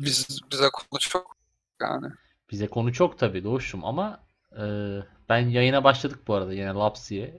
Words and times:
Biz, 0.00 0.40
bize 0.52 0.68
konu 0.72 1.00
çok 1.00 1.36
yani. 1.80 2.06
Bize 2.50 2.66
konu 2.66 2.92
çok 2.92 3.18
tabii 3.18 3.44
Doğuş'um 3.44 3.84
ama 3.84 4.20
e, 4.52 4.64
ben 5.28 5.48
yayına 5.48 5.84
başladık 5.84 6.18
bu 6.28 6.34
arada 6.34 6.52
yine 6.52 6.66
Laps 6.68 7.10
diye. 7.10 7.34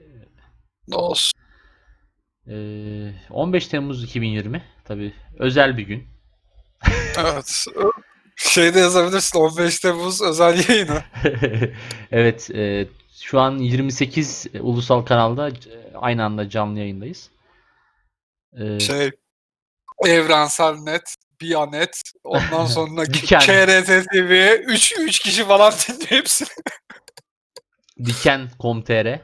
Ne 0.88 0.96
olsun. 0.96 1.40
E, 2.48 2.54
15 3.30 3.66
Temmuz 3.68 4.04
2020 4.04 4.62
tabii 4.84 5.14
özel 5.38 5.76
bir 5.76 5.82
gün. 5.82 6.08
Evet. 7.18 7.66
Şeyde 8.36 8.78
yazabilirsin 8.80 9.38
15 9.38 9.78
Temmuz 9.80 10.22
özel 10.22 10.68
yayını. 10.68 11.02
Evet 12.12 12.50
e, 12.50 12.88
şu 13.20 13.40
an 13.40 13.58
28 13.58 14.46
ulusal 14.60 15.02
kanalda 15.02 15.50
aynı 15.94 16.24
anda 16.24 16.48
canlı 16.50 16.78
yayındayız. 16.78 17.30
E, 18.60 18.80
Şey 18.80 19.10
Evrensel 20.06 20.74
Net, 20.74 21.14
Bianet, 21.40 22.02
ondan 22.24 22.66
sonra 22.76 23.06
Diken. 23.06 23.40
KRT 23.40 23.86
TV 24.12 24.56
3 24.66 24.94
3 25.00 25.18
kişi 25.18 25.44
falan 25.44 25.72
dinliyor 25.72 26.10
hepsini. 26.10 26.48
Diken.com.tr 28.04 29.20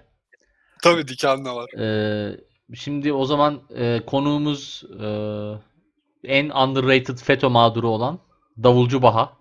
Tabii 0.83 1.09
Diken 1.09 1.45
de 1.45 1.51
var. 1.51 1.71
Ee, 1.81 2.37
şimdi 2.75 3.13
o 3.13 3.25
zaman 3.25 3.63
e, 3.77 4.01
konuğumuz 4.07 4.85
e, 5.01 5.07
en 6.25 6.51
underrated 6.51 7.19
FETÖ 7.19 7.49
mağduru 7.49 7.89
olan 7.89 8.19
Davulcu 8.63 9.03
Baha. 9.03 9.33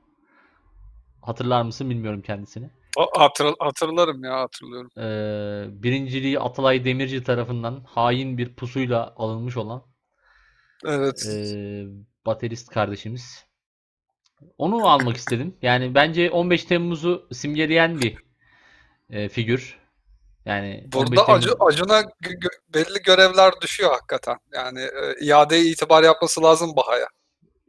Hatırlar 1.22 1.62
mısın 1.62 1.90
bilmiyorum 1.90 2.22
kendisini. 2.22 2.70
Hatır, 3.16 3.54
hatırlarım 3.60 4.24
ya 4.24 4.40
hatırlıyorum. 4.40 4.90
Ee, 4.98 5.84
birinciliği 5.84 6.40
Atalay 6.40 6.86
Demirci 6.86 7.24
tarafından 7.24 7.84
hain 7.86 8.38
bir 8.38 8.56
pusuyla 8.56 9.14
alınmış 9.18 9.58
olan 9.58 9.84
Evet. 10.86 11.26
e, 11.32 11.86
baterist 12.26 12.70
kardeşimiz. 12.70 13.46
Onu 14.58 14.88
almak 14.88 15.18
istedim. 15.18 15.58
Yani 15.62 15.96
bence 15.96 16.32
15 16.32 16.66
Temmuz'u 16.66 17.28
simgeleyen 17.32 18.02
bir 18.02 18.18
e, 19.10 19.30
figür. 19.30 19.80
Yani 20.46 20.90
15 20.96 21.10
Burada 21.10 21.28
Acun, 21.28 21.56
Acun'a 21.60 22.00
gö- 22.02 22.60
belli 22.74 23.02
görevler 23.06 23.54
düşüyor 23.62 23.92
hakikaten. 23.92 24.38
Yani 24.54 24.82
e, 24.82 25.26
iadeye 25.26 25.64
itibar 25.64 26.04
yapması 26.04 26.44
lazım 26.44 26.76
Baha'ya. 26.76 27.08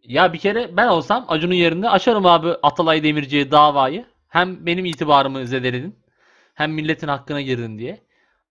Ya 0.03 0.33
bir 0.33 0.39
kere 0.39 0.77
ben 0.77 0.87
olsam 0.89 1.25
Acun'un 1.29 1.55
yerinde 1.55 1.91
açarım 1.91 2.27
abi 2.27 2.49
Atalay 2.63 3.03
Demirci'ye 3.03 3.51
davayı. 3.51 4.07
Hem 4.29 4.67
benim 4.67 4.85
itibarımı 4.85 5.47
zedeledin. 5.47 5.99
Hem 6.55 6.73
milletin 6.73 7.09
hakkına 7.09 7.41
girdin 7.41 7.79
diye. 7.79 8.01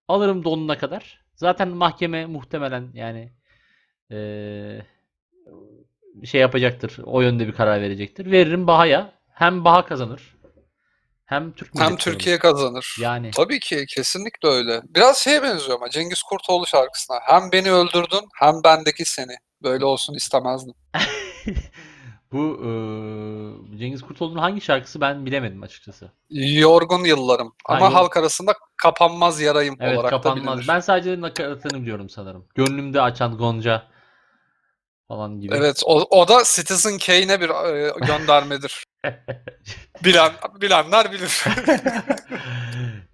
Alırım 0.07 0.43
donuna 0.43 0.77
kadar. 0.77 1.23
Zaten 1.35 1.69
mahkeme 1.69 2.25
muhtemelen 2.25 2.91
yani 2.93 3.33
eee, 4.11 4.85
şey 6.25 6.41
yapacaktır. 6.41 6.97
O 7.03 7.21
yönde 7.21 7.47
bir 7.47 7.53
karar 7.53 7.81
verecektir. 7.81 8.31
Veririm 8.31 8.67
Baha'ya. 8.67 9.13
Hem 9.33 9.65
Baha 9.65 9.85
kazanır. 9.85 10.33
Hem 11.25 11.51
Türk 11.51 11.69
Hem 11.79 11.95
Türkiye 11.95 12.39
kazanır. 12.39 12.61
kazanır. 12.81 12.95
Yani 12.99 13.31
Tabii 13.31 13.59
ki 13.59 13.85
kesinlikle 13.89 14.49
öyle. 14.49 14.81
Biraz 14.95 15.17
şeye 15.17 15.43
benziyor 15.43 15.77
ama 15.77 15.89
Cengiz 15.89 16.23
Kurtoğlu 16.23 16.67
şarkısına. 16.67 17.17
Hem 17.23 17.51
beni 17.51 17.71
öldürdün 17.71 18.21
hem 18.39 18.55
bendeki 18.63 19.05
seni. 19.05 19.35
Böyle 19.63 19.85
olsun 19.85 20.13
istemezdim. 20.13 20.73
bu 22.31 22.59
eee, 22.63 23.77
Cengiz 23.79 24.01
Kurtoğlu'nun 24.01 24.39
hangi 24.39 24.61
şarkısı 24.61 25.01
ben 25.01 25.25
bilemedim 25.25 25.63
açıkçası. 25.63 26.11
Yorgun 26.29 27.03
yıllarım. 27.03 27.53
Ama 27.65 27.79
yor- 27.85 27.91
halk 27.93 28.17
arasında 28.17 28.53
kapanmaz 28.77 29.41
yarayım 29.41 29.75
Evet 29.79 29.97
olarak 29.97 30.11
da 30.11 30.15
kapanmaz. 30.21 30.57
bilinir. 30.57 30.67
Ben 30.67 30.79
sadece 30.79 31.21
nakaratını 31.21 31.81
biliyorum 31.81 32.09
sanırım. 32.09 32.45
Gönlümde 32.55 33.01
açan 33.01 33.37
Gonca 33.37 33.83
falan 35.15 35.39
gibi. 35.39 35.55
Evet 35.55 35.81
o, 35.85 36.19
o 36.19 36.27
da 36.27 36.43
Citizen 36.45 36.97
Kane'e 36.97 37.41
bir 37.41 37.49
e, 37.49 37.93
göndermedir. 38.07 38.83
Bilen 40.03 40.31
bilenler 40.61 41.11
bilir. 41.11 41.45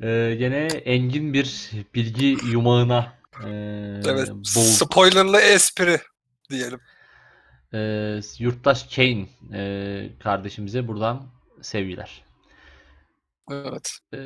Ee, 0.03 0.35
gene 0.39 0.65
engin 0.65 1.33
bir 1.33 1.71
bilgi 1.95 2.37
yumağına 2.51 3.13
ee, 3.45 3.49
evet. 4.05 4.29
boğul- 4.29 4.85
Spoilerlı 4.85 5.39
espri 5.39 5.99
diyelim. 6.49 6.79
Ee, 7.73 8.19
Yurttaş 8.39 8.95
Kane 8.95 9.25
ee, 9.53 10.09
kardeşimize 10.23 10.87
buradan 10.87 11.23
sevgiler. 11.61 12.23
Evet. 13.51 13.91
Ee, 14.13 14.17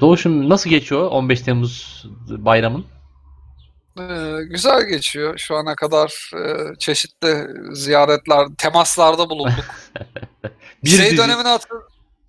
Doğuş'um 0.00 0.48
nasıl 0.48 0.70
geçiyor 0.70 1.10
15 1.10 1.40
Temmuz 1.40 2.04
bayramın? 2.28 2.86
Ee, 3.98 4.38
güzel 4.50 4.82
geçiyor. 4.82 5.38
Şu 5.38 5.56
ana 5.56 5.74
kadar 5.74 6.30
e, 6.36 6.74
çeşitli 6.78 7.46
ziyaretler, 7.72 8.46
temaslarda 8.58 9.30
bulunduk. 9.30 9.64
Bir 10.84 10.90
şey 10.90 11.06
dizi- 11.10 11.16
dönemini 11.16 11.48
hatır, 11.48 11.70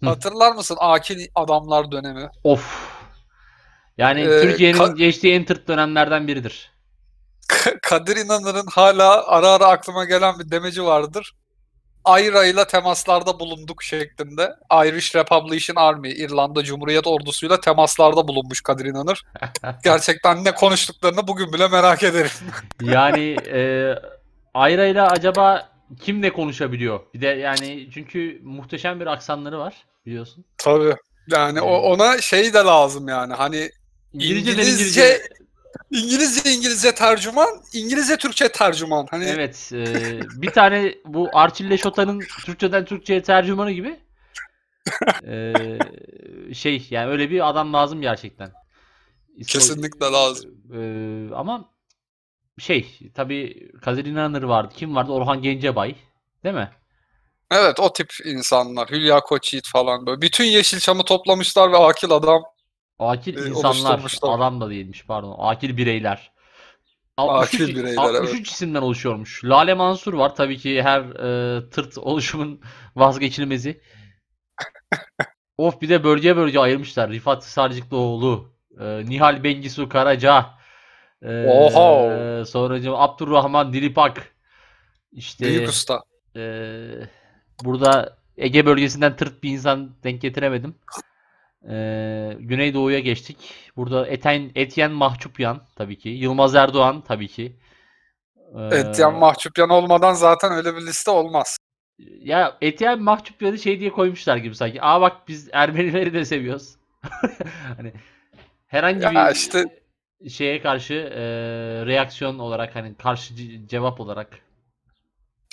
hatırlar 0.06 0.52
mısın? 0.56 0.78
Akil 0.80 1.28
adamlar 1.36 1.92
dönemi. 1.92 2.30
Of. 2.44 2.94
Yani 3.98 4.22
Ee, 4.22 4.42
Türkiye'nin 4.42 4.78
ka- 4.78 4.96
geçtiği 4.96 5.34
en 5.34 5.46
tırt 5.46 5.68
dönemlerden 5.68 6.28
biridir. 6.28 6.72
Kadir 7.82 8.16
İnanır'ın 8.18 8.68
hala 8.72 9.28
ara 9.28 9.48
ara 9.50 9.66
aklıma 9.68 10.06
gelen 10.06 10.40
bir 10.40 10.52
demeci 10.52 10.84
vardır. 10.84 11.34
Ayra 12.06 12.46
ile 12.46 12.66
temaslarda 12.66 13.40
bulunduk 13.40 13.84
şeklinde. 13.84 14.56
Irish 14.86 15.16
Republican 15.16 15.76
Army, 15.76 16.12
İrlanda 16.12 16.64
Cumhuriyet 16.64 17.08
Ordusu'yla 17.08 17.60
temaslarda 17.60 18.28
bulunmuş 18.28 18.62
Kadir 18.62 18.86
İnanır. 18.86 19.24
Gerçekten 19.84 20.44
ne 20.46 20.52
konuştuklarını 20.52 21.28
bugün 21.28 21.54
bile 21.54 21.68
merak 21.68 22.04
ederim. 22.04 22.32
Yani 22.82 23.38
e, 23.48 23.94
Ayra 24.54 24.86
ile 24.86 25.02
acaba 25.02 25.70
kim 26.02 26.22
ne 26.22 26.34
konuşabiliyor? 26.34 27.00
Bir 27.14 27.22
de 27.22 27.28
yani 27.28 27.90
çünkü 27.94 28.40
muhteşem 28.44 29.00
bir 29.00 29.08
aksanları 29.08 29.60
var 29.60 29.74
biliyorsun. 30.06 30.46
Tabii. 30.58 30.96
Yani 31.28 31.62
o, 31.62 31.78
ona 31.78 32.22
şey 32.22 32.54
de 32.54 32.58
lazım 32.58 33.08
yani. 33.08 33.34
Hani 33.34 33.72
İngilizce 34.14 34.52
İngilizce. 34.52 35.22
İngilizce 35.92 36.52
İngilizce 36.54 36.96
tercüman, 36.96 37.50
İngilizce 37.74 38.18
Türkçe 38.18 38.50
tercüman. 38.52 39.08
Hani 39.12 39.26
Evet. 39.26 39.70
e, 39.74 39.86
bir 40.42 40.50
tane 40.52 40.96
bu 41.06 41.30
Arçille 41.34 41.78
Şota'nın 41.78 42.20
Türkçeden 42.46 42.86
Türkçe'ye 42.86 43.24
tercümanı 43.24 43.72
gibi 43.72 44.00
e, 45.28 45.54
şey 46.54 46.88
yani 46.90 47.12
öyle 47.12 47.30
bir 47.30 47.50
adam 47.50 47.74
lazım 47.74 48.02
gerçekten. 48.02 48.52
İso- 49.38 49.52
kesinlikle 49.54 50.06
lazım. 50.06 50.52
e, 50.74 50.80
ama 51.36 51.70
şey 52.60 53.00
tabii 53.16 53.72
Kadir 53.82 54.06
İnanır 54.06 54.44
vardı. 54.44 54.74
Kim 54.78 54.96
vardı? 54.96 55.12
Orhan 55.12 55.42
Gencebay. 55.42 55.96
Değil 56.44 56.56
mi? 56.56 56.72
Evet 57.52 57.80
o 57.80 57.94
tip 57.94 58.14
insanlar. 58.26 58.90
Hülya 58.90 59.20
Koçyiğit 59.20 59.68
falan 59.68 60.06
böyle. 60.06 60.22
Bütün 60.22 60.44
Yeşilçam'ı 60.44 61.04
toplamışlar 61.06 61.72
ve 61.72 61.78
akil 61.78 62.12
adam 62.12 62.44
Akil 63.00 63.38
e, 63.38 63.50
insanlar, 63.50 63.92
oluşturmuşlar. 63.92 64.36
adam 64.38 64.62
da 64.62 64.70
değilmiş 64.70 65.06
pardon. 65.06 65.36
Akil 65.40 65.78
bireyler. 65.78 66.32
Akil 67.18 67.62
63, 67.62 67.76
bireyler, 67.76 67.98
63 67.98 68.52
isimden 68.52 68.82
oluşuyormuş. 68.82 69.46
Lale 69.46 69.74
Mansur 69.74 70.14
var 70.14 70.36
tabii 70.36 70.58
ki 70.58 70.84
her 70.84 71.02
e, 71.02 71.70
tırt 71.70 71.98
oluşumun 71.98 72.62
vazgeçilmezi. 72.96 73.82
of 75.58 75.82
bir 75.82 75.90
de 75.90 76.04
bölge 76.04 76.38
bölge 76.38 76.60
ayırmışlar. 76.60 77.10
Rifat 77.10 77.46
Sarcıklıoğlu, 77.46 78.54
e, 78.80 79.06
Nihal 79.06 79.44
Bengisu 79.44 79.90
Karaca, 79.90 80.46
e, 81.22 81.46
Oha! 81.48 82.46
sonracığım 82.46 82.96
Abdurrahman 82.96 83.74
Dilipak. 83.74 84.34
İşte 85.12 85.46
büyük 85.46 85.70
usta. 85.70 86.04
ee, 86.36 87.08
burada 87.64 88.18
Ege 88.38 88.66
bölgesinden 88.66 89.16
tırt 89.16 89.44
bir 89.44 89.50
insan 89.50 89.96
denk 90.04 90.22
getiremedim. 90.22 90.76
Ee, 91.70 92.38
Güneydoğu'ya 92.40 93.00
geçtik. 93.00 93.38
Burada 93.76 94.08
Eten, 94.08 94.52
Etyen 94.56 94.92
Mahçupyan 94.92 95.62
tabii 95.76 95.98
ki. 95.98 96.10
Yılmaz 96.10 96.56
Erdoğan 96.56 97.02
tabii 97.02 97.28
ki. 97.28 97.56
Ee, 98.58 98.76
Etyen 98.78 99.14
Mahçupyan 99.14 99.70
olmadan 99.70 100.14
zaten 100.14 100.52
öyle 100.52 100.76
bir 100.76 100.82
liste 100.82 101.12
olmaz. 101.12 101.58
ya 102.00 102.58
Etyen 102.62 103.02
Mahçupyan'ı 103.02 103.58
şey 103.58 103.80
diye 103.80 103.90
koymuşlar 103.92 104.38
gibi 104.38 104.56
sanki. 104.56 104.82
Aa 104.82 105.02
bak 105.02 105.28
biz 105.28 105.50
Ermenileri 105.54 106.14
de 106.14 106.26
seviyoruz. 106.26 106.76
hani 107.78 107.94
herhangi 108.68 109.04
Ya 109.04 109.12
bir 109.30 109.36
işte- 109.36 109.66
şeye 110.30 110.62
karşı 110.62 110.94
e, 110.94 111.22
reaksiyon 111.86 112.40
olarak 112.40 112.76
hani 112.76 112.96
karşı 112.96 113.34
ce- 113.34 113.68
cevap 113.68 114.00
olarak 114.00 114.40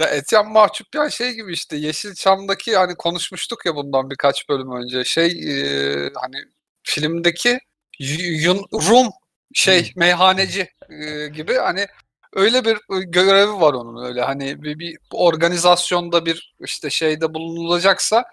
Ya 0.01 0.07
Etyen 0.07 0.53
Mahçupyan 0.53 1.09
şey 1.09 1.33
gibi 1.33 1.53
işte 1.53 1.77
Yeşilçam'daki 1.77 2.77
hani 2.77 2.95
konuşmuştuk 2.95 3.67
ya 3.67 3.75
bundan 3.77 4.11
birkaç 4.11 4.49
bölüm 4.49 4.73
önce. 4.73 5.05
Şey 5.05 5.27
e, 5.27 6.11
hani 6.15 6.37
filmdeki 6.83 7.59
Yun, 7.99 8.67
Rum 8.73 9.09
şey 9.55 9.93
meyhaneci 9.97 10.69
e, 10.91 11.29
gibi 11.29 11.55
hani 11.55 11.87
öyle 12.33 12.65
bir 12.65 12.79
görevi 13.05 13.53
var 13.53 13.75
onun 13.75 14.05
öyle 14.05 14.23
hani 14.23 14.63
bir, 14.63 14.79
bir 14.79 14.99
organizasyonda 15.13 16.27
bir 16.27 16.55
işte 16.61 16.91
şeyde 16.91 17.35
bulunulacaksa 17.35 18.25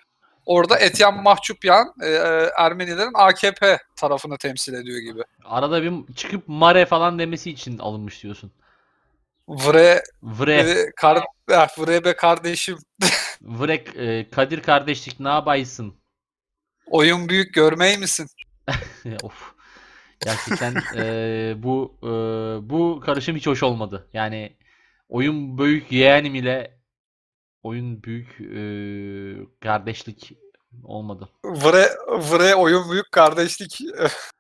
orada 0.46 0.80
Etyen 0.80 1.24
Mahçupyan 1.24 1.94
e, 2.04 2.10
Ermenilerin 2.58 3.14
AKP 3.14 3.78
tarafını 3.96 4.38
temsil 4.38 4.74
ediyor 4.74 5.00
gibi. 5.00 5.22
arada 5.46 5.84
bir 5.84 6.14
çıkıp 6.14 6.44
Mare 6.48 6.86
falan 6.86 7.20
demesi 7.20 7.52
için 7.52 7.78
alınmış 7.78 8.24
diyorsun. 8.24 8.52
Vre 9.50 10.04
Vre. 10.24 10.56
e, 10.56 10.92
kar- 10.96 11.24
Ah, 11.52 11.78
buraya 11.78 12.04
be 12.04 12.16
kardeşim. 12.16 12.78
Vrek 13.42 13.96
e, 13.96 14.30
Kadir 14.30 14.62
kardeşlik 14.62 15.20
ne 15.20 15.30
yapaysın? 15.30 15.96
Oyun 16.88 17.30
büyük 17.30 17.54
görmey 17.54 17.98
misin? 17.98 18.28
of. 19.24 19.54
Gerçekten 20.26 20.76
e, 20.96 21.54
bu 21.64 21.98
e, 22.04 22.10
bu 22.70 23.02
karışım 23.06 23.36
hiç 23.36 23.48
hoş 23.48 23.64
olmadı. 23.64 24.10
Yani 24.14 24.58
oyun 25.10 25.58
büyük 25.58 25.92
yeğenim 25.92 26.36
ile 26.36 26.80
oyun 27.64 28.04
büyük 28.04 28.42
e, 28.42 28.62
kardeşlik 29.60 30.34
olmadı. 30.84 31.30
Vre, 31.44 31.90
vre 32.08 32.56
oyun 32.56 32.92
büyük 32.92 33.12
kardeşlik. 33.12 33.80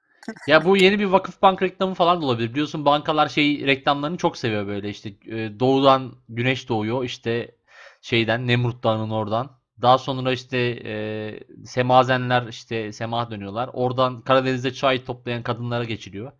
Ya 0.47 0.65
bu 0.65 0.77
yeni 0.77 0.99
bir 0.99 1.05
Vakıfbank 1.05 1.61
reklamı 1.61 1.93
falan 1.93 2.21
da 2.21 2.25
olabilir. 2.25 2.49
Biliyorsun 2.51 2.85
bankalar 2.85 3.27
şey 3.27 3.65
reklamlarını 3.65 4.17
çok 4.17 4.37
seviyor 4.37 4.67
böyle 4.67 4.89
işte 4.89 5.09
e, 5.25 5.59
doğudan 5.59 6.13
güneş 6.29 6.69
doğuyor 6.69 7.03
işte 7.03 7.55
şeyden 8.01 8.47
Nemrut 8.47 8.83
Dağı'nın 8.83 9.09
oradan. 9.09 9.57
Daha 9.81 9.97
sonra 9.97 10.31
işte 10.31 10.57
e, 10.85 11.65
semazenler 11.65 12.47
işte 12.47 12.91
sema 12.93 13.31
dönüyorlar. 13.31 13.69
Oradan 13.73 14.21
Karadeniz'de 14.21 14.73
çay 14.73 15.05
toplayan 15.05 15.43
kadınlara 15.43 15.83
geçiliyor. 15.83 16.31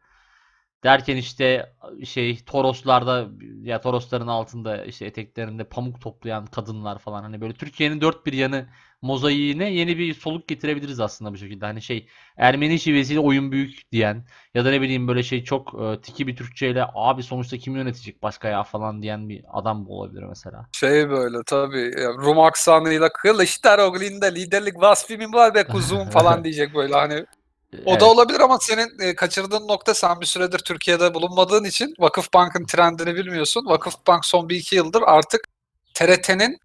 Derken 0.84 1.16
işte 1.16 1.74
şey 2.04 2.38
Toroslarda 2.46 3.28
ya 3.62 3.82
Torosların 3.82 4.28
altında 4.28 4.86
işte 4.86 5.06
eteklerinde 5.06 5.64
pamuk 5.64 6.02
toplayan 6.02 6.46
kadınlar 6.46 7.00
falan 7.00 7.24
hani 7.24 7.42
böyle 7.42 7.54
Türkiye'nin 7.54 8.02
dört 8.02 8.26
bir 8.26 8.34
yanı 8.34 8.68
mozaiğine 9.02 9.74
yeni 9.74 9.98
bir 9.98 10.14
soluk 10.14 10.48
getirebiliriz 10.48 11.00
aslında 11.00 11.34
bu 11.34 11.38
şekilde. 11.38 11.66
Hani 11.66 11.82
şey 11.82 12.08
Ermeni 12.38 12.80
şivesiyle 12.80 13.20
oyun 13.20 13.52
büyük 13.52 13.92
diyen 13.92 14.26
ya 14.54 14.66
da 14.66 14.70
ne 14.70 14.82
bileyim 14.82 15.08
böyle 15.08 15.24
şey 15.24 15.44
çok 15.44 15.82
e, 15.82 16.02
tiki 16.02 16.28
bir 16.28 16.36
Türkçeyle 16.36 16.86
abi 16.94 17.24
sonuçta 17.24 17.58
kim 17.58 17.76
yönetecek 17.76 18.24
başka 18.24 18.48
ya 18.48 18.64
falan 18.64 19.02
diyen 19.02 19.30
bir 19.30 19.44
adam 19.54 19.90
olabilir 19.90 20.24
mesela. 20.24 20.66
Şey 20.72 21.10
böyle 21.10 21.38
tabii 21.46 21.92
Rum 21.98 22.40
aksanıyla 22.40 23.10
Kılıçdaroğlu'nda 23.10 24.26
liderlik 24.26 24.82
vasfı 24.82 25.14
var 25.34 25.56
be 25.56 25.64
kuzum 25.64 26.10
falan 26.10 26.44
diyecek 26.44 26.76
böyle 26.76 26.94
hani. 26.94 27.26
O 27.74 27.92
Evet. 27.92 28.02
da 28.02 28.06
olabilir 28.06 28.40
ama 28.40 28.58
senin 28.60 29.00
e, 29.00 29.16
kaçırdığın 29.16 29.68
nokta 29.68 29.94
sen 29.94 30.22
bir 30.22 30.26
süredir 30.26 30.60
Türkiye'de 30.60 31.14
bulunmadığın 31.14 31.64
için 31.64 31.94
Vakıfbank'ın 32.00 32.66
trendini 32.66 33.16
bilmiyorsun. 33.16 33.66
Vakıfbank 33.66 34.26
son 34.26 34.50
bir 34.50 34.56
iki 34.56 34.76
yıldır 34.76 35.04
artık 35.06 35.42
TRT'nin 35.94 36.58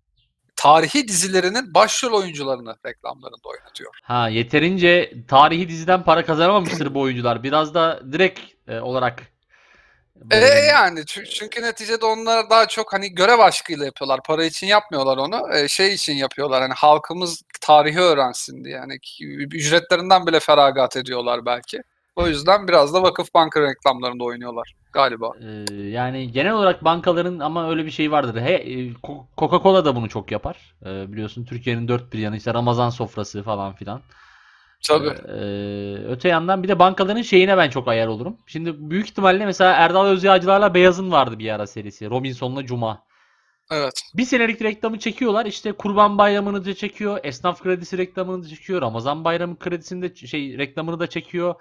tarihi 0.56 1.08
dizilerinin 1.08 1.74
başrol 1.74 2.12
oyuncularını 2.12 2.76
reklamlarında 2.86 3.48
oynatıyor. 3.48 3.90
Ha 4.02 4.28
yeterince 4.28 5.12
tarihi 5.28 5.68
diziden 5.68 6.02
para 6.02 6.24
kazanamamıştır 6.24 6.94
bu 6.94 7.00
oyuncular. 7.00 7.42
Biraz 7.42 7.74
da 7.74 8.00
direkt 8.12 8.40
e, 8.68 8.80
olarak 8.80 9.31
E 10.30 10.36
yani 10.68 11.00
çü- 11.00 11.24
çünkü 11.24 11.62
neticede 11.62 12.06
onlar 12.06 12.50
daha 12.50 12.68
çok 12.68 12.92
hani 12.92 13.14
görev 13.14 13.38
aşkıyla 13.38 13.84
yapıyorlar. 13.84 14.20
Para 14.26 14.44
için 14.44 14.66
yapmıyorlar 14.66 15.16
onu. 15.16 15.54
E, 15.54 15.68
şey 15.68 15.94
için 15.94 16.12
yapıyorlar. 16.12 16.62
Hani 16.62 16.74
halkımız 16.74 17.42
tarihi 17.60 18.00
öğrensin 18.00 18.64
diye. 18.64 18.74
Yani 18.76 18.98
ücretlerinden 19.50 20.26
bile 20.26 20.40
feragat 20.40 20.96
ediyorlar 20.96 21.46
belki. 21.46 21.82
O 22.16 22.26
yüzden 22.26 22.68
biraz 22.68 22.94
da 22.94 23.02
Vakıfbank'ın 23.02 23.62
reklamlarında 23.62 24.24
oynuyorlar 24.24 24.74
galiba. 24.92 25.30
e, 25.40 25.74
yani 25.82 26.32
genel 26.32 26.52
olarak 26.52 26.84
bankaların 26.84 27.38
ama 27.38 27.70
öyle 27.70 27.86
bir 27.86 27.90
şey 27.90 28.12
vardır. 28.12 28.40
He, 28.42 28.52
e, 28.54 28.92
Co- 28.92 29.24
Coca-Cola 29.38 29.84
da 29.84 29.96
bunu 29.96 30.08
çok 30.08 30.32
yapar. 30.32 30.74
E, 30.86 31.12
biliyorsun 31.12 31.44
Türkiye'nin 31.44 31.88
dört 31.88 32.12
bir 32.12 32.18
yanı 32.18 32.36
işte 32.36 32.54
Ramazan 32.54 32.90
sofrası 32.90 33.42
falan 33.42 33.72
filan. 33.74 34.00
Tabii. 34.88 35.08
Ee, 35.08 35.94
öte 36.08 36.28
yandan 36.28 36.62
bir 36.62 36.68
de 36.68 36.78
bankaların 36.78 37.22
şeyine 37.22 37.56
ben 37.56 37.70
çok 37.70 37.88
ayar 37.88 38.06
olurum. 38.06 38.36
Şimdi 38.46 38.90
büyük 38.90 39.06
ihtimalle 39.06 39.46
mesela 39.46 39.72
Erdal 39.72 40.06
Özyağcılar'la 40.06 40.74
Beyaz'ın 40.74 41.12
vardı 41.12 41.38
bir 41.38 41.54
ara 41.54 41.66
serisi. 41.66 42.10
Robinson'la 42.10 42.64
Cuma. 42.64 43.04
Evet. 43.70 44.02
Bir 44.14 44.24
senelik 44.24 44.62
reklamı 44.62 44.98
çekiyorlar. 44.98 45.46
İşte 45.46 45.72
Kurban 45.72 46.18
Bayramı'nı 46.18 46.64
da 46.64 46.74
çekiyor. 46.74 47.20
Esnaf 47.22 47.62
kredisi 47.62 47.98
reklamını 47.98 48.44
da 48.44 48.48
çekiyor. 48.48 48.82
Ramazan 48.82 49.24
Bayramı 49.24 49.58
kredisini 49.58 50.02
de 50.02 50.26
şey 50.26 50.58
reklamını 50.58 51.00
da 51.00 51.06
çekiyor. 51.06 51.54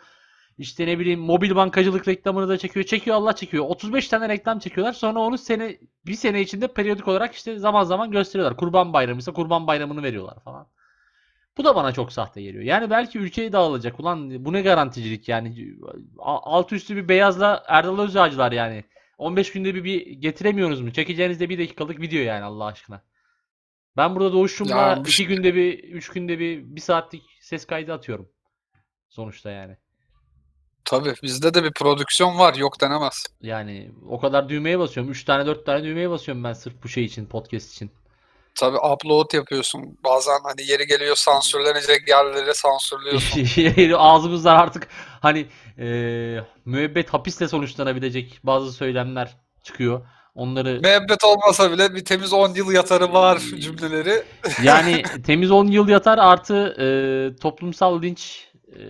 İşte 0.57 0.87
ne 0.87 0.99
bileyim 0.99 1.19
mobil 1.19 1.55
bankacılık 1.55 2.07
reklamını 2.07 2.49
da 2.49 2.57
çekiyor. 2.57 2.85
Çekiyor 2.85 3.17
Allah 3.17 3.35
çekiyor. 3.35 3.65
35 3.67 4.07
tane 4.07 4.29
reklam 4.29 4.59
çekiyorlar. 4.59 4.93
Sonra 4.93 5.19
onu 5.19 5.37
sene 5.37 5.77
bir 6.05 6.13
sene 6.13 6.41
içinde 6.41 6.67
periyodik 6.67 7.07
olarak 7.07 7.35
işte 7.35 7.59
zaman 7.59 7.83
zaman 7.83 8.11
gösteriyorlar. 8.11 8.57
Kurban 8.57 8.93
Bayramı 8.93 9.19
ise 9.19 9.33
Kurban 9.33 9.67
Bayramı'nı 9.67 10.03
veriyorlar 10.03 10.43
falan. 10.43 10.67
Bu 11.57 11.63
da 11.63 11.75
bana 11.75 11.91
çok 11.91 12.13
sahte 12.13 12.41
geliyor. 12.41 12.63
Yani 12.63 12.89
belki 12.89 13.19
ülkeyi 13.19 13.51
dağılacak. 13.53 13.99
Ulan 13.99 14.45
bu 14.45 14.53
ne 14.53 14.61
garanticilik 14.61 15.29
yani. 15.29 15.75
A- 16.19 16.51
Altı 16.55 16.75
üstü 16.75 16.95
bir 16.95 17.07
beyazla 17.09 17.63
Erdal 17.67 17.99
Özyağcılar 17.99 18.51
yani. 18.51 18.83
15 19.17 19.51
günde 19.51 19.75
bir, 19.75 19.83
bir 19.83 20.07
getiremiyoruz 20.11 20.81
mu? 20.81 20.93
Çekeceğiniz 20.93 21.39
de 21.39 21.49
bir 21.49 21.59
dakikalık 21.59 22.01
video 22.01 22.19
yani 22.21 22.43
Allah 22.43 22.65
aşkına. 22.65 23.01
Ben 23.97 24.15
burada 24.15 24.33
doğuşumla 24.33 24.75
Ya 24.77 24.95
iki 24.95 25.09
işte- 25.09 25.23
günde 25.23 25.55
bir, 25.55 25.79
üç 25.83 26.09
günde 26.09 26.39
bir, 26.39 26.63
bir 26.75 26.81
saatlik 26.81 27.23
ses 27.41 27.65
kaydı 27.65 27.93
atıyorum. 27.93 28.29
Sonuçta 29.09 29.51
yani. 29.51 29.77
Tabii. 30.85 31.13
Bizde 31.23 31.53
de 31.53 31.63
bir 31.63 31.71
prodüksiyon 31.71 32.39
var. 32.39 32.53
Yok 32.55 32.81
denemez. 32.81 33.25
Yani 33.41 33.91
o 34.09 34.19
kadar 34.19 34.49
düğmeye 34.49 34.79
basıyorum. 34.79 35.11
Üç 35.11 35.23
tane 35.23 35.45
dört 35.45 35.65
tane 35.65 35.83
düğmeye 35.83 36.09
basıyorum 36.09 36.43
ben 36.43 36.53
sırf 36.53 36.83
bu 36.83 36.87
şey 36.89 37.05
için, 37.05 37.25
podcast 37.25 37.71
için. 37.73 37.91
Tabii 38.55 38.77
upload 38.77 39.33
yapıyorsun. 39.33 39.97
Bazen 40.03 40.39
hani 40.43 40.61
yeri 40.67 40.87
geliyor 40.87 41.15
sansürlenecek 41.15 42.07
yerleri 42.07 42.55
sansürlüyorsun. 42.55 43.93
Ağzımızdan 43.97 44.55
artık 44.55 44.87
hani 45.21 45.45
e, 45.77 45.87
müebbet 46.65 47.13
hapisle 47.13 47.47
sonuçlanabilecek 47.47 48.39
bazı 48.43 48.73
söylemler 48.73 49.37
çıkıyor. 49.63 50.07
Onları 50.35 50.69
Müebbet 50.69 51.23
olmasa 51.23 51.71
bile 51.71 51.95
bir 51.95 52.05
temiz 52.05 52.33
10 52.33 52.53
yıl 52.53 52.71
yatarı 52.71 53.13
var 53.13 53.37
cümleleri. 53.37 54.23
yani 54.63 55.03
temiz 55.25 55.51
10 55.51 55.67
yıl 55.67 55.87
yatar 55.87 56.17
artı 56.17 56.75
e, 56.79 56.85
toplumsal 57.39 58.01
linç 58.01 58.47
e, 58.67 58.81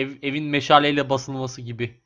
ev, 0.00 0.10
evin 0.22 0.44
meşaleyle 0.44 1.10
basılması 1.10 1.60
gibi. 1.62 2.00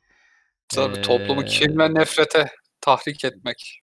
Tabii 0.69 1.01
toplumu 1.01 1.41
Ee, 1.41 1.45
kin 1.45 1.79
ve 1.79 1.93
nefrete 1.93 2.47
tahrik 2.81 3.25
etmek. 3.25 3.81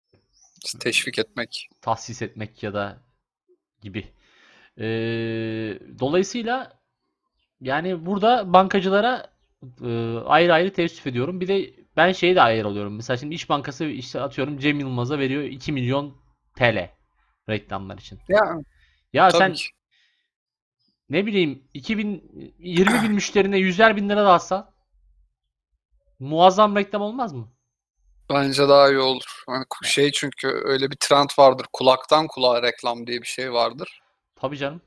Teşvik 0.81 1.19
etmek. 1.19 1.69
tahsis 1.81 2.23
etmek 2.23 2.63
ya 2.63 2.75
da 2.75 3.08
gibi. 3.83 4.05
E, 4.79 4.85
dolayısıyla 5.99 6.79
yani 7.61 8.07
burada 8.07 8.53
bankacılara 8.53 9.31
e, 9.85 10.19
ayrı 10.27 10.53
ayrı 10.55 10.73
teessüf 10.73 11.07
ediyorum. 11.07 11.41
Bir 11.41 11.49
de 11.49 11.75
ben 11.97 12.13
şeye 12.13 12.35
de 12.35 12.43
ayrı 12.43 12.69
oluyorum. 12.69 12.97
Mesela 12.97 13.17
şimdi 13.17 13.35
İş 13.35 13.49
Bankası 13.49 13.85
işte 13.85 14.21
atıyorum 14.21 14.59
Cem 14.59 14.81
Yılmaz'a 14.81 15.19
veriyor 15.19 15.43
2 15.43 15.73
milyon 15.73 16.17
TL 16.57 16.91
reklamlar 17.49 17.99
için. 17.99 18.19
Ya 19.13 19.29
tabii 19.29 19.39
sen 19.39 19.53
ki. 19.53 19.65
ne 21.11 21.27
bileyim 21.27 21.63
2000 21.75 22.55
20 22.59 23.03
bin 23.03 23.13
müşterine 23.13 23.59
100'er 23.59 23.97
bin 23.97 24.09
lira 24.09 24.25
da 24.25 24.33
alsan 24.33 24.71
muazzam 26.19 26.77
reklam 26.77 27.03
olmaz 27.03 27.33
mı? 27.33 27.49
Bence 28.31 28.69
daha 28.69 28.89
iyi 28.89 28.99
olur. 28.99 29.43
Ku- 29.47 29.87
şey 29.87 30.13
çünkü 30.13 30.49
öyle 30.65 30.91
bir 30.91 30.97
trend 30.97 31.29
vardır. 31.39 31.67
Kulaktan 31.73 32.27
kulağa 32.27 32.63
reklam 32.63 33.07
diye 33.07 33.23
bir 33.23 33.27
şey 33.27 33.53
vardır. 33.53 34.01
Tabii 34.37 34.59
canım. 34.59 34.81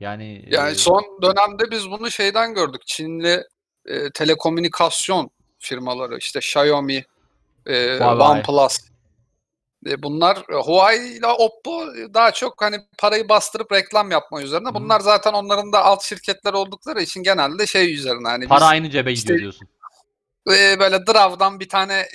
Yani 0.00 0.44
Yani 0.50 0.70
e, 0.70 0.74
son 0.74 1.18
dönemde 1.22 1.70
biz 1.70 1.90
bunu 1.90 2.10
şeyden 2.10 2.54
gördük. 2.54 2.82
Çinli 2.86 3.44
e, 3.86 4.10
telekomünikasyon 4.10 5.30
firmaları 5.58 6.18
işte 6.18 6.38
Xiaomi, 6.38 7.04
e, 7.66 7.98
Huawei. 7.98 8.28
OnePlus. 8.28 8.78
E, 9.86 10.02
bunlar 10.02 10.36
e, 10.36 10.54
Huawei 10.54 11.16
ile 11.16 11.26
Oppo 11.26 11.86
daha 12.14 12.32
çok 12.32 12.62
hani 12.62 12.76
parayı 12.98 13.28
bastırıp 13.28 13.72
reklam 13.72 14.10
yapma 14.10 14.42
üzerine. 14.42 14.74
Bunlar 14.74 15.00
zaten 15.00 15.32
onların 15.32 15.72
da 15.72 15.84
alt 15.84 16.02
şirketler 16.02 16.52
oldukları 16.52 17.02
için 17.02 17.22
genelde 17.22 17.66
şey 17.66 17.94
üzerine 17.94 18.28
hani 18.28 18.48
para 18.48 18.60
biz 18.60 18.66
aynı 18.66 18.90
cebe 18.90 19.12
gidiyor 19.12 19.38
diyorsun. 19.38 19.68
e, 20.50 20.78
böyle 20.78 21.06
Drav'dan 21.06 21.60
bir 21.60 21.68
tane 21.68 22.08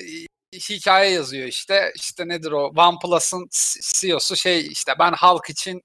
hikaye 0.60 1.12
yazıyor 1.12 1.48
işte. 1.48 1.92
İşte 1.96 2.28
nedir 2.28 2.52
o? 2.52 2.72
OnePlus'ın 2.76 3.50
CEO'su 3.94 4.36
şey 4.36 4.68
işte 4.68 4.94
ben 5.00 5.14
halk 5.14 5.50
için 5.50 5.84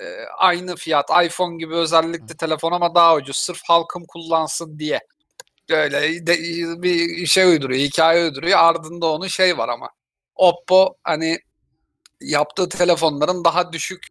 e, 0.00 0.04
aynı 0.38 0.76
fiyat 0.76 1.10
iPhone 1.24 1.56
gibi 1.56 1.74
özellikli 1.74 2.36
telefon 2.36 2.72
ama 2.72 2.94
daha 2.94 3.14
ucuz 3.16 3.36
sırf 3.36 3.60
halkım 3.66 4.04
kullansın 4.08 4.78
diye. 4.78 5.00
Böyle 5.70 6.26
de, 6.26 6.38
bir 6.82 7.26
şey 7.26 7.44
uyduruyor, 7.44 7.80
hikaye 7.80 8.24
uyduruyor. 8.24 8.58
Ardında 8.58 9.06
onun 9.06 9.26
şey 9.26 9.58
var 9.58 9.68
ama. 9.68 9.90
Oppo 10.34 10.96
hani 11.04 11.38
yaptığı 12.20 12.68
telefonların 12.68 13.44
daha 13.44 13.72
düşük 13.72 14.06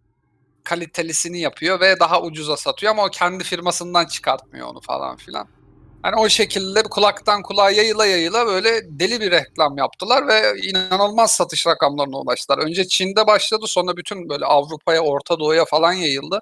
kalitelisini 0.63 1.39
yapıyor 1.39 1.79
ve 1.79 1.99
daha 1.99 2.21
ucuza 2.21 2.57
satıyor 2.57 2.91
ama 2.91 3.05
o 3.05 3.09
kendi 3.09 3.43
firmasından 3.43 4.05
çıkartmıyor 4.05 4.67
onu 4.67 4.81
falan 4.81 5.17
filan. 5.17 5.47
Hani 6.05 6.15
o 6.15 6.29
şekilde 6.29 6.83
kulaktan 6.83 7.41
kulağa 7.41 7.71
yayıla 7.71 8.05
yayıla 8.05 8.45
böyle 8.45 8.69
deli 8.99 9.21
bir 9.21 9.31
reklam 9.31 9.77
yaptılar 9.77 10.27
ve 10.27 10.61
inanılmaz 10.61 11.31
satış 11.31 11.67
rakamlarına 11.67 12.17
ulaştılar. 12.17 12.57
Önce 12.57 12.87
Çin'de 12.87 13.27
başladı 13.27 13.65
sonra 13.67 13.97
bütün 13.97 14.29
böyle 14.29 14.45
Avrupa'ya, 14.45 15.01
Orta 15.01 15.39
Doğu'ya 15.39 15.65
falan 15.65 15.93
yayıldı. 15.93 16.39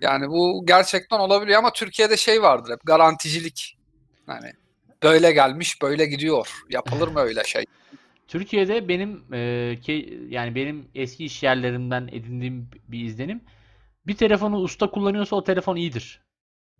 Yani 0.00 0.28
bu 0.28 0.66
gerçekten 0.66 1.18
olabiliyor 1.18 1.58
ama 1.58 1.72
Türkiye'de 1.72 2.16
şey 2.16 2.42
vardır 2.42 2.72
hep 2.72 2.80
garanticilik. 2.84 3.78
Yani 4.28 4.52
böyle 5.02 5.32
gelmiş 5.32 5.82
böyle 5.82 6.06
gidiyor. 6.06 6.64
Yapılır 6.70 7.08
mı 7.08 7.20
öyle 7.20 7.44
şey? 7.44 7.64
Türkiye'de 8.28 8.88
benim 8.88 9.24
e, 9.32 9.36
ke- 9.86 10.28
yani 10.28 10.54
benim 10.54 10.88
eski 10.94 11.24
iş 11.24 11.42
yerlerimden 11.42 12.08
edindiğim 12.12 12.70
bir 12.88 13.04
izlenim 13.04 13.40
bir 14.06 14.16
telefonu 14.16 14.56
usta 14.58 14.90
kullanıyorsa 14.90 15.36
o 15.36 15.44
telefon 15.44 15.76
iyidir 15.76 16.23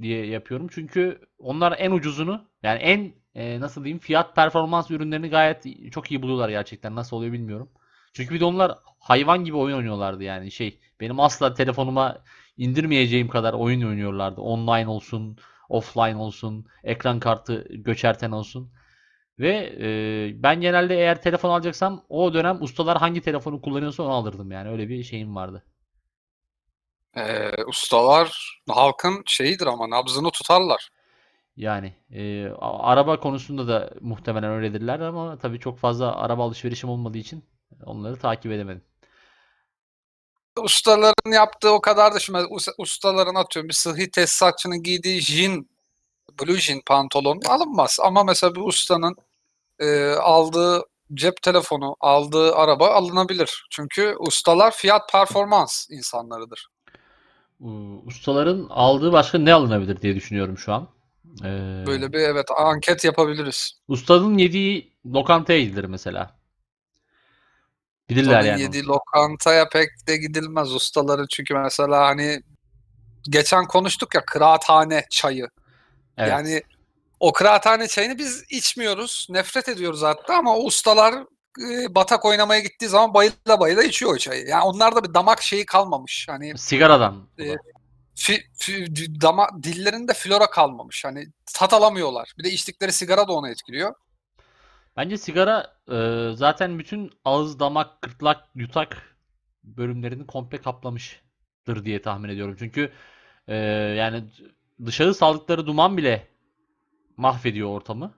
diye 0.02 0.26
yapıyorum. 0.26 0.68
Çünkü 0.70 1.20
onlar 1.38 1.74
en 1.78 1.90
ucuzunu 1.90 2.44
yani 2.62 2.78
en 2.78 3.14
e, 3.34 3.60
nasıl 3.60 3.84
diyeyim 3.84 3.98
fiyat 3.98 4.36
performans 4.36 4.90
ürünlerini 4.90 5.28
gayet 5.28 5.64
çok 5.92 6.10
iyi 6.10 6.22
buluyorlar 6.22 6.48
gerçekten. 6.48 6.94
Nasıl 6.94 7.16
oluyor 7.16 7.32
bilmiyorum. 7.32 7.70
Çünkü 8.12 8.34
bir 8.34 8.40
de 8.40 8.44
onlar 8.44 8.72
hayvan 8.98 9.44
gibi 9.44 9.56
oyun 9.56 9.76
oynuyorlardı 9.76 10.22
yani 10.22 10.50
şey 10.50 10.80
benim 11.00 11.20
asla 11.20 11.54
telefonuma 11.54 12.18
indirmeyeceğim 12.56 13.28
kadar 13.28 13.52
oyun 13.52 13.82
oynuyorlardı. 13.82 14.40
Online 14.40 14.88
olsun, 14.88 15.38
offline 15.68 16.16
olsun, 16.16 16.66
ekran 16.84 17.20
kartı 17.20 17.66
göçerten 17.70 18.30
olsun. 18.30 18.72
Ve 19.38 19.72
e, 19.80 20.42
ben 20.42 20.60
genelde 20.60 20.94
eğer 20.96 21.22
telefon 21.22 21.50
alacaksam 21.50 22.04
o 22.08 22.34
dönem 22.34 22.62
ustalar 22.62 22.98
hangi 22.98 23.20
telefonu 23.20 23.60
kullanıyorsa 23.60 24.02
onu 24.02 24.12
alırdım 24.12 24.50
yani 24.52 24.68
öyle 24.68 24.88
bir 24.88 25.02
şeyim 25.02 25.36
vardı. 25.36 25.64
Ee, 27.16 27.64
ustalar 27.66 28.60
halkın 28.68 29.22
şeyidir 29.26 29.66
ama 29.66 29.90
nabzını 29.90 30.30
tutarlar. 30.30 30.90
Yani 31.56 31.94
e, 32.10 32.48
araba 32.60 33.20
konusunda 33.20 33.68
da 33.68 33.90
muhtemelen 34.00 34.50
öyledirler 34.50 35.00
ama 35.00 35.38
tabii 35.38 35.60
çok 35.60 35.78
fazla 35.78 36.16
araba 36.16 36.44
alışverişim 36.44 36.90
olmadığı 36.90 37.18
için 37.18 37.44
onları 37.84 38.18
takip 38.18 38.52
edemedim. 38.52 38.84
Ustaların 40.62 41.32
yaptığı 41.32 41.70
o 41.70 41.80
kadar 41.80 42.14
da 42.14 42.18
şimdi 42.18 42.38
us- 42.38 42.74
ustaların 42.78 43.34
atıyorum 43.34 43.68
bir 43.68 43.74
sıhhi 43.74 44.10
tesisatçının 44.10 44.82
giydiği 44.82 45.20
jean, 45.20 45.68
blue 46.40 46.60
jean 46.60 46.80
pantolon 46.86 47.40
alınmaz. 47.48 47.98
Ama 48.02 48.24
mesela 48.24 48.54
bir 48.54 48.60
ustanın 48.60 49.16
e, 49.78 50.10
aldığı 50.10 50.82
cep 51.14 51.42
telefonu, 51.42 51.96
aldığı 52.00 52.54
araba 52.54 52.90
alınabilir. 52.90 53.66
Çünkü 53.70 54.16
ustalar 54.18 54.70
fiyat 54.70 55.12
performans 55.12 55.90
insanlarıdır. 55.90 56.73
U- 57.64 58.02
Ustaların 58.06 58.66
aldığı 58.70 59.12
başka 59.12 59.38
ne 59.38 59.54
alınabilir 59.54 60.00
diye 60.02 60.14
düşünüyorum 60.14 60.58
şu 60.58 60.72
an. 60.72 60.88
E, 61.44 61.48
Böyle 61.86 62.12
bir 62.12 62.18
evet 62.18 62.46
anket 62.56 63.04
yapabiliriz. 63.04 63.72
ustanın 63.88 64.38
yediği 64.38 64.92
lokantaya 65.06 65.60
gidilir 65.60 65.84
mesela. 65.84 66.36
Bilirler 68.10 68.22
Ustanın 68.40 68.46
yani. 68.46 68.62
yediği 68.62 68.84
lokantaya 68.84 69.68
pek 69.68 69.88
de 70.08 70.16
gidilmez 70.16 70.74
ustaların 70.74 71.26
çünkü 71.30 71.54
mesela 71.54 72.06
hani 72.06 72.42
geçen 73.22 73.66
konuştuk 73.66 74.14
ya 74.14 74.24
kıraathane 74.24 75.04
çayı. 75.10 75.48
Evet. 76.16 76.30
Yani 76.30 76.62
o 77.20 77.32
kıraathane 77.32 77.88
çayını 77.88 78.18
biz 78.18 78.44
içmiyoruz. 78.50 79.26
Nefret 79.30 79.68
ediyoruz 79.68 80.02
hatta 80.02 80.36
ama 80.36 80.56
o 80.56 80.64
ustalar 80.64 81.14
e, 81.60 81.94
batak 81.94 82.24
oynamaya 82.24 82.60
gittiği 82.60 82.88
zaman 82.88 83.14
bayıla 83.14 83.60
bayıla 83.60 83.82
içiyor 83.82 84.14
o 84.14 84.18
çayı. 84.18 84.46
Yani 84.46 84.64
onlarda 84.64 85.04
bir 85.04 85.14
damak 85.14 85.42
şeyi 85.42 85.66
kalmamış. 85.66 86.26
Hani 86.28 86.58
Sigaradan. 86.58 87.28
E, 87.38 87.56
fi, 88.14 88.32
fi- 88.58 89.20
dama, 89.20 89.48
dillerinde 89.62 90.14
flora 90.14 90.50
kalmamış. 90.50 91.04
Hani 91.04 91.26
tat 91.54 91.72
alamıyorlar. 91.72 92.32
Bir 92.38 92.44
de 92.44 92.50
içtikleri 92.50 92.92
sigara 92.92 93.28
da 93.28 93.32
onu 93.32 93.48
etkiliyor. 93.48 93.94
Bence 94.96 95.18
sigara 95.18 95.76
e, 95.92 96.28
zaten 96.36 96.78
bütün 96.78 97.12
ağız, 97.24 97.58
damak, 97.58 98.02
gırtlak, 98.02 98.44
yutak 98.54 99.16
bölümlerini 99.64 100.26
komple 100.26 100.60
kaplamıştır 100.62 101.84
diye 101.84 102.02
tahmin 102.02 102.28
ediyorum. 102.28 102.56
Çünkü 102.58 102.92
e, 103.48 103.56
yani 103.98 104.24
dışarı 104.86 105.14
saldıkları 105.14 105.66
duman 105.66 105.96
bile 105.96 106.28
mahvediyor 107.16 107.68
ortamı. 107.68 108.14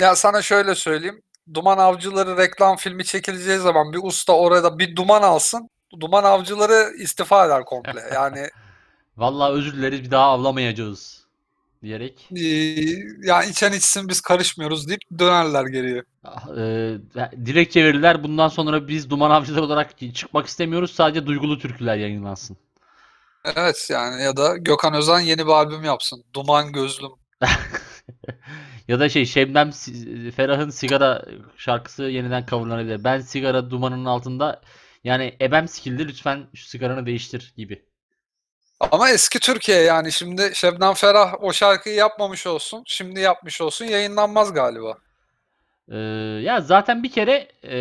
Ya 0.00 0.16
sana 0.16 0.42
şöyle 0.42 0.74
söyleyeyim. 0.74 1.22
Duman 1.54 1.78
Avcıları 1.78 2.36
reklam 2.36 2.76
filmi 2.76 3.04
çekileceği 3.04 3.58
zaman 3.58 3.92
bir 3.92 4.00
usta 4.02 4.32
orada 4.32 4.78
bir 4.78 4.96
duman 4.96 5.22
alsın. 5.22 5.70
Duman 6.00 6.24
Avcıları 6.24 6.92
istifa 6.98 7.46
eder 7.46 7.64
komple. 7.64 8.00
Yani 8.14 8.48
Vallahi 9.16 9.52
özür 9.52 9.72
dileriz 9.72 10.02
bir 10.02 10.10
daha 10.10 10.24
avlamayacağız 10.24 11.26
diyerek 11.82 12.28
e, 12.36 12.44
yani 13.26 13.50
içen 13.50 13.72
içsin 13.72 14.08
biz 14.08 14.20
karışmıyoruz 14.20 14.88
deyip 14.88 15.00
dönerler 15.18 15.66
geriye. 15.66 16.02
ah, 16.24 16.48
e, 16.58 16.98
dilekçe 17.46 17.84
verirler. 17.84 18.24
Bundan 18.24 18.48
sonra 18.48 18.88
biz 18.88 19.10
duman 19.10 19.30
avcıları 19.30 19.62
olarak 19.62 20.14
çıkmak 20.14 20.46
istemiyoruz. 20.46 20.94
Sadece 20.94 21.26
duygulu 21.26 21.58
türküler 21.58 21.96
yayınlansın. 21.96 22.56
Evet 23.44 23.88
yani 23.90 24.22
ya 24.22 24.36
da 24.36 24.56
Gökhan 24.56 24.94
Özen 24.94 25.20
yeni 25.20 25.46
bir 25.46 25.52
albüm 25.52 25.84
yapsın. 25.84 26.24
Duman 26.34 26.72
Gözlüm. 26.72 27.10
Ya 28.88 29.00
da 29.00 29.08
şey 29.08 29.26
Şebnem 29.26 29.70
Ferah'ın 30.36 30.70
sigara 30.70 31.24
şarkısı 31.56 32.02
yeniden 32.02 32.46
coverlanabilir. 32.46 33.04
Ben 33.04 33.20
sigara 33.20 33.70
dumanının 33.70 34.04
altında 34.04 34.60
yani 35.04 35.36
ebem 35.40 35.68
sikildi 35.68 36.08
lütfen 36.08 36.46
şu 36.54 36.66
sigaranı 36.68 37.06
değiştir 37.06 37.54
gibi. 37.56 37.84
Ama 38.90 39.10
eski 39.10 39.40
Türkiye 39.40 39.80
yani 39.80 40.12
şimdi 40.12 40.50
Şebnem 40.54 40.94
Ferah 40.94 41.42
o 41.42 41.52
şarkıyı 41.52 41.94
yapmamış 41.94 42.46
olsun. 42.46 42.82
Şimdi 42.86 43.20
yapmış 43.20 43.60
olsun 43.60 43.84
yayınlanmaz 43.84 44.52
galiba. 44.52 44.98
Ee, 45.88 45.96
ya 46.42 46.60
zaten 46.60 47.02
bir 47.02 47.12
kere 47.12 47.48
e, 47.64 47.76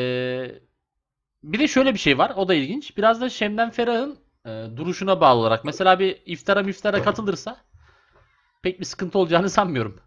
bir 1.43 1.59
de 1.59 1.67
şöyle 1.67 1.93
bir 1.93 1.99
şey 1.99 2.17
var. 2.17 2.33
O 2.35 2.47
da 2.47 2.53
ilginç. 2.53 2.97
Biraz 2.97 3.21
da 3.21 3.29
Şebnem 3.29 3.71
Ferah'ın 3.71 4.19
e, 4.45 4.49
duruşuna 4.77 5.21
bağlı 5.21 5.39
olarak. 5.39 5.65
Mesela 5.65 5.99
bir 5.99 6.21
iftara 6.25 6.63
miftara 6.63 7.03
katılırsa 7.03 7.57
pek 8.63 8.79
bir 8.79 8.85
sıkıntı 8.85 9.19
olacağını 9.19 9.49
sanmıyorum. 9.49 9.99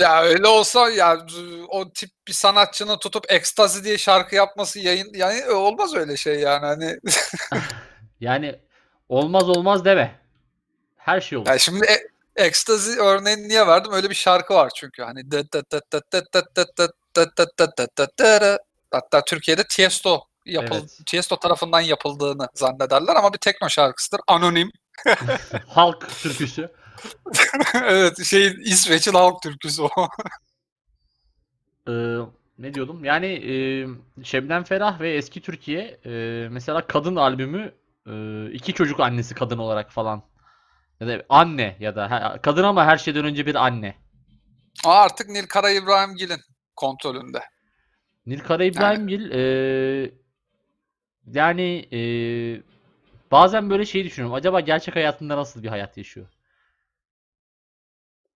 Ya 0.00 0.22
öyle 0.22 0.46
olsa 0.46 0.90
ya 0.90 1.26
o 1.68 1.92
tip 1.92 2.10
bir 2.28 2.32
sanatçının 2.32 2.98
tutup 2.98 3.32
ekstazi 3.32 3.84
diye 3.84 3.98
şarkı 3.98 4.34
yapması 4.34 4.78
yayın 4.78 5.10
yani 5.14 5.50
olmaz 5.50 5.94
öyle 5.94 6.16
şey 6.16 6.40
yani 6.40 6.66
hani. 6.66 7.00
yani 8.20 8.58
olmaz 9.08 9.48
olmaz 9.48 9.84
deme. 9.84 10.20
Her 10.96 11.20
şey 11.20 11.38
olur. 11.38 11.46
Yani 11.46 11.60
şimdi 11.60 11.86
e, 11.86 11.96
ekstazi 12.44 13.00
örneğini 13.00 13.48
niye 13.48 13.66
verdim? 13.66 13.92
Öyle 13.92 14.10
bir 14.10 14.14
şarkı 14.14 14.54
var 14.54 14.72
çünkü 14.76 15.02
hani 15.02 15.30
hatta 18.90 19.24
Türkiye'de 19.24 19.64
Tiesto 19.64 20.24
yapıl 20.46 20.76
evet. 20.76 20.98
Tiesto 21.06 21.36
tarafından 21.36 21.80
yapıldığını 21.80 22.48
zannederler 22.54 23.16
ama 23.16 23.32
bir 23.32 23.38
tekno 23.38 23.68
şarkısıdır. 23.68 24.20
Anonim. 24.26 24.72
Halk 25.66 26.08
türküsü. 26.22 26.79
evet 27.74 28.24
şey 28.24 28.46
İsveç'in 28.46 29.12
halk 29.12 29.42
türküsü 29.42 29.82
o. 29.82 30.08
Ee, 31.88 32.16
ne 32.58 32.74
diyordum? 32.74 33.04
Yani 33.04 33.26
e, 33.26 33.54
Şebnem 34.24 34.64
Ferah 34.64 35.00
ve 35.00 35.14
Eski 35.14 35.40
Türkiye 35.40 36.00
e, 36.06 36.48
mesela 36.50 36.86
kadın 36.86 37.16
albümü 37.16 37.74
e, 38.06 38.46
iki 38.52 38.72
çocuk 38.72 39.00
annesi 39.00 39.34
kadın 39.34 39.58
olarak 39.58 39.92
falan 39.92 40.22
ya 41.00 41.08
da 41.08 41.24
anne 41.28 41.76
ya 41.80 41.96
da 41.96 42.10
ha- 42.10 42.38
kadın 42.42 42.64
ama 42.64 42.84
her 42.84 42.98
şeyden 42.98 43.24
önce 43.24 43.46
bir 43.46 43.54
anne. 43.54 43.94
Artık 44.84 45.28
Nilkara 45.28 45.70
İbrahimgil'in 45.70 46.40
kontrolünde. 46.76 47.40
Nilkara 48.26 48.64
İbrahimgil 48.64 49.30
e, 49.30 50.10
yani 51.26 51.88
e, 51.92 52.00
bazen 53.30 53.70
böyle 53.70 53.86
şey 53.86 54.04
düşünüyorum. 54.04 54.34
Acaba 54.34 54.60
gerçek 54.60 54.96
hayatında 54.96 55.36
nasıl 55.36 55.62
bir 55.62 55.68
hayat 55.68 55.96
yaşıyor? 55.96 56.26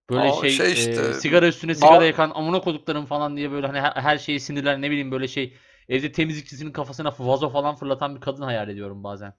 Böyle 0.09 0.31
O 0.31 0.41
şey, 0.41 0.49
şey 0.49 0.67
e, 0.67 0.71
işte, 0.71 1.13
sigara 1.13 1.47
üstüne 1.47 1.75
sigara 1.75 2.03
Ba- 2.03 2.05
yakan 2.05 2.31
amına 2.35 2.61
koduklarım 2.61 3.05
falan 3.05 3.37
diye 3.37 3.51
böyle 3.51 3.67
hani 3.67 3.81
her, 3.81 3.91
her 3.91 4.17
şeyi 4.17 4.39
sinirler 4.39 4.81
ne 4.81 4.91
bileyim 4.91 5.11
böyle 5.11 5.27
şey 5.27 5.57
evde 5.89 6.11
temizlikçisinin 6.11 6.71
kafasına 6.71 7.15
vazo 7.19 7.49
falan 7.49 7.75
fırlatan 7.75 8.15
bir 8.15 8.21
kadın 8.21 8.41
hayal 8.41 8.69
ediyorum 8.69 9.03
bazen. 9.03 9.33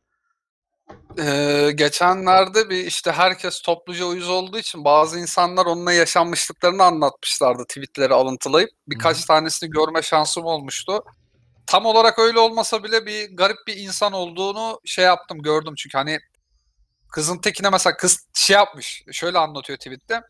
Ee, 1.19 1.71
geçenlerde 1.75 2.71
bir 2.71 2.87
işte 2.87 3.13
herkes 3.13 3.63
topluca 3.63 4.05
uyuz 4.05 4.29
olduğu 4.29 4.59
için 4.59 4.85
bazı 4.85 5.19
insanlar 5.19 5.67
onunla 5.67 5.93
yaşanmışlıklarını 5.93 6.83
anlatmışlardı 6.83 7.65
tweetleri 7.65 8.15
alıntılayıp. 8.15 8.71
Birkaç 8.89 9.23
Hı 9.23 9.27
tanesini 9.27 9.71
görme 9.71 10.03
şansım 10.03 10.45
olmuştu. 10.45 11.05
Tam 11.67 11.87
olarak 11.87 12.19
öyle 12.19 12.39
olmasa 12.39 12.85
bile 12.85 13.07
bir 13.07 13.37
garip 13.37 13.57
bir 13.67 13.77
insan 13.77 14.13
olduğunu 14.13 14.81
şey 14.85 15.05
yaptım 15.05 15.43
gördüm 15.43 15.75
çünkü 15.77 15.99
hani 15.99 16.19
kızın 17.09 17.39
tekine 17.39 17.71
mesela 17.71 17.97
kız 17.97 18.27
şey 18.35 18.55
yapmış 18.55 19.05
şöyle 19.13 19.39
anlatıyor 19.39 19.79
tweette. 19.79 20.23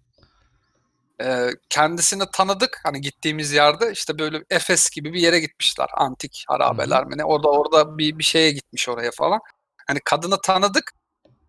Ee, 1.22 1.50
kendisini 1.70 2.24
tanıdık 2.32 2.80
hani 2.84 3.00
gittiğimiz 3.00 3.52
yerde 3.52 3.92
işte 3.92 4.18
böyle 4.18 4.44
Efes 4.50 4.90
gibi 4.90 5.12
bir 5.12 5.20
yere 5.20 5.40
gitmişler 5.40 5.88
antik 5.96 6.44
harabeler 6.48 7.04
mi 7.04 7.18
ne 7.18 7.24
orada 7.24 7.48
orada 7.48 7.98
bir 7.98 8.18
bir 8.18 8.24
şeye 8.24 8.50
gitmiş 8.50 8.88
oraya 8.88 9.10
falan. 9.10 9.40
Hani 9.86 10.00
kadını 10.04 10.40
tanıdık 10.40 10.92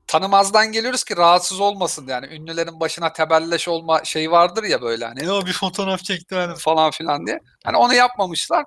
tanımazdan 0.07 0.71
geliyoruz 0.71 1.03
ki 1.03 1.17
rahatsız 1.17 1.59
olmasın 1.59 2.07
yani 2.07 2.27
ünlülerin 2.27 2.79
başına 2.79 3.13
tebelleş 3.13 3.67
olma 3.67 4.03
şeyi 4.03 4.31
vardır 4.31 4.63
ya 4.63 4.81
böyle 4.81 5.05
hani 5.05 5.25
ya 5.25 5.45
bir 5.45 5.53
fotoğraf 5.53 6.03
çekti 6.03 6.35
hani 6.35 6.55
falan 6.55 6.91
filan 6.91 7.27
diye. 7.27 7.39
Hani 7.63 7.77
onu 7.77 7.93
yapmamışlar. 7.93 8.65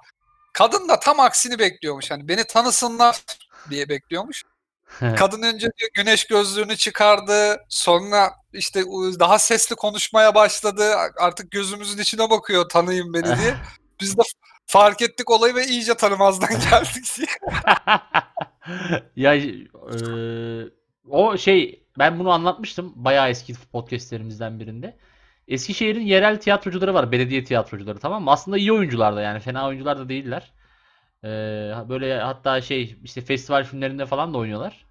Kadın 0.52 0.88
da 0.88 1.00
tam 1.00 1.20
aksini 1.20 1.58
bekliyormuş 1.58 2.10
hani 2.10 2.28
beni 2.28 2.44
tanısınlar 2.44 3.22
diye 3.70 3.88
bekliyormuş. 3.88 4.44
Kadın 5.16 5.42
önce 5.42 5.70
diyor 5.78 5.90
güneş 5.94 6.26
gözlüğünü 6.26 6.76
çıkardı. 6.76 7.64
Sonra 7.68 8.39
işte 8.52 8.84
daha 9.20 9.38
sesli 9.38 9.76
konuşmaya 9.76 10.34
başladı. 10.34 10.84
Artık 11.18 11.50
gözümüzün 11.50 11.98
içine 11.98 12.30
bakıyor 12.30 12.68
tanıyın 12.68 13.14
beni 13.14 13.24
diye. 13.24 13.54
Biz 14.00 14.18
de 14.18 14.22
fark 14.66 15.02
ettik 15.02 15.30
olayı 15.30 15.54
ve 15.54 15.66
iyice 15.66 15.94
tanımazdan 15.94 16.50
geldik 16.70 17.04
diye. 17.16 17.26
ya 19.16 19.34
e, 19.34 19.98
o 21.08 21.36
şey 21.36 21.86
ben 21.98 22.18
bunu 22.18 22.30
anlatmıştım 22.30 22.92
bayağı 22.96 23.28
eski 23.28 23.54
podcastlerimizden 23.72 24.60
birinde. 24.60 24.98
Eskişehir'in 25.48 26.00
yerel 26.06 26.40
tiyatrocuları 26.40 26.94
var. 26.94 27.12
Belediye 27.12 27.44
tiyatrocuları 27.44 27.98
tamam 27.98 28.24
mı? 28.24 28.30
Aslında 28.30 28.58
iyi 28.58 28.72
oyuncular 28.72 29.16
da 29.16 29.20
yani 29.20 29.40
fena 29.40 29.68
oyuncular 29.68 29.98
da 29.98 30.08
değiller. 30.08 30.52
Ee, 31.24 31.28
böyle 31.88 32.20
hatta 32.20 32.60
şey 32.60 32.98
işte 33.04 33.20
festival 33.20 33.64
filmlerinde 33.64 34.06
falan 34.06 34.34
da 34.34 34.38
oynuyorlar. 34.38 34.86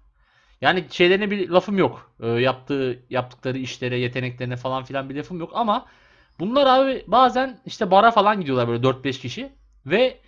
Yani 0.60 0.84
şeylerine 0.90 1.30
bir 1.30 1.48
lafım 1.48 1.78
yok. 1.78 2.12
Ee, 2.20 2.26
yaptığı 2.28 3.02
yaptıkları 3.10 3.58
işlere, 3.58 3.98
yeteneklerine 3.98 4.56
falan 4.56 4.84
filan 4.84 5.10
bir 5.10 5.14
lafım 5.14 5.40
yok 5.40 5.50
ama 5.54 5.86
bunlar 6.40 6.66
abi 6.66 7.04
bazen 7.06 7.60
işte 7.66 7.90
bara 7.90 8.10
falan 8.10 8.40
gidiyorlar 8.40 8.68
böyle 8.68 8.82
4-5 8.82 9.18
kişi 9.20 9.52
ve 9.86 10.20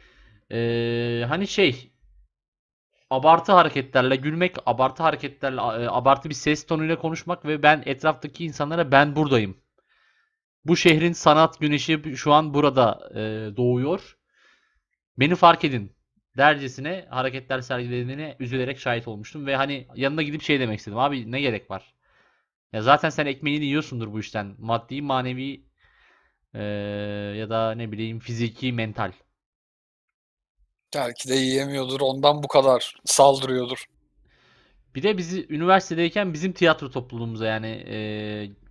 ee, 0.52 1.24
hani 1.28 1.46
şey 1.46 1.92
abartı 3.10 3.52
hareketlerle 3.52 4.16
gülmek, 4.16 4.56
abartı 4.66 5.02
hareketlerle 5.02 5.60
e, 5.60 5.88
abartı 5.88 6.28
bir 6.28 6.34
ses 6.34 6.66
tonuyla 6.66 6.98
konuşmak 6.98 7.44
ve 7.46 7.62
ben 7.62 7.82
etraftaki 7.86 8.44
insanlara 8.44 8.92
ben 8.92 9.16
buradayım. 9.16 9.56
Bu 10.64 10.76
şehrin 10.76 11.12
sanat 11.12 11.60
güneşi 11.60 12.16
şu 12.16 12.32
an 12.32 12.54
burada 12.54 13.10
e, 13.14 13.20
doğuyor. 13.56 14.16
Beni 15.18 15.34
fark 15.34 15.64
edin 15.64 15.92
dercesine 16.36 17.06
hareketler 17.10 17.60
sergilediğine 17.60 18.36
üzülerek 18.40 18.78
şahit 18.78 19.08
olmuştum 19.08 19.46
ve 19.46 19.56
hani 19.56 19.86
yanına 19.94 20.22
gidip 20.22 20.42
şey 20.42 20.60
demek 20.60 20.78
istedim. 20.78 20.98
Abi 20.98 21.32
ne 21.32 21.40
gerek 21.40 21.70
var? 21.70 21.94
Ya 22.72 22.82
zaten 22.82 23.10
sen 23.10 23.26
ekmeğini 23.26 23.64
yiyorsundur 23.64 24.12
bu 24.12 24.20
işten. 24.20 24.54
Maddi, 24.58 25.02
manevi 25.02 25.64
e, 26.54 26.62
ya 27.38 27.50
da 27.50 27.72
ne 27.74 27.92
bileyim 27.92 28.18
fiziki, 28.18 28.72
mental. 28.72 29.12
Belki 30.94 31.28
de 31.28 31.34
yiyemiyordur. 31.34 32.00
Ondan 32.00 32.42
bu 32.42 32.48
kadar 32.48 32.96
saldırıyordur. 33.04 33.84
Bir 34.94 35.02
de 35.02 35.18
bizi 35.18 35.46
üniversitedeyken 35.48 36.32
bizim 36.32 36.52
tiyatro 36.52 36.90
topluluğumuza 36.90 37.46
yani 37.46 37.84
e, 37.88 37.96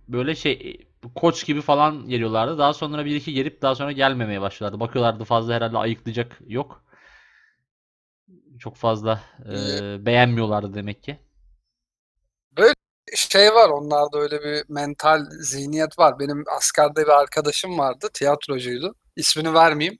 böyle 0.08 0.34
şey 0.34 0.86
koç 1.14 1.46
gibi 1.46 1.60
falan 1.60 2.08
geliyorlardı. 2.08 2.58
Daha 2.58 2.74
sonra 2.74 3.04
bir 3.04 3.16
iki 3.16 3.34
gelip 3.34 3.62
daha 3.62 3.74
sonra 3.74 3.92
gelmemeye 3.92 4.40
başladılar. 4.40 4.80
Bakıyorlardı 4.80 5.24
fazla 5.24 5.54
herhalde 5.54 5.78
ayıklayacak 5.78 6.40
yok. 6.46 6.84
Çok 8.62 8.76
fazla 8.76 9.20
e, 9.40 9.54
beğenmiyorlardı 10.06 10.74
demek 10.74 11.02
ki. 11.02 11.18
Şey 13.16 13.54
var 13.54 13.68
onlarda 13.68 14.18
öyle 14.18 14.42
bir 14.42 14.64
mental 14.68 15.24
zihniyet 15.30 15.98
var. 15.98 16.18
Benim 16.18 16.44
askerde 16.56 17.02
bir 17.02 17.20
arkadaşım 17.20 17.78
vardı. 17.78 18.08
Tiyatrocuydu. 18.14 18.94
İsmini 19.16 19.54
vermeyeyim. 19.54 19.98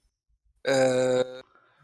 Ee, 0.68 1.22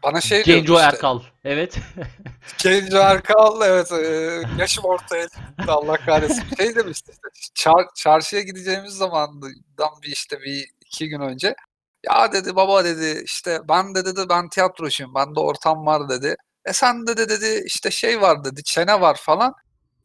bana 0.03 0.21
şey 0.21 0.43
Genco 0.43 0.67
diyordu 0.67 0.81
işte. 0.81 0.95
Erkal. 0.95 1.21
Evet. 1.43 1.79
Genco 2.63 2.97
Erkal 2.97 3.61
evet. 3.61 3.91
E, 3.91 4.41
yaşım 4.59 4.85
ortaya 4.85 5.23
çıktı 5.23 5.71
Allah 5.71 5.97
kahretsin. 5.97 6.55
Şey 6.57 6.75
demişti 6.75 7.11
işte. 7.11 7.51
Çar, 7.55 7.85
çarşıya 7.95 8.41
gideceğimiz 8.41 8.93
zamandan 8.93 10.01
bir 10.03 10.11
işte 10.11 10.41
bir 10.41 10.69
iki 10.85 11.09
gün 11.09 11.19
önce. 11.19 11.55
Ya 12.03 12.31
dedi 12.33 12.55
baba 12.55 12.83
dedi 12.83 13.21
işte 13.25 13.59
ben 13.69 13.95
de 13.95 14.05
dedi 14.05 14.21
ben 14.29 14.49
tiyatrocuyum. 14.49 15.15
Bende 15.15 15.39
ortam 15.39 15.85
var 15.85 16.09
dedi. 16.09 16.35
E 16.69 16.73
sen 16.73 17.07
de 17.07 17.17
dedi 17.17 17.63
işte 17.65 17.91
şey 17.91 18.21
var 18.21 18.43
dedi 18.43 18.63
çene 18.63 19.01
var 19.01 19.17
falan. 19.21 19.53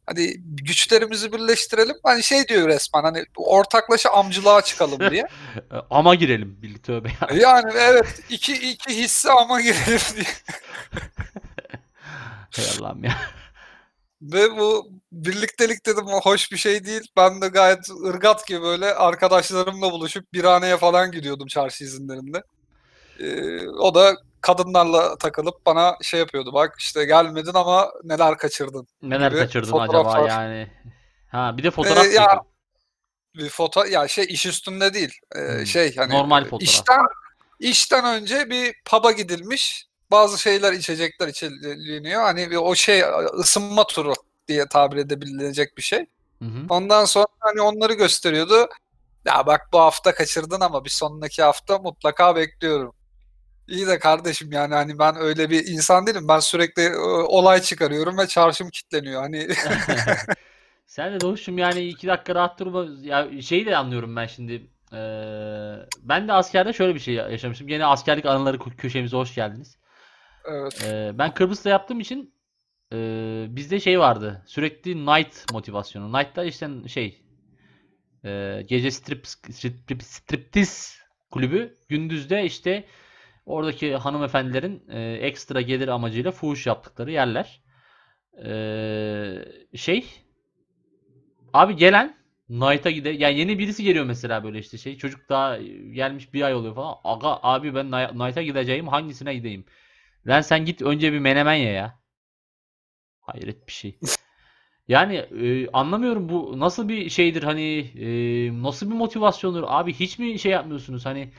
Hani 0.05 0.35
güçlerimizi 0.39 1.33
birleştirelim. 1.33 1.95
Hani 2.03 2.23
şey 2.23 2.47
diyor 2.47 2.67
resmen 2.67 3.03
hani 3.03 3.25
ortaklaşa 3.35 4.09
amcılığa 4.09 4.61
çıkalım 4.61 5.11
diye. 5.11 5.27
ama 5.89 6.15
girelim 6.15 6.61
bir 6.61 6.77
tövbe 6.77 7.07
ya. 7.07 7.35
Yani 7.35 7.71
evet 7.75 8.19
iki, 8.29 8.53
iki 8.71 8.97
hisse 8.97 9.31
ama 9.31 9.61
girelim 9.61 9.99
diye. 10.15 10.25
Hay 12.55 12.65
Allah'ım 12.79 13.03
ya. 13.03 13.17
Ve 14.21 14.57
bu 14.57 14.91
birliktelik 15.11 15.85
dedim 15.85 16.05
hoş 16.07 16.51
bir 16.51 16.57
şey 16.57 16.85
değil. 16.85 17.07
Ben 17.17 17.41
de 17.41 17.47
gayet 17.47 17.89
ırgat 18.05 18.47
gibi 18.47 18.61
böyle 18.61 18.93
arkadaşlarımla 18.93 19.91
buluşup 19.91 20.33
birhaneye 20.33 20.77
falan 20.77 21.11
gidiyordum 21.11 21.47
çarşı 21.47 21.83
izinlerinde. 21.83 22.43
Ee, 23.19 23.67
o 23.67 23.95
da 23.95 24.15
kadınlarla 24.45 25.17
takılıp 25.17 25.65
bana 25.65 25.97
şey 26.01 26.19
yapıyordu. 26.19 26.53
Bak 26.53 26.75
işte 26.79 27.05
gelmedin 27.05 27.53
ama 27.53 27.91
neler 28.03 28.37
kaçırdın. 28.37 28.87
Neler 29.01 29.33
kaçırdın 29.33 29.71
fotoğraflar. 29.71 30.23
acaba 30.23 30.27
yani? 30.43 30.71
Ha 31.31 31.57
bir 31.57 31.63
de 31.63 31.71
fotoğraf 31.71 32.05
Ee, 32.05 32.09
ya. 32.09 32.41
Bir 33.35 33.49
foto 33.49 33.85
ya 33.85 34.07
şey 34.07 34.25
iş 34.29 34.45
üstünde 34.45 34.93
değil. 34.93 35.19
Ee, 35.35 35.39
Hmm. 35.39 35.65
Şey 35.65 35.95
hani 35.95 36.13
Normal 36.13 36.43
fotoğraf. 36.43 36.61
işten 36.61 37.01
işten 37.59 38.05
önce 38.05 38.49
bir 38.49 38.75
pub'a 38.85 39.11
gidilmiş. 39.11 39.87
Bazı 40.11 40.41
şeyler 40.41 40.73
içecekler 40.73 41.27
içileniyor. 41.27 42.21
Hani 42.21 42.51
bir 42.51 42.55
o 42.55 42.75
şey 42.75 43.03
ısınma 43.39 43.87
turu 43.87 44.13
diye 44.47 44.65
tabir 44.67 44.97
edebilecek 44.97 45.77
bir 45.77 45.81
şey. 45.81 45.99
Hı 46.39 46.45
hı. 46.45 46.65
Ondan 46.69 47.05
sonra 47.05 47.25
hani 47.39 47.61
onları 47.61 47.93
gösteriyordu. 47.93 48.67
Ya 49.25 49.45
bak 49.45 49.61
bu 49.73 49.79
hafta 49.79 50.13
kaçırdın 50.15 50.61
ama 50.61 50.85
bir 50.85 50.89
sonraki 50.89 51.43
hafta 51.43 51.77
mutlaka 51.79 52.35
bekliyorum. 52.35 52.93
İyi 53.67 53.87
de 53.87 53.99
kardeşim 53.99 54.51
yani 54.51 54.73
hani 54.73 54.99
ben 54.99 55.15
öyle 55.15 55.49
bir 55.49 55.67
insan 55.67 56.07
değilim. 56.07 56.27
Ben 56.27 56.39
sürekli 56.39 56.81
e, 56.81 56.97
olay 57.27 57.61
çıkarıyorum 57.61 58.17
ve 58.17 58.27
çarşım 58.27 58.69
kitleniyor. 58.69 59.21
Hani 59.21 59.47
Sen 60.85 61.13
de 61.13 61.21
Doğuş'um 61.21 61.57
yani 61.57 61.87
iki 61.87 62.07
dakika 62.07 62.35
rahat 62.35 62.59
durma. 62.59 62.85
Ya 63.01 63.41
şeyi 63.41 63.65
de 63.65 63.77
anlıyorum 63.77 64.15
ben 64.15 64.25
şimdi. 64.25 64.53
Ee, 64.93 65.75
ben 66.01 66.27
de 66.27 66.33
askerde 66.33 66.73
şöyle 66.73 66.95
bir 66.95 66.99
şey 66.99 67.13
yaşamıştım. 67.13 67.67
Gene 67.67 67.85
askerlik 67.85 68.25
anıları 68.25 68.57
kö- 68.57 68.75
köşemize 68.75 69.17
hoş 69.17 69.35
geldiniz. 69.35 69.77
evet. 70.45 70.83
Ee, 70.85 71.11
ben 71.13 71.33
Kıbrıs'ta 71.33 71.69
yaptığım 71.69 71.99
için 71.99 72.33
e, 72.93 72.97
bizde 73.49 73.79
şey 73.79 73.99
vardı. 73.99 74.43
Sürekli 74.47 75.05
night 75.05 75.51
motivasyonu. 75.53 76.19
Night'ta 76.19 76.43
işte 76.43 76.69
şey 76.87 77.21
e, 78.25 78.61
gece 78.67 78.91
strip, 78.91 79.27
strip 79.27 80.03
striptiz 80.03 80.99
kulübü. 81.31 81.77
Gündüzde 81.89 82.43
işte 82.45 82.85
oradaki 83.45 83.95
hanımefendilerin 83.95 84.83
e, 84.89 85.13
ekstra 85.13 85.61
gelir 85.61 85.87
amacıyla 85.87 86.31
fuhuş 86.31 86.67
yaptıkları 86.67 87.11
yerler. 87.11 87.61
Ee, 88.45 89.45
şey 89.75 90.05
abi 91.53 91.75
gelen 91.75 92.15
Knight'a 92.47 92.91
gide 92.91 93.09
yani 93.09 93.39
yeni 93.39 93.59
birisi 93.59 93.83
geliyor 93.83 94.05
mesela 94.05 94.43
böyle 94.43 94.59
işte 94.59 94.77
şey 94.77 94.97
çocuk 94.97 95.29
daha 95.29 95.57
gelmiş 95.93 96.33
bir 96.33 96.41
ay 96.41 96.53
oluyor 96.53 96.75
falan. 96.75 96.95
Aga 97.03 97.39
abi 97.43 97.75
ben 97.75 97.85
Knight- 97.85 98.11
Knight'a 98.11 98.41
gideceğim 98.41 98.87
hangisine 98.87 99.33
gideyim? 99.35 99.65
Lan 100.27 100.41
sen 100.41 100.65
git 100.65 100.81
önce 100.81 101.13
bir 101.13 101.19
menemen 101.19 101.53
ye 101.55 101.71
ya. 101.71 101.99
Hayret 103.19 103.67
bir 103.67 103.71
şey. 103.73 103.99
Yani 104.89 105.15
e, 105.17 105.69
anlamıyorum 105.71 106.29
bu 106.29 106.59
nasıl 106.59 106.89
bir 106.89 107.09
şeydir 107.09 107.43
hani 107.43 107.79
e, 107.99 108.63
nasıl 108.63 108.91
bir 108.91 108.95
motivasyondur 108.95 109.63
abi 109.67 109.93
hiç 109.93 110.19
mi 110.19 110.39
şey 110.39 110.51
yapmıyorsunuz 110.51 111.05
hani 111.05 111.31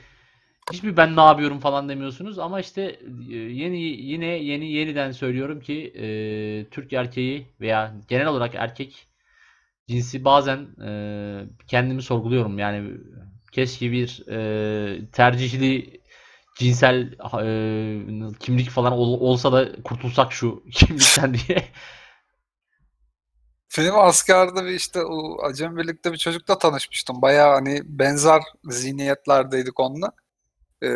hiç 0.73 0.83
mi 0.83 0.97
ben 0.97 1.15
ne 1.15 1.21
yapıyorum 1.21 1.59
falan 1.59 1.89
demiyorsunuz 1.89 2.39
ama 2.39 2.59
işte 2.59 2.99
e, 3.29 3.35
yeni 3.35 3.79
yine 3.81 4.25
yeni 4.25 4.71
yeniden 4.71 5.11
söylüyorum 5.11 5.59
ki 5.61 5.93
e, 5.97 6.05
Türk 6.71 6.93
erkeği 6.93 7.47
veya 7.61 7.95
genel 8.07 8.27
olarak 8.27 8.55
erkek 8.55 9.07
cinsi 9.89 10.25
bazen 10.25 10.67
e, 10.85 10.89
kendimi 11.67 12.01
sorguluyorum 12.03 12.59
yani 12.59 12.91
keşke 13.51 13.91
bir 13.91 14.23
e, 14.29 15.11
tercihli 15.11 16.01
cinsel 16.59 17.13
e, 17.43 18.39
kimlik 18.39 18.69
falan 18.69 18.93
ol- 18.93 19.21
olsa 19.21 19.51
da 19.53 19.83
kurtulsak 19.83 20.33
şu 20.33 20.63
kimlikten 20.73 21.33
diye. 21.33 21.65
Benim 23.77 23.95
askerde 23.99 24.65
bir 24.65 24.69
işte 24.71 25.05
o 25.05 25.43
Acem 25.43 25.77
Birlik'te 25.77 26.13
bir 26.13 26.17
çocukla 26.17 26.57
tanışmıştım. 26.57 27.21
Bayağı 27.21 27.53
hani 27.53 27.81
benzer 27.85 28.41
zihniyetlerdeydik 28.63 29.79
onunla. 29.79 30.11
Ee, 30.81 30.87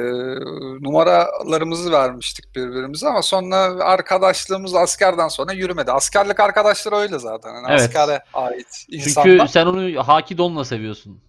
numaralarımızı 0.82 1.91
vermiştik 1.91 2.56
birbirimize 2.56 3.08
ama 3.08 3.22
sonra 3.22 3.56
arkadaşlığımız 3.84 4.76
askerden 4.76 5.28
sonra 5.28 5.54
yürümedi. 5.54 5.91
Askerlik 5.91 6.39
arkadaşları 6.39 6.96
öyle 6.96 7.20
zaten. 7.20 7.50
Hani 7.54 7.65
Evet. 7.70 7.82
askere 7.82 8.24
ait 8.34 8.67
Çünkü 8.91 8.96
insanlar. 9.10 9.48
sen 9.48 9.65
onu 9.65 10.08
Haki 10.08 10.38
Don'la 10.38 10.65
seviyorsun. 10.65 11.22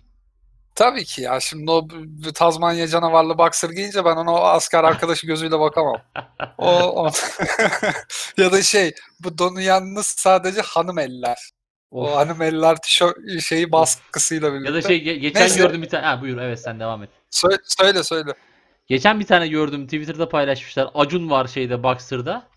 Tabii 0.75 1.05
ki 1.05 1.23
ya. 1.23 1.41
Şimdi 1.41 1.71
o 1.71 1.89
Tazmanya 2.35 2.89
canavarlı 2.89 3.39
boxer 3.39 3.71
giyince 3.71 4.05
ben 4.05 4.17
ona 4.17 4.33
o 4.33 4.37
asker 4.45 4.85
arkadaşı 4.85 5.27
gözüyle 5.27 5.61
bakamam. 5.61 5.97
O, 6.59 6.69
o- 6.73 7.11
ya 8.37 8.53
da 8.53 8.63
şey 8.63 8.95
bu 9.21 9.39
donu 9.39 9.61
yalnız 9.61 10.07
sadece 10.07 10.61
hanım 10.61 10.99
eller. 10.99 11.51
Of. 11.91 12.09
O 12.09 12.17
hanım 12.17 12.43
eller 12.43 12.77
tişört 12.77 13.17
şeyi 13.41 13.73
baskısıyla 13.73 14.53
birlikte. 14.53 14.69
Ya 14.71 14.75
da 14.75 14.83
şey 14.89 14.97
ge- 15.03 15.17
geçen 15.19 15.43
Neyse. 15.43 15.59
gördüm 15.61 15.83
bir 15.83 15.89
tane. 15.89 16.07
Ha 16.07 16.21
buyur 16.21 16.39
evet 16.39 16.61
sen 16.61 16.81
devam 16.81 17.03
et. 17.03 17.11
Söyle 17.33 17.57
söyle. 17.65 18.05
söyle. 18.05 18.35
Geçen 18.87 19.21
bir 19.21 19.27
tane 19.27 19.49
gördüm 19.49 19.85
Twitter'da 19.85 20.29
paylaşmışlar. 20.29 20.91
Acun 20.95 21.31
var 21.31 21.47
şeyde 21.47 21.83
Boxer'da. 21.83 22.49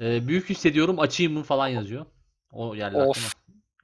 Ee, 0.00 0.28
büyük 0.28 0.50
hissediyorum 0.50 1.00
açayım 1.00 1.32
mı 1.32 1.42
falan 1.42 1.68
yazıyor. 1.68 2.06
O 2.52 2.76
geldi 2.76 2.96
Of. 2.96 3.10
aklıma. 3.10 3.28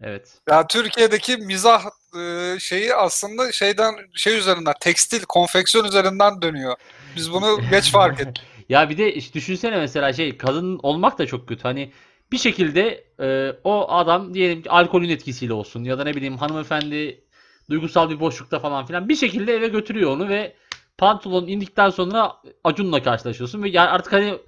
Evet. 0.01 0.39
Ya 0.49 0.67
Türkiye'deki 0.67 1.37
mizah 1.37 1.85
e, 2.19 2.55
şeyi 2.61 2.95
aslında 2.95 3.53
şeyden 3.53 3.95
şey 4.15 4.39
üzerinden 4.39 4.75
tekstil, 4.81 5.23
konfeksiyon 5.23 5.85
üzerinden 5.85 6.43
dönüyor. 6.43 6.77
Biz 7.17 7.33
bunu 7.33 7.61
geç 7.71 7.93
fark 7.93 8.21
ettik. 8.21 8.43
Ya 8.69 8.91
bir 8.91 8.99
de 8.99 9.15
işte 9.15 9.35
düşünsene 9.35 9.77
mesela 9.77 10.13
şey 10.13 10.37
kadın 10.37 10.81
olmak 10.83 11.19
da 11.19 11.27
çok 11.27 11.49
kötü. 11.49 11.63
Hani 11.63 11.93
bir 12.33 12.39
şekilde 12.39 13.05
e, 13.21 13.53
o 13.65 13.93
adam 13.93 14.35
diyelim 14.35 14.63
ki 14.63 14.71
alkolün 14.71 15.09
etkisiyle 15.09 15.53
olsun 15.53 15.85
ya 15.85 15.99
da 15.99 16.05
ne 16.05 16.15
bileyim 16.15 16.37
hanımefendi 16.37 17.25
duygusal 17.71 18.11
bir 18.11 18.21
boşlukta 18.21 18.59
falan 18.59 18.87
filan 18.87 19.09
bir 19.09 19.17
şekilde 19.17 19.55
eve 19.55 19.69
götürüyor 19.69 20.11
onu 20.11 20.29
ve 20.29 20.57
pantolon 20.99 21.47
indikten 21.47 21.91
sonra 21.91 22.37
Acun'la 22.65 23.03
karşılaşıyorsun 23.03 23.63
ve 23.63 23.69
yani 23.69 23.89
artık 23.89 24.13
hani 24.13 24.39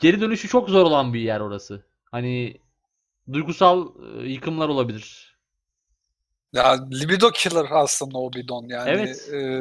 geri 0.00 0.20
dönüşü 0.20 0.48
çok 0.48 0.68
zor 0.68 0.84
olan 0.84 1.14
bir 1.14 1.20
yer 1.20 1.40
orası. 1.40 1.86
Hani 2.10 2.60
duygusal 3.32 3.88
e, 4.18 4.28
yıkımlar 4.28 4.68
olabilir. 4.68 5.34
Ya 6.52 6.86
libido 6.92 7.30
killer 7.30 7.66
aslında 7.70 8.18
o 8.18 8.32
bidon 8.32 8.68
yani. 8.68 8.90
Evet. 8.90 9.28
e, 9.32 9.60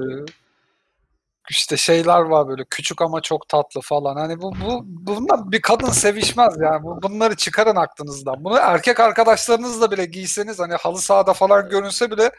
işte 1.49 1.77
şeyler 1.77 2.19
var 2.19 2.47
böyle 2.47 2.65
küçük 2.69 3.01
ama 3.01 3.21
çok 3.21 3.49
tatlı 3.49 3.81
falan. 3.81 4.15
Hani 4.15 4.41
bu 4.41 4.53
bu 4.61 4.81
bundan 4.85 5.51
bir 5.51 5.61
kadın 5.61 5.89
sevişmez 5.89 6.53
yani. 6.59 6.83
Bu, 6.83 7.01
bunları 7.03 7.35
çıkarın 7.35 7.75
aklınızdan. 7.75 8.43
Bunu 8.43 8.57
erkek 8.57 8.99
arkadaşlarınızla 8.99 9.91
bile 9.91 10.05
giyseniz 10.05 10.59
hani 10.59 10.73
halı 10.73 11.01
sahada 11.01 11.33
falan 11.33 11.69
görünse 11.69 12.11
bile 12.11 12.31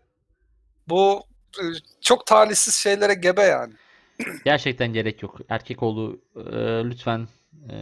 bu 0.89 1.23
e, 1.59 1.63
çok 2.01 2.27
talihsiz 2.27 2.75
şeylere 2.75 3.15
gebe 3.15 3.43
yani. 3.43 3.75
Gerçekten 4.45 4.93
gerek 4.93 5.23
yok. 5.23 5.39
Erkek 5.49 5.83
oğlu 5.83 6.21
e, 6.37 6.41
lütfen 6.91 7.29
e, 7.71 7.75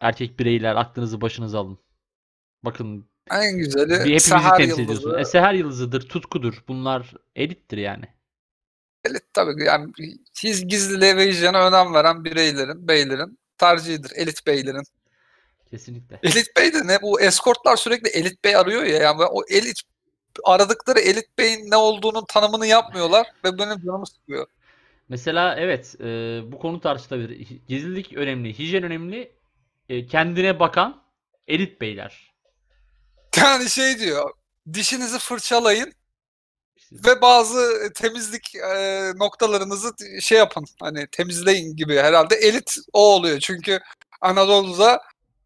erkek 0.00 0.38
bireyler 0.38 0.76
aklınızı 0.76 1.20
başınıza 1.20 1.58
alın. 1.60 1.78
Bakın 2.64 3.06
En 3.30 3.58
bir 3.58 3.64
güzeli 3.64 3.94
hepimizi 3.94 4.20
Seher 4.28 4.56
temsil 4.56 4.78
Yıldızı. 4.82 5.00
ediyorsun. 5.00 5.18
E, 5.18 5.24
seher 5.24 5.54
yıldızıdır, 5.54 6.08
tutkudur. 6.08 6.64
Bunlar 6.68 7.14
elittir 7.36 7.78
yani. 7.78 8.04
Elit 9.04 9.24
tabii 9.32 9.64
yani 9.64 9.92
hiç 10.42 10.68
gizliliğe 10.68 11.16
ve 11.16 11.28
hijyene 11.28 11.58
önem 11.58 11.94
veren 11.94 12.24
bireylerin, 12.24 12.88
beylerin 12.88 13.38
tercihidir. 13.58 14.12
Elit 14.16 14.46
beylerin. 14.46 14.82
Kesinlikle. 15.70 16.20
Elit 16.22 16.56
bey 16.56 16.72
de 16.72 16.86
ne? 16.86 17.02
Bu 17.02 17.20
eskortlar 17.20 17.76
sürekli 17.76 18.08
elit 18.08 18.44
bey 18.44 18.56
arıyor 18.56 18.82
ya. 18.82 18.96
Yani 18.98 19.24
o 19.24 19.42
elit 19.50 19.80
aradıkları 20.44 21.00
elit 21.00 21.38
beyin 21.38 21.70
ne 21.70 21.76
olduğunun 21.76 22.24
tanımını 22.28 22.66
yapmıyorlar 22.66 23.26
ve 23.44 23.58
benim 23.58 23.80
canımı 23.86 24.06
sıkıyor. 24.06 24.46
Mesela 25.08 25.56
evet 25.58 26.00
e, 26.00 26.04
bu 26.52 26.58
konu 26.58 26.80
tartışılabilir. 26.80 27.60
Gizlilik 27.68 28.12
önemli, 28.12 28.58
hijyen 28.58 28.82
önemli. 28.82 29.32
E, 29.88 30.06
kendine 30.06 30.60
bakan 30.60 31.02
elit 31.48 31.80
beyler. 31.80 32.34
Yani 33.36 33.70
şey 33.70 33.98
diyor. 33.98 34.30
Dişinizi 34.72 35.18
fırçalayın 35.18 35.92
ve 36.92 37.22
bazı 37.22 37.92
temizlik 37.94 38.54
e, 38.54 39.12
noktalarınızı 39.16 39.92
şey 40.20 40.38
yapın. 40.38 40.64
Hani 40.80 41.06
temizleyin 41.12 41.76
gibi 41.76 41.96
herhalde 41.96 42.34
elit 42.34 42.76
o 42.92 43.14
oluyor. 43.14 43.40
Çünkü 43.40 43.80
Anadolu'da 44.20 45.00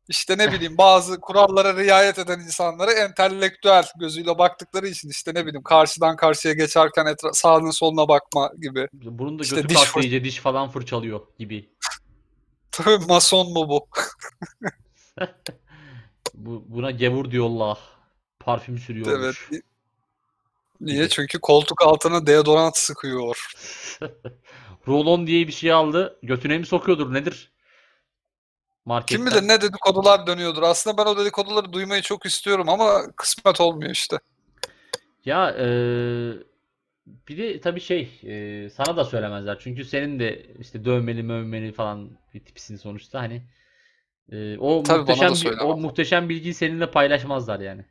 işte 0.08 0.38
ne 0.38 0.52
bileyim 0.52 0.78
bazı 0.78 1.20
kurallara 1.20 1.76
riayet 1.76 2.18
eden 2.18 2.40
insanlara 2.40 2.92
entelektüel 2.92 3.84
gözüyle 4.00 4.38
baktıkları 4.38 4.88
için 4.88 5.08
işte 5.10 5.34
ne 5.34 5.46
bileyim 5.46 5.62
karşıdan 5.62 6.16
karşıya 6.16 6.54
geçerken 6.54 7.06
etra- 7.06 7.34
sağına 7.34 7.72
soluna 7.72 8.08
bakma 8.08 8.52
gibi. 8.60 8.88
bunun 8.92 9.38
da 9.38 9.42
İşte 9.42 9.56
götü 9.56 9.68
diş 9.68 9.76
kalktı 9.76 9.90
fır- 9.90 10.02
iyice 10.02 10.24
diş 10.24 10.38
falan 10.38 10.70
fırçalıyor 10.70 11.20
gibi. 11.38 11.70
Tabii 12.70 13.06
mason 13.06 13.52
mu 13.52 13.68
bu? 13.68 13.88
Bu, 16.34 16.64
buna 16.68 16.90
gevur 16.90 17.30
diyorlar. 17.30 17.78
Parfüm 18.40 18.74
Evet. 18.74 18.84
sürüyormuş. 18.84 19.50
Niye? 20.80 20.96
Gibi. 20.96 21.08
Çünkü 21.08 21.40
koltuk 21.40 21.82
altına 21.82 22.26
deodorant 22.26 22.76
sıkıyor. 22.76 23.46
Rolon 24.88 25.26
diye 25.26 25.46
bir 25.46 25.52
şey 25.52 25.72
aldı. 25.72 26.18
Götüne 26.22 26.58
mi 26.58 26.66
sokuyordur 26.66 27.14
nedir? 27.14 27.52
Marketten. 28.84 29.24
Kim 29.24 29.26
bilir 29.26 29.48
ne 29.48 29.60
dedikodular 29.60 30.26
dönüyordur. 30.26 30.62
Aslında 30.62 30.98
ben 30.98 31.06
o 31.10 31.18
dedikoduları 31.18 31.72
duymayı 31.72 32.02
çok 32.02 32.26
istiyorum 32.26 32.68
ama 32.68 33.02
kısmet 33.16 33.60
olmuyor 33.60 33.90
işte. 33.90 34.18
Ya 35.24 35.56
eee, 35.58 36.32
bir 37.28 37.38
de 37.38 37.60
tabii 37.60 37.80
şey 37.80 38.20
eee, 38.22 38.70
sana 38.70 38.96
da 38.96 39.04
söylemezler. 39.04 39.58
Çünkü 39.60 39.84
senin 39.84 40.20
de 40.20 40.46
işte 40.60 40.84
dövmeli 40.84 41.22
mövmeli 41.22 41.72
falan 41.72 42.18
bir 42.34 42.40
tipisin 42.44 42.76
sonuçta 42.76 43.20
hani. 43.20 43.42
Eee, 44.32 44.58
o 44.58 44.82
Tabii 44.82 44.98
muhteşem 44.98 45.32
o 45.62 45.76
muhteşem 45.76 46.28
bilgiyi 46.28 46.54
seninle 46.54 46.90
paylaşmazlar 46.90 47.60
yani. 47.60 47.84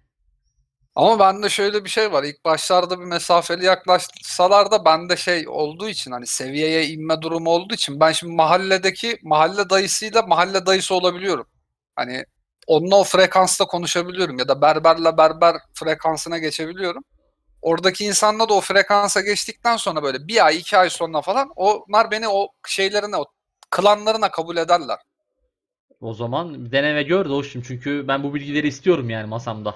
Ama 0.96 1.20
bende 1.20 1.50
şöyle 1.50 1.86
bir 1.86 1.90
şey 1.90 2.12
var. 2.12 2.24
İlk 2.24 2.46
başlarda 2.46 3.00
bir 3.00 3.06
mesafeli 3.06 3.66
yaklaşsalar 3.66 4.72
da 4.72 4.86
bende 4.86 5.18
şey 5.18 5.48
olduğu 5.48 5.90
için 5.90 6.12
hani 6.12 6.28
seviyeye 6.28 6.88
inme 6.88 7.22
durumu 7.22 7.50
olduğu 7.50 7.74
için 7.74 8.00
ben 8.00 8.12
şimdi 8.12 8.34
mahalledeki 8.34 9.20
mahalle 9.24 9.70
dayısıyla 9.70 10.22
mahalle 10.22 10.66
dayısı 10.66 10.96
olabiliyorum. 10.96 11.48
Hani 11.96 12.26
onunla 12.68 12.96
o 12.96 13.04
frekansta 13.04 13.66
konuşabiliyorum 13.66 14.38
ya 14.40 14.48
da 14.48 14.62
berberle 14.62 15.18
berber 15.18 15.56
frekansına 15.74 16.38
geçebiliyorum. 16.38 17.04
Oradaki 17.62 18.06
insanla 18.06 18.50
da 18.50 18.54
o 18.54 18.62
frekansa 18.62 19.22
geçtikten 19.22 19.78
sonra 19.78 20.04
böyle 20.04 20.28
bir 20.28 20.46
ay 20.46 20.58
iki 20.58 20.78
ay 20.78 20.90
sonra 20.90 21.22
falan 21.22 21.50
onlar 21.56 22.12
beni 22.12 22.28
o 22.28 22.48
şeylerine 22.68 23.18
o 23.18 23.26
klanlarına 23.70 24.32
kabul 24.32 24.58
ederler. 24.58 24.98
O 26.02 26.14
zaman 26.14 26.66
bir 26.66 26.72
dene 26.72 26.96
ve 26.96 27.04
gör 27.04 27.26
Doğuş'um. 27.26 27.62
Çünkü 27.62 28.06
ben 28.08 28.24
bu 28.24 28.34
bilgileri 28.34 28.68
istiyorum 28.68 29.10
yani 29.10 29.28
masamda. 29.28 29.76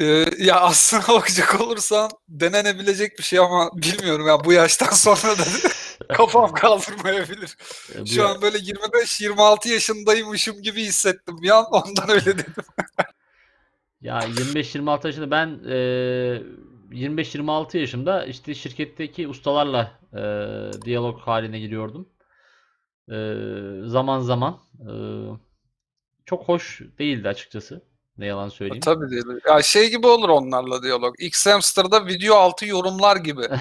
Ee, 0.00 0.24
ya 0.38 0.60
aslına 0.60 1.02
bakacak 1.08 1.60
olursan 1.60 2.10
denenebilecek 2.28 3.18
bir 3.18 3.22
şey 3.22 3.38
ama 3.38 3.70
bilmiyorum 3.74 4.26
ya 4.26 4.44
bu 4.44 4.52
yaştan 4.52 4.86
sonra 4.92 5.38
da 5.38 5.44
kafam 6.12 6.52
kaldırmayabilir. 6.52 7.56
Bu 7.94 8.04
Şu 8.04 8.20
ya- 8.20 8.28
an 8.28 8.42
böyle 8.42 8.58
25-26 8.58 9.68
yaşındaymışım 9.68 10.62
gibi 10.62 10.82
hissettim 10.84 11.36
an 11.50 11.64
ondan 11.70 12.10
öyle 12.10 12.24
dedim. 12.38 12.54
Ya 14.00 14.24
25-26 14.24 15.06
yaşında 15.06 15.30
ben 15.30 15.60
eee 15.64 16.42
25-26 16.92 17.78
yaşımda 17.78 18.24
işte 18.26 18.54
şirketteki 18.54 19.28
ustalarla 19.28 20.00
eee, 20.14 20.84
diyalog 20.84 21.20
haline 21.20 21.58
giriyordum. 21.60 22.08
Eee, 23.10 23.82
zaman 23.86 24.20
zaman 24.20 24.60
eee, 24.88 25.36
çok 26.26 26.48
hoş 26.48 26.80
değildi 26.98 27.28
açıkçası. 27.28 27.87
Ne 28.18 28.26
yalan 28.26 28.48
söyleyeyim. 28.48 28.80
Tabii 28.80 29.10
değil. 29.10 29.24
Ya 29.48 29.62
şey 29.62 29.90
gibi 29.90 30.06
olur 30.06 30.28
onlarla 30.28 30.82
diyalog. 30.82 31.14
X-Hamster'da 31.18 32.06
video 32.06 32.34
altı 32.34 32.66
yorumlar 32.66 33.16
gibi. 33.16 33.42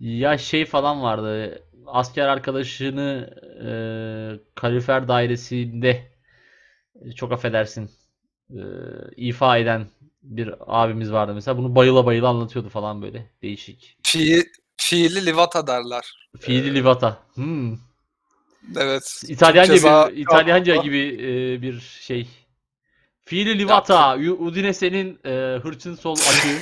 Ya 0.00 0.38
şey 0.38 0.64
falan 0.66 1.02
vardı. 1.02 1.62
Asker 1.86 2.26
arkadaşını 2.26 3.30
eee 3.60 4.40
kalorifer 4.54 5.08
dairesinde 5.08 6.12
çok 7.16 7.32
affedersin 7.32 7.90
eee, 8.50 8.62
ifa 9.16 9.58
eden 9.58 9.86
bir 10.22 10.54
abimiz 10.66 11.12
vardı 11.12 11.34
mesela. 11.34 11.58
Bunu 11.58 11.74
bayıla 11.74 12.06
bayıla 12.06 12.28
anlatıyordu 12.28 12.68
falan 12.68 13.02
böyle. 13.02 13.30
Değişik. 13.42 13.96
Fiil, 14.02 14.42
fiili 14.76 15.26
livata 15.26 15.66
derler. 15.66 16.28
Fiili 16.40 16.74
livata. 16.74 17.18
Hmm. 17.34 17.76
Evet. 18.76 19.22
İtalyanca 19.28 19.74
ceza 19.74 20.08
bir 20.10 20.16
İtalyanca 20.16 20.76
gibi 20.76 20.98
e, 20.98 21.62
bir 21.62 21.80
şey. 21.80 22.28
Fiili 23.24 23.58
livata. 23.58 24.16
Udinese'nin 24.16 25.20
e, 25.24 25.58
hırçın 25.62 25.94
sol 25.94 26.16
açığı. 26.16 26.60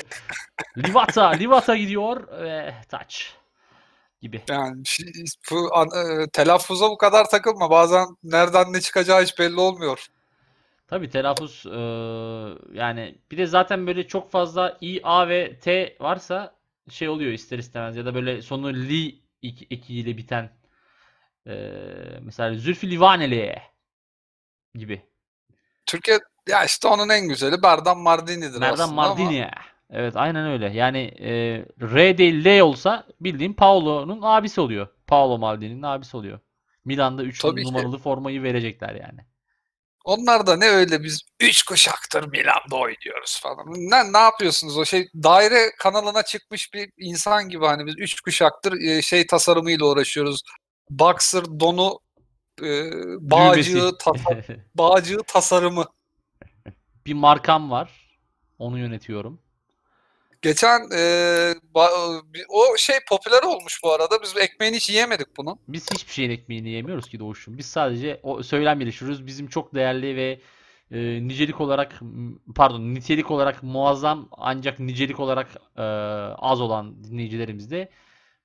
livata, 0.78 1.28
livata 1.28 1.76
gidiyor 1.76 2.28
ve 2.42 2.74
taç 2.88 3.34
gibi. 4.20 4.42
Yani 4.48 4.82
bu 5.50 5.76
an- 5.76 6.22
e, 6.22 6.26
telaffuza 6.32 6.90
bu 6.90 6.96
kadar 6.96 7.30
takılma. 7.30 7.70
Bazen 7.70 8.06
nereden 8.22 8.72
ne 8.72 8.80
çıkacağı 8.80 9.22
hiç 9.22 9.38
belli 9.38 9.60
olmuyor. 9.60 10.06
Tabii 10.86 11.10
telaffuz 11.10 11.66
e, 11.66 11.78
yani 12.78 13.18
bir 13.30 13.38
de 13.38 13.46
zaten 13.46 13.86
böyle 13.86 14.08
çok 14.08 14.30
fazla 14.30 14.78
i, 14.80 15.00
a 15.02 15.28
ve 15.28 15.58
t 15.58 15.96
varsa 16.00 16.56
şey 16.90 17.08
oluyor 17.08 17.32
ister 17.32 17.58
istemez 17.58 17.96
ya 17.96 18.06
da 18.06 18.14
böyle 18.14 18.42
sonu 18.42 18.74
li 18.74 19.18
ek- 19.42 19.66
ekiyle 19.70 20.16
biten 20.16 20.50
e, 21.46 21.54
mesela 22.20 22.54
Zülfü 22.54 22.90
Livaneli 22.90 23.62
gibi. 24.74 25.02
Türkiye 25.86 26.18
ya 26.48 26.64
işte 26.64 26.88
onun 26.88 27.08
en 27.08 27.28
güzeli 27.28 27.62
Berdan 27.62 27.98
Mardini'dir 27.98 28.60
Merdan 28.60 28.84
aslında 28.84 29.02
ama 29.02 29.14
Mardini. 29.14 29.48
Evet 29.90 30.16
aynen 30.16 30.46
öyle. 30.46 30.70
Yani 30.70 30.98
e, 30.98 31.30
R 31.80 32.18
değil 32.18 32.44
L 32.44 32.60
olsa 32.60 33.06
bildiğin 33.20 33.52
Paolo'nun 33.52 34.20
abisi 34.22 34.60
oluyor. 34.60 34.88
Paolo 35.06 35.38
Maldini'nin 35.38 35.82
abisi 35.82 36.16
oluyor. 36.16 36.38
Milan'da 36.84 37.22
3 37.22 37.38
Tabii 37.40 37.62
ki. 37.62 37.68
numaralı 37.68 37.98
formayı 37.98 38.42
verecekler 38.42 38.94
yani. 38.94 39.20
onlar 40.04 40.46
da 40.46 40.56
ne 40.56 40.68
öyle 40.68 41.02
biz 41.02 41.22
üç 41.40 41.62
kuşaktır 41.62 42.26
Milan'da 42.26 42.76
oynuyoruz 42.76 43.40
falan. 43.40 43.66
Ne, 43.68 44.12
ne 44.12 44.18
yapıyorsunuz 44.18 44.78
o 44.78 44.84
şey 44.84 45.08
daire 45.14 45.72
kanalına 45.78 46.22
çıkmış 46.22 46.74
bir 46.74 46.90
insan 46.98 47.48
gibi 47.48 47.66
hani 47.66 47.86
biz 47.86 47.94
üç 47.98 48.20
kuşaktır 48.20 48.80
e, 48.80 49.02
şey 49.02 49.26
tasarımıyla 49.26 49.86
uğraşıyoruz. 49.86 50.42
Boxer 50.90 51.44
donu 51.60 52.00
e, 52.62 52.90
bağcığı, 53.20 53.90
tasa- 53.98 54.56
bağcığı 54.74 55.18
tasarımı. 55.26 55.84
Bir 57.06 57.14
markam 57.14 57.70
var. 57.70 57.90
Onu 58.58 58.78
yönetiyorum. 58.78 59.38
Geçen 60.42 60.80
e, 60.96 61.54
bir- 62.34 62.44
o 62.48 62.76
şey 62.76 62.96
popüler 63.08 63.42
olmuş 63.42 63.80
bu 63.84 63.92
arada. 63.92 64.22
Biz 64.22 64.36
ekmeğini 64.36 64.76
hiç 64.76 64.90
yiyemedik 64.90 65.36
bunun. 65.36 65.58
Biz 65.68 65.90
hiçbir 65.90 66.12
şeyin 66.12 66.30
ekmeğini 66.30 66.70
yemiyoruz 66.70 67.08
ki 67.08 67.18
Doğuş'um. 67.20 67.58
Biz 67.58 67.66
sadece 67.66 68.20
o 68.22 68.42
söylem 68.42 68.78
geliştiriyoruz. 68.80 69.26
Bizim 69.26 69.46
çok 69.46 69.74
değerli 69.74 70.16
ve 70.16 70.40
e, 70.90 71.28
nicelik 71.28 71.60
olarak 71.60 72.00
pardon 72.54 72.94
nitelik 72.94 73.30
olarak 73.30 73.62
muazzam 73.62 74.28
ancak 74.32 74.78
nicelik 74.80 75.20
olarak 75.20 75.48
e, 75.76 75.82
az 76.38 76.60
olan 76.60 77.04
dinleyicilerimiz 77.04 77.70
de 77.70 77.90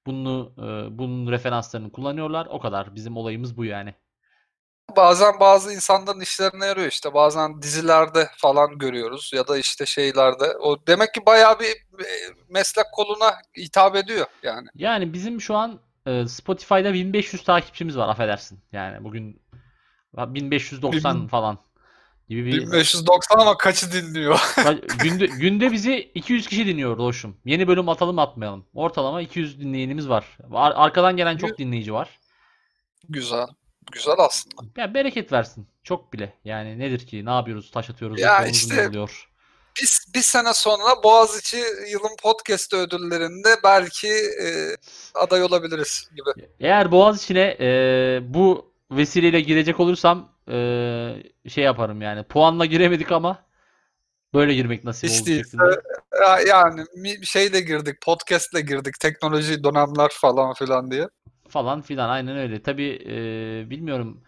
bunu 0.06 0.54
e, 0.58 0.98
bunun 0.98 1.32
referanslarını 1.32 1.92
kullanıyorlar. 1.92 2.46
O 2.52 2.60
kadar. 2.60 2.96
Bizim 2.96 3.18
olayımız 3.18 3.58
bu 3.58 3.66
yani. 3.66 3.94
Bazen 4.96 5.40
bazı 5.40 5.74
insanların 5.74 6.20
işlerine 6.20 6.66
yarıyor 6.66 6.88
işte. 6.88 7.14
Bazen 7.14 7.62
dizilerde 7.62 8.30
falan 8.38 8.78
görüyoruz 8.78 9.32
ya 9.34 9.48
da 9.48 9.58
işte 9.58 9.86
şeylerde. 9.86 10.58
O 10.58 10.88
demek 10.88 11.14
ki 11.14 11.26
bayağı 11.26 11.60
bir 11.60 11.76
meslek 12.50 12.86
koluna 12.94 13.34
hitap 13.58 13.96
ediyor 13.96 14.26
yani. 14.44 14.68
Yani 14.76 15.14
bizim 15.14 15.42
şu 15.42 15.56
an 15.56 15.80
e, 16.06 16.28
Spotify'da 16.28 16.94
1500 16.94 17.44
takipçimiz 17.44 17.98
var 17.98 18.10
affedersin. 18.10 18.60
Yani 18.72 19.04
bugün 19.04 19.42
1590 20.18 21.22
Bin- 21.22 21.28
falan 21.28 21.58
gibi 22.30 22.46
bir 22.46 22.62
1590 22.62 23.40
ama 23.40 23.58
kaçı 23.58 23.92
dinliyor? 23.92 24.40
Günde 25.04 25.26
günde 25.26 25.72
bizi 25.72 26.12
200 26.16 26.48
kişi 26.48 26.66
dinliyor 26.66 26.98
Doğuş'um. 26.98 27.38
Yeni 27.46 27.68
bölüm 27.68 27.90
atalım 27.90 28.20
atmayalım. 28.20 28.66
Ortalama 28.74 29.22
200 29.22 29.60
dinleyenimiz 29.60 30.10
var. 30.10 30.38
Ar- 30.52 30.74
arkadan 30.76 31.18
gelen 31.18 31.38
çok 31.38 31.58
dinleyici 31.58 31.94
var. 31.94 32.20
Güzel. 33.10 33.48
Güzel 33.92 34.16
aslında. 34.18 34.56
Ya 34.78 34.94
bereket 34.94 35.32
versin. 35.32 35.68
Çok 35.84 36.14
bile. 36.14 36.34
Yani 36.46 36.80
nedir 36.80 37.08
ki? 37.08 37.26
Ne 37.26 37.30
yapıyoruz? 37.30 37.72
Taş 37.72 37.90
atıyoruz. 37.90 38.20
Ya 38.20 38.46
işte- 38.46 38.88
oluyor? 38.90 39.30
Bir, 39.82 40.00
bir 40.16 40.22
sene 40.22 40.54
sonra 40.54 41.04
Boğaziçi 41.04 41.58
yılın 41.92 42.16
podcast 42.24 42.74
ödüllerinde 42.74 43.50
belki 43.64 44.08
e, 44.44 44.76
aday 45.16 45.44
olabiliriz 45.44 46.10
gibi. 46.16 46.48
Eğer 46.60 46.92
Boğaziçi'ne 46.92 47.58
e, 47.60 48.20
bu 48.34 48.72
vesileyle 48.92 49.42
girecek 49.42 49.80
olursam 49.80 50.30
e, 50.50 50.54
şey 51.50 51.64
yaparım 51.64 52.02
yani. 52.02 52.24
Puanla 52.24 52.66
giremedik 52.66 53.12
ama 53.12 53.44
böyle 54.34 54.54
girmek 54.54 54.84
nasip 54.84 55.10
Hiç 55.10 55.22
oldu 55.22 55.30
şeklinde. 55.30 55.82
Ya- 56.22 56.40
Yani 56.40 56.86
şeyle 57.26 57.62
girdik, 57.62 58.02
podcastle 58.02 58.62
girdik, 58.62 59.00
teknoloji 59.00 59.64
dönemler 59.64 60.10
falan 60.14 60.54
filan 60.54 60.92
diye. 60.92 61.08
Falan 61.50 61.82
filan 61.82 62.10
aynen 62.10 62.38
öyle. 62.38 62.64
Tabii 62.64 63.00
e, 63.08 63.70
bilmiyorum 63.70 64.24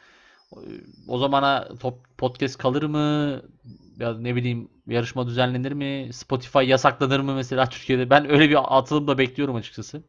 o 1.07 1.17
zamana 1.17 1.69
top, 1.79 2.17
podcast 2.17 2.57
kalır 2.57 2.83
mı 2.83 2.99
ya 3.97 4.13
ne 4.19 4.35
bileyim 4.35 4.69
yarışma 4.87 5.27
düzenlenir 5.27 5.71
mi? 5.71 6.09
Spotify 6.13 6.59
yasaklanır 6.59 7.19
mı 7.19 7.35
mesela 7.35 7.69
Türkiye'de? 7.69 8.09
Ben 8.09 8.29
öyle 8.31 8.49
bir 8.49 8.77
atılım 8.77 9.07
da 9.07 9.17
bekliyorum 9.17 9.55
açıkçası. 9.55 10.03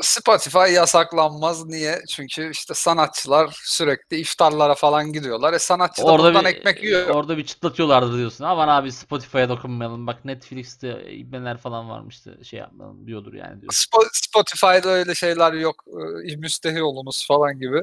Spotify 0.00 0.58
yasaklanmaz. 0.58 1.66
Niye? 1.66 2.02
Çünkü 2.08 2.50
işte 2.50 2.74
sanatçılar 2.74 3.50
sürekli 3.64 4.16
iftarlara 4.16 4.74
falan 4.74 5.12
gidiyorlar. 5.12 5.52
E 5.52 5.58
sanatçı 5.58 6.02
da 6.02 6.06
Orada 6.06 6.28
bundan 6.28 6.44
bir 6.44 6.48
ekmek 6.48 6.82
yiyor. 6.82 7.08
orada 7.08 7.38
bir 7.38 7.46
çıtlatıyorlardır 7.46 8.18
diyorsun. 8.18 8.44
Aman 8.44 8.68
abi 8.68 8.92
Spotify'a 8.92 9.48
dokunmayalım. 9.48 10.06
Bak 10.06 10.24
Netflix'te 10.24 11.12
ibneler 11.14 11.56
falan 11.58 11.88
varmıştı. 11.88 12.44
Şey 12.44 12.58
yapmayalım 12.60 13.06
diyordur 13.06 13.34
yani 13.34 13.60
diyorsun. 13.60 13.86
Spo- 13.90 14.08
Spotify'da 14.12 14.88
öyle 14.88 15.14
şeyler 15.14 15.52
yok. 15.52 15.84
E, 16.32 16.36
Müstehi 16.36 16.82
olunuz 16.82 17.26
falan 17.26 17.60
gibi. 17.60 17.82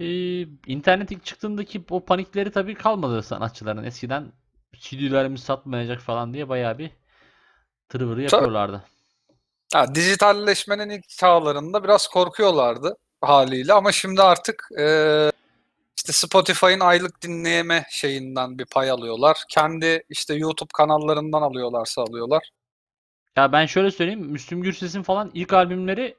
Ee, 0.00 0.40
internet 0.66 1.10
ilk 1.12 1.24
çıktığındaki 1.24 1.84
o 1.90 2.04
panikleri 2.04 2.50
tabii 2.52 2.74
kalmadı 2.74 3.22
sanatçıların. 3.22 3.84
Eskiden 3.84 4.32
CD'lerimiz 4.76 5.42
satmayacak 5.42 6.00
falan 6.00 6.34
diye 6.34 6.48
bayağı 6.48 6.78
bir 6.78 6.90
tırvırı 7.88 8.22
yapıyorlardı. 8.22 8.84
Ha, 9.72 9.94
dijitalleşmenin 9.94 10.88
ilk 10.90 11.08
çağlarında 11.08 11.84
biraz 11.84 12.08
korkuyorlardı 12.08 12.96
haliyle 13.20 13.72
ama 13.72 13.92
şimdi 13.92 14.22
artık 14.22 14.68
e, 14.78 14.84
işte 15.96 16.12
Spotify'ın 16.12 16.80
aylık 16.80 17.22
dinleyeme 17.22 17.86
şeyinden 17.90 18.58
bir 18.58 18.64
pay 18.64 18.90
alıyorlar. 18.90 19.42
Kendi 19.48 20.02
işte 20.08 20.34
YouTube 20.34 20.70
kanallarından 20.74 21.42
alıyorlarsa 21.42 22.02
alıyorlar. 22.02 22.50
Ya 23.36 23.52
ben 23.52 23.66
şöyle 23.66 23.90
söyleyeyim. 23.90 24.20
Müslüm 24.26 24.62
Gürses'in 24.62 25.02
falan 25.02 25.30
ilk 25.34 25.52
albümleri 25.52 26.16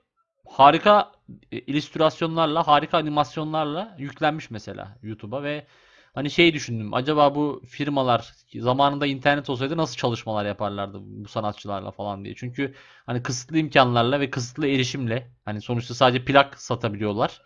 harika 0.47 1.11
e, 1.51 1.59
illüstrasyonlarla, 1.59 2.67
harika 2.67 2.97
animasyonlarla 2.97 3.95
yüklenmiş 3.99 4.51
mesela 4.51 4.97
YouTube'a 5.03 5.43
ve 5.43 5.67
hani 6.13 6.31
şey 6.31 6.53
düşündüm. 6.53 6.93
Acaba 6.93 7.35
bu 7.35 7.61
firmalar 7.67 8.33
zamanında 8.55 9.05
internet 9.05 9.49
olsaydı 9.49 9.77
nasıl 9.77 9.95
çalışmalar 9.95 10.45
yaparlardı 10.45 10.99
bu 11.01 11.27
sanatçılarla 11.27 11.91
falan 11.91 12.25
diye. 12.25 12.35
Çünkü 12.35 12.73
hani 13.05 13.23
kısıtlı 13.23 13.57
imkanlarla 13.57 14.19
ve 14.19 14.29
kısıtlı 14.29 14.67
erişimle 14.67 15.31
hani 15.45 15.61
sonuçta 15.61 15.93
sadece 15.93 16.25
plak 16.25 16.61
satabiliyorlar 16.61 17.41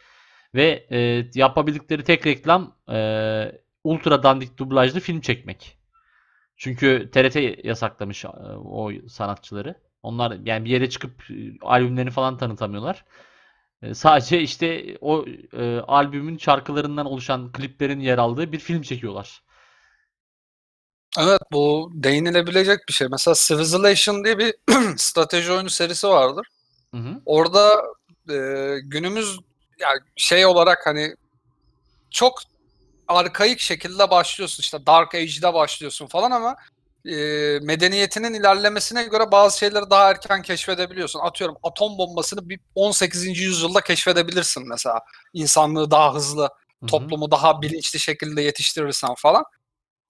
ve 0.56 0.88
e, 0.91 1.25
yapabildikleri 1.36 2.03
tek 2.03 2.27
reklam 2.27 2.75
e, 2.91 3.51
ultra 3.84 4.23
dandik 4.23 4.58
dublajlı 4.58 4.99
film 4.99 5.21
çekmek. 5.21 5.77
Çünkü 6.58 7.10
TRT 7.13 7.65
yasaklamış 7.65 8.25
e, 8.25 8.27
o 8.58 8.91
sanatçıları. 9.10 9.75
Onlar 10.03 10.38
yani 10.45 10.65
bir 10.65 10.69
yere 10.69 10.89
çıkıp 10.89 11.32
e, 11.32 11.36
albümlerini 11.62 12.12
falan 12.12 12.38
tanıtamıyorlar. 12.38 13.06
E, 13.82 13.94
Sadece 13.94 14.42
işte 14.42 14.98
o 15.02 15.26
e, 15.54 15.80
albümün 15.80 16.38
şarkılarından 16.38 17.06
oluşan 17.06 17.52
kliplerin 17.52 18.00
yer 18.00 18.18
aldığı 18.18 18.52
bir 18.52 18.60
film 18.60 18.82
çekiyorlar. 18.82 19.44
Evet 21.20 21.42
bu 21.52 21.92
değinilebilecek 21.94 22.80
bir 22.88 22.94
şey. 22.94 23.08
Mesela 23.12 23.36
Civilization 23.38 24.24
diye 24.24 24.38
bir 24.38 24.56
strateji 24.98 25.52
oyunu 25.52 25.70
serisi 25.70 26.08
vardır. 26.08 26.48
Hı 26.94 26.98
hı. 26.98 27.22
Orada 27.26 27.84
e, 28.30 28.36
günümüz 28.84 29.40
yani 29.80 30.00
şey 30.16 30.46
olarak 30.46 30.86
hani 30.86 31.16
çok 32.12 32.40
arkaik 33.08 33.60
şekilde 33.60 34.10
başlıyorsun 34.10 34.62
işte 34.62 34.86
Dark 34.86 35.16
Age'de 35.16 35.54
başlıyorsun 35.54 36.08
falan 36.08 36.32
ama 36.32 36.56
e, 37.08 37.60
medeniyetinin 37.60 38.34
ilerlemesine 38.34 39.04
göre 39.04 39.32
bazı 39.32 39.58
şeyleri 39.58 39.89
daha 39.89 40.10
erken 40.10 40.41
keşfedebiliyorsun. 40.41 41.20
Atıyorum 41.20 41.56
atom 41.63 41.98
bombasını 41.98 42.50
bir 42.50 42.60
18. 42.76 43.41
yüzyılda 43.41 43.82
keşfedebilirsin 43.82 44.67
mesela. 44.67 45.00
İnsanlığı 45.34 45.91
daha 45.91 46.15
hızlı, 46.15 46.41
Hı 46.43 46.48
hı. 46.82 46.88
toplumu 46.88 47.32
daha 47.32 47.62
bilinçli 47.62 48.00
şekilde 48.00 48.41
yetiştirirsen 48.41 49.15
falan. 49.17 49.43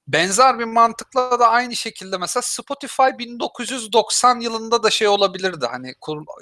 Benzer 0.08 0.60
bir 0.60 0.66
mantıkla 0.66 1.40
da 1.40 1.50
aynı 1.50 1.76
şekilde 1.76 2.18
mesela 2.18 2.42
Spotify 2.42 3.18
1990 3.18 4.40
yılında 4.40 4.84
da 4.84 4.90
şey 4.90 5.08
olabilirdi. 5.08 5.66
Hani 5.72 5.94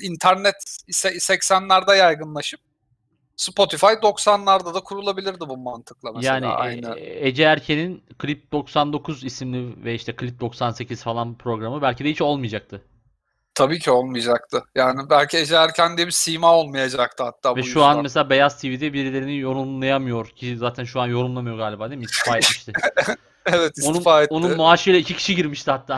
internet 0.01 0.55
ise 0.87 1.09
80'lerde 1.09 1.97
yaygınlaşıp 1.97 2.59
Spotify 3.37 3.85
90'larda 3.85 4.73
da 4.73 4.79
kurulabilirdi 4.79 5.39
bu 5.39 5.57
mantıkla 5.57 6.11
mesela 6.11 6.33
Yani 6.35 6.45
e, 6.45 6.49
aynı. 6.49 6.99
Ece 6.99 7.43
Erken'in 7.43 8.03
Clip 8.21 8.51
99 8.51 9.23
isimli 9.23 9.83
ve 9.85 9.95
işte 9.95 10.15
Clip 10.19 10.39
98 10.39 11.03
falan 11.03 11.37
programı 11.37 11.81
belki 11.81 12.05
de 12.05 12.09
hiç 12.09 12.21
olmayacaktı. 12.21 12.81
Tabii 13.55 13.79
ki 13.79 13.91
olmayacaktı. 13.91 14.63
Yani 14.75 15.09
belki 15.09 15.37
Ece 15.37 15.55
Erken 15.55 15.97
diye 15.97 16.07
bir 16.07 16.11
sima 16.11 16.55
olmayacaktı 16.55 17.23
hatta 17.23 17.55
Ve 17.55 17.59
bu 17.61 17.63
şu 17.63 17.83
an 17.83 17.89
yüzden. 17.89 18.03
mesela 18.03 18.29
Beyaz 18.29 18.61
TV'de 18.61 18.93
birilerini 18.93 19.37
yorumlayamıyor 19.37 20.27
ki 20.27 20.57
zaten 20.57 20.83
şu 20.83 20.99
an 21.01 21.07
yorumlamıyor 21.07 21.57
galiba 21.57 21.89
değil 21.89 21.99
mi? 21.99 22.05
İstifa 22.05 22.37
etmişti. 22.37 22.71
Evet 23.45 23.73
Onun, 23.83 23.93
istifa 23.93 24.21
etti. 24.23 24.33
onun 24.33 24.57
maaşıyla 24.57 24.99
iki 24.99 25.15
kişi 25.15 25.35
girmişti 25.35 25.71
hatta. 25.71 25.97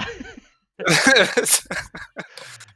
evet. 1.15 1.63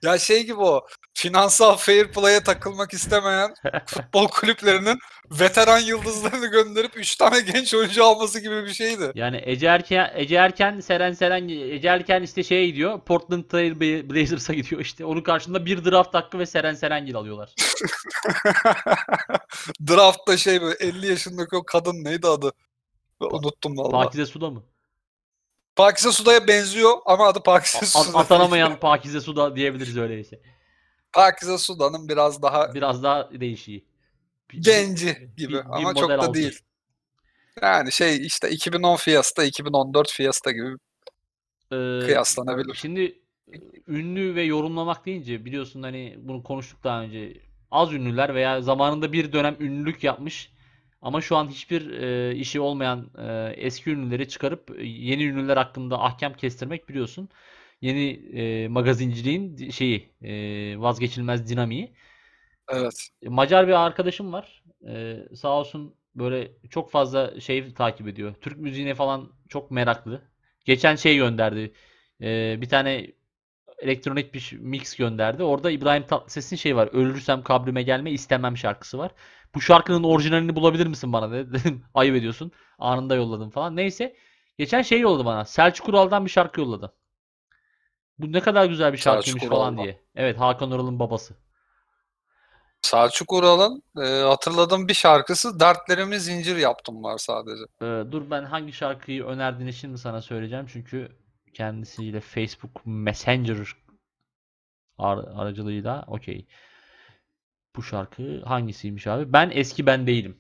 ya 0.03 0.17
şey 0.17 0.43
gibi 0.43 0.59
o 0.61 0.87
finansal 1.21 1.77
fair 1.77 2.11
play'e 2.11 2.43
takılmak 2.43 2.93
istemeyen 2.93 3.53
futbol 3.85 4.27
kulüplerinin 4.27 4.99
veteran 5.31 5.79
yıldızlarını 5.79 6.47
gönderip 6.47 6.97
3 6.97 7.15
tane 7.15 7.41
genç 7.41 7.73
oyuncu 7.73 8.05
alması 8.05 8.39
gibi 8.39 8.63
bir 8.63 8.73
şeydi. 8.73 9.11
Yani 9.15 9.41
Ece 9.45 9.67
Erken, 9.67 10.11
Ece 10.15 10.35
Erken, 10.35 10.79
Seren 10.79 11.11
Seren, 11.11 11.49
Ece 11.49 11.87
Erken 11.87 12.21
işte 12.21 12.43
şeye 12.43 12.65
gidiyor. 12.65 12.99
Portland 13.01 13.43
Trail 13.43 13.71
Bla- 13.71 14.09
Blazers'a 14.09 14.53
gidiyor 14.53 14.81
işte. 14.81 15.05
Onun 15.05 15.21
karşında 15.21 15.65
bir 15.65 15.85
draft 15.85 16.13
hakkı 16.13 16.39
ve 16.39 16.45
Seren 16.45 16.73
Serengil 16.73 17.15
alıyorlar. 17.15 17.53
Draft'ta 19.89 20.37
şey 20.37 20.61
böyle 20.61 20.75
50 20.79 21.07
yaşındaki 21.07 21.55
o 21.55 21.63
kadın 21.63 22.03
neydi 22.03 22.27
adı? 22.27 22.51
Unuttum 23.19 23.77
valla. 23.77 23.91
Pakize 23.91 24.25
Suda 24.25 24.49
mı? 24.49 24.63
Pakize 25.75 26.11
Suda'ya 26.11 26.47
benziyor 26.47 26.97
ama 27.05 27.27
adı 27.27 27.43
Pakize 27.43 27.85
Suda. 27.85 28.17
atanamayan 28.19 28.79
Pakize 28.79 29.21
Suda 29.21 29.55
diyebiliriz 29.55 29.97
öyleyse. 29.97 30.41
Pakize 31.13 31.57
Suda'nın 31.57 32.09
biraz 32.09 32.41
daha 32.41 32.73
Biraz 32.73 33.03
daha 33.03 33.31
değişiği. 33.41 33.85
Bir- 34.51 34.63
genci 34.63 35.29
gibi 35.37 35.53
bir- 35.53 35.65
ama 35.77 35.93
çok 35.93 36.03
model 36.03 36.21
da 36.21 36.25
altı. 36.25 36.33
değil. 36.33 36.59
Yani 37.61 37.91
şey 37.91 38.25
işte 38.25 38.49
2010 38.49 38.95
Fiesta, 38.95 39.43
2014 39.43 40.11
Fiesta 40.11 40.51
gibi 40.51 40.75
Ee, 41.73 41.75
kıyaslanabilir. 41.99 42.75
Şimdi 42.75 43.01
e, 43.53 43.57
ünlü 43.87 44.35
ve 44.35 44.43
yorumlamak 44.43 45.05
deyince 45.05 45.45
biliyorsun 45.45 45.83
hani 45.83 46.15
bunu 46.19 46.43
konuştuk 46.43 46.83
daha 46.83 47.01
önce. 47.01 47.33
Az 47.71 47.93
ünlüler 47.93 48.35
veya 48.35 48.61
zamanında 48.61 49.13
bir 49.13 49.33
dönem 49.33 49.55
ünlülük 49.59 50.03
yapmış 50.03 50.51
ama 51.01 51.21
şu 51.21 51.35
an 51.37 51.47
hiçbir 51.47 51.91
e, 51.91 52.35
işi 52.35 52.59
olmayan 52.59 53.09
e, 53.17 53.53
eski 53.57 53.89
ünlüleri 53.91 54.27
çıkarıp 54.27 54.71
e, 54.79 54.83
yeni 54.85 55.23
ünlüler 55.25 55.57
hakkında 55.57 55.99
ahkam 56.03 56.33
kestirmek 56.33 56.89
biliyorsun. 56.89 57.29
Yeni 57.81 58.09
e, 58.39 58.67
magazinciliğin 58.67 59.69
şeyi 59.69 60.13
e, 60.21 60.31
vazgeçilmez 60.79 61.49
dinamiği. 61.49 61.93
Evet. 62.69 63.09
Macar 63.25 63.67
bir 63.67 63.85
arkadaşım 63.85 64.33
var. 64.33 64.63
Ee, 64.87 65.17
sağ 65.35 65.49
olsun 65.59 65.95
böyle 66.15 66.51
çok 66.69 66.91
fazla 66.91 67.39
şey 67.41 67.73
takip 67.73 68.07
ediyor. 68.07 68.35
Türk 68.41 68.57
müziğine 68.57 68.93
falan 68.95 69.31
çok 69.49 69.71
meraklı. 69.71 70.21
Geçen 70.65 70.95
şey 70.95 71.15
gönderdi. 71.17 71.73
Ee, 72.21 72.57
bir 72.61 72.69
tane 72.69 73.07
elektronik 73.79 74.33
bir 74.33 74.57
mix 74.61 74.95
gönderdi. 74.95 75.43
Orada 75.43 75.71
İbrahim 75.71 76.03
Tatlıses'in 76.07 76.55
şey 76.55 76.75
var. 76.75 76.89
Ölürsem 76.93 77.43
kabrime 77.43 77.83
gelme 77.83 78.11
istemem 78.11 78.57
şarkısı 78.57 78.97
var. 78.97 79.11
Bu 79.55 79.61
şarkının 79.61 80.03
orijinalini 80.03 80.55
bulabilir 80.55 80.87
misin 80.87 81.13
bana 81.13 81.31
dedi. 81.31 81.53
Dedim 81.53 81.83
ayıp 81.93 82.15
ediyorsun. 82.15 82.51
Anında 82.79 83.15
yolladım 83.15 83.49
falan. 83.49 83.75
Neyse. 83.75 84.15
Geçen 84.57 84.81
şey 84.81 84.99
yolladı 84.99 85.25
bana. 85.25 85.45
Selçuk 85.45 85.89
Ural'dan 85.89 86.25
bir 86.25 86.29
şarkı 86.31 86.61
yolladı. 86.61 86.93
Bu 88.21 88.31
ne 88.31 88.39
kadar 88.39 88.65
güzel 88.65 88.93
bir 88.93 88.97
Selçuk 88.97 89.23
şarkıymış 89.25 89.43
falan 89.49 89.73
Ural'dan. 89.73 89.83
diye. 89.83 90.01
Evet 90.15 90.39
Hakan 90.39 90.71
Ural'ın 90.71 90.99
babası. 90.99 91.33
Selçuk 92.81 93.33
Ural'ın 93.33 93.83
e, 94.01 94.05
hatırladığım 94.21 94.87
bir 94.87 94.93
şarkısı 94.93 95.59
Dertlerimi 95.59 96.19
Zincir 96.19 96.57
Yaptım 96.57 97.03
var 97.03 97.17
sadece. 97.17 97.63
Ee, 97.81 98.11
dur 98.11 98.29
ben 98.29 98.43
hangi 98.43 98.73
şarkıyı 98.73 99.25
önerdiğini 99.25 99.73
şimdi 99.73 99.97
sana 99.97 100.21
söyleyeceğim. 100.21 100.65
Çünkü 100.73 101.11
kendisiyle 101.53 102.19
Facebook 102.19 102.81
Messenger 102.85 103.57
ar- 104.97 105.27
aracılığıyla 105.35 106.03
okey. 106.07 106.47
Bu 107.75 107.83
şarkı 107.83 108.41
hangisiymiş 108.45 109.07
abi? 109.07 109.33
Ben 109.33 109.51
eski 109.53 109.85
ben 109.85 110.07
değilim 110.07 110.37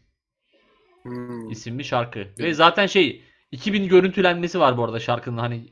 Hmm. 1.03 1.49
isimli 1.49 1.83
şarkı. 1.83 2.27
Ve 2.39 2.53
zaten 2.53 2.85
şey 2.85 3.23
2000 3.51 3.87
görüntülenmesi 3.87 4.59
var 4.59 4.77
bu 4.77 4.83
arada 4.83 4.99
şarkının 4.99 5.37
hani 5.37 5.69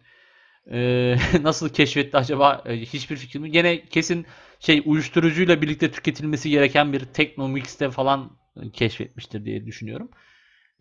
e, 0.71 1.15
nasıl 1.43 1.69
keşfetti 1.69 2.17
acaba 2.17 2.63
E, 2.65 2.79
hiçbir 2.81 3.15
fikrim 3.17 3.45
yok. 3.45 3.53
Gene 3.53 3.85
kesin 3.85 4.25
şey 4.59 4.83
uyuşturucuyla 4.85 5.61
birlikte 5.61 5.91
tüketilmesi 5.91 6.49
gereken 6.49 6.93
bir 6.93 6.99
techno 6.99 7.47
mixte 7.47 7.91
falan 7.91 8.31
keşfetmiştir 8.73 9.45
diye 9.45 9.65
düşünüyorum. 9.65 10.11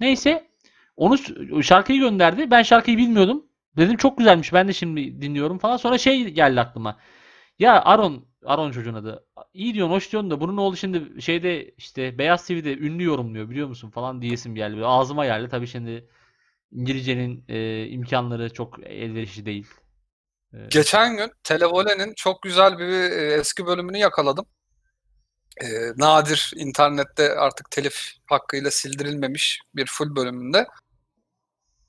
Neyse 0.01 0.49
onu 0.97 1.19
şarkıyı 1.63 2.01
gönderdi. 2.01 2.51
Ben 2.51 2.63
şarkıyı 2.63 2.99
bilmiyordum. 2.99 3.47
Dedim 3.77 3.97
çok 3.97 4.19
güzelmiş. 4.19 4.53
Ben 4.53 4.69
de 4.69 4.73
şimdi 4.73 5.23
dinliyorum 5.23 5.59
falan. 5.59 5.77
Sonra 5.77 5.99
şey 5.99 6.25
geldi 6.29 6.61
aklıma. 6.61 6.99
Ya 7.59 7.83
Aron 7.85 8.29
Aron 8.47 8.71
çocuğun 8.73 8.95
adı. 8.95 9.27
İyi 9.55 9.75
diyorsun, 9.75 9.95
hoş 9.95 10.13
diyorsun 10.13 10.31
da 10.31 10.41
bunun 10.41 10.57
oğlu 10.57 10.77
şimdi 10.77 11.23
şeyde 11.23 11.71
işte 11.71 12.19
Beyaz 12.19 12.47
TV'de 12.47 12.79
ünlü 12.79 13.05
yorumluyor 13.05 13.51
biliyor 13.51 13.69
musun 13.69 13.91
falan 13.91 14.23
diyesim 14.23 14.55
geldi. 14.55 14.85
Ağzıma 14.85 15.25
geldi. 15.27 15.49
Tabii 15.49 15.67
şimdi 15.67 16.09
İngilizcenin 16.73 17.45
e, 17.49 17.87
imkanları 17.87 18.53
çok 18.53 18.87
elverişli 18.87 19.47
değil. 19.47 19.67
E, 20.55 20.57
Geçen 20.71 21.17
gün 21.17 21.31
Televole'nin 21.45 22.15
çok 22.15 22.43
güzel 22.43 22.79
bir 22.79 22.89
e, 23.11 23.35
eski 23.35 23.67
bölümünü 23.67 23.99
yakaladım. 23.99 24.47
E, 25.61 25.67
nadir 25.97 26.53
internette 26.57 27.33
artık 27.35 27.71
telif 27.71 28.13
hakkıyla 28.27 28.71
sildirilmemiş 28.71 29.61
bir 29.75 29.87
full 29.87 30.17
bölümünde. 30.17 30.67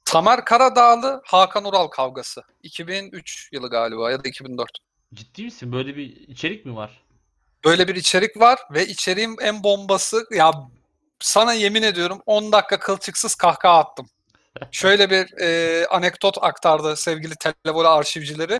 Tamer 0.06 0.46
Karadağlı 0.46 1.22
Hakan 1.26 1.66
Ural 1.66 1.88
kavgası. 1.88 2.44
2003 2.64 3.50
yılı 3.54 3.70
galiba 3.70 4.12
ya 4.12 4.24
da 4.24 4.28
2004. 4.28 4.70
ciddi 5.14 5.44
misin? 5.44 5.72
Böyle 5.72 5.96
bir 5.96 6.06
içerik 6.28 6.66
mi 6.66 6.76
var? 6.76 7.04
Böyle 7.66 7.88
bir 7.88 7.96
içerik 7.96 8.40
var 8.40 8.60
ve 8.72 8.88
içeriğin 8.88 9.38
en 9.42 9.64
bombası 9.64 10.26
ya 10.32 10.52
sana 11.20 11.54
yemin 11.54 11.84
ediyorum 11.84 12.22
10 12.26 12.52
dakika 12.52 12.80
kılçıksız 12.80 13.36
kahkaha 13.36 13.78
attım. 13.80 14.10
Şöyle 14.72 15.10
bir 15.10 15.42
e, 15.42 15.86
anekdot 15.88 16.38
aktardı 16.42 16.96
sevgili 16.96 17.34
Televole 17.36 17.88
arşivcileri. 17.88 18.60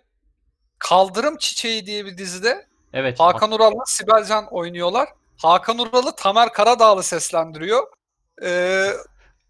Kaldırım 0.80 1.38
Çiçeği 1.38 1.86
diye 1.86 2.06
bir 2.06 2.18
dizide 2.18 2.68
Evet. 2.94 3.20
Hakan 3.20 3.52
Ural'la 3.52 3.84
Sibel 3.86 4.26
Can 4.26 4.48
oynuyorlar. 4.54 5.10
Hakan 5.38 5.80
Ural'ı 5.80 6.16
Tamer 6.16 6.54
Karadağlı 6.54 7.04
seslendiriyor. 7.04 7.88
Ee, 8.44 8.92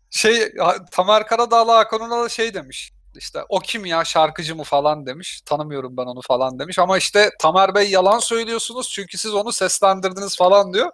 şey 0.10 0.54
Tamer 0.91 1.28
Karadağlı 1.28 1.71
Hakan 1.71 2.02
Ural'a 2.02 2.30
şey 2.30 2.54
demiş. 2.54 2.91
İşte 3.15 3.43
o 3.49 3.60
kim 3.60 3.86
ya 3.86 4.06
şarkıcı 4.06 4.56
mı 4.56 4.63
falan 4.63 5.06
demiş. 5.06 5.41
Tanımıyorum 5.41 5.97
ben 5.97 6.06
onu 6.06 6.21
falan 6.21 6.60
demiş. 6.60 6.80
Ama 6.80 6.97
işte 6.97 7.30
Tamer 7.39 7.75
Bey 7.75 7.89
yalan 7.89 8.19
söylüyorsunuz 8.19 8.89
çünkü 8.89 9.17
siz 9.17 9.34
onu 9.34 9.52
seslendirdiniz 9.52 10.38
falan 10.38 10.73
diyor. 10.73 10.91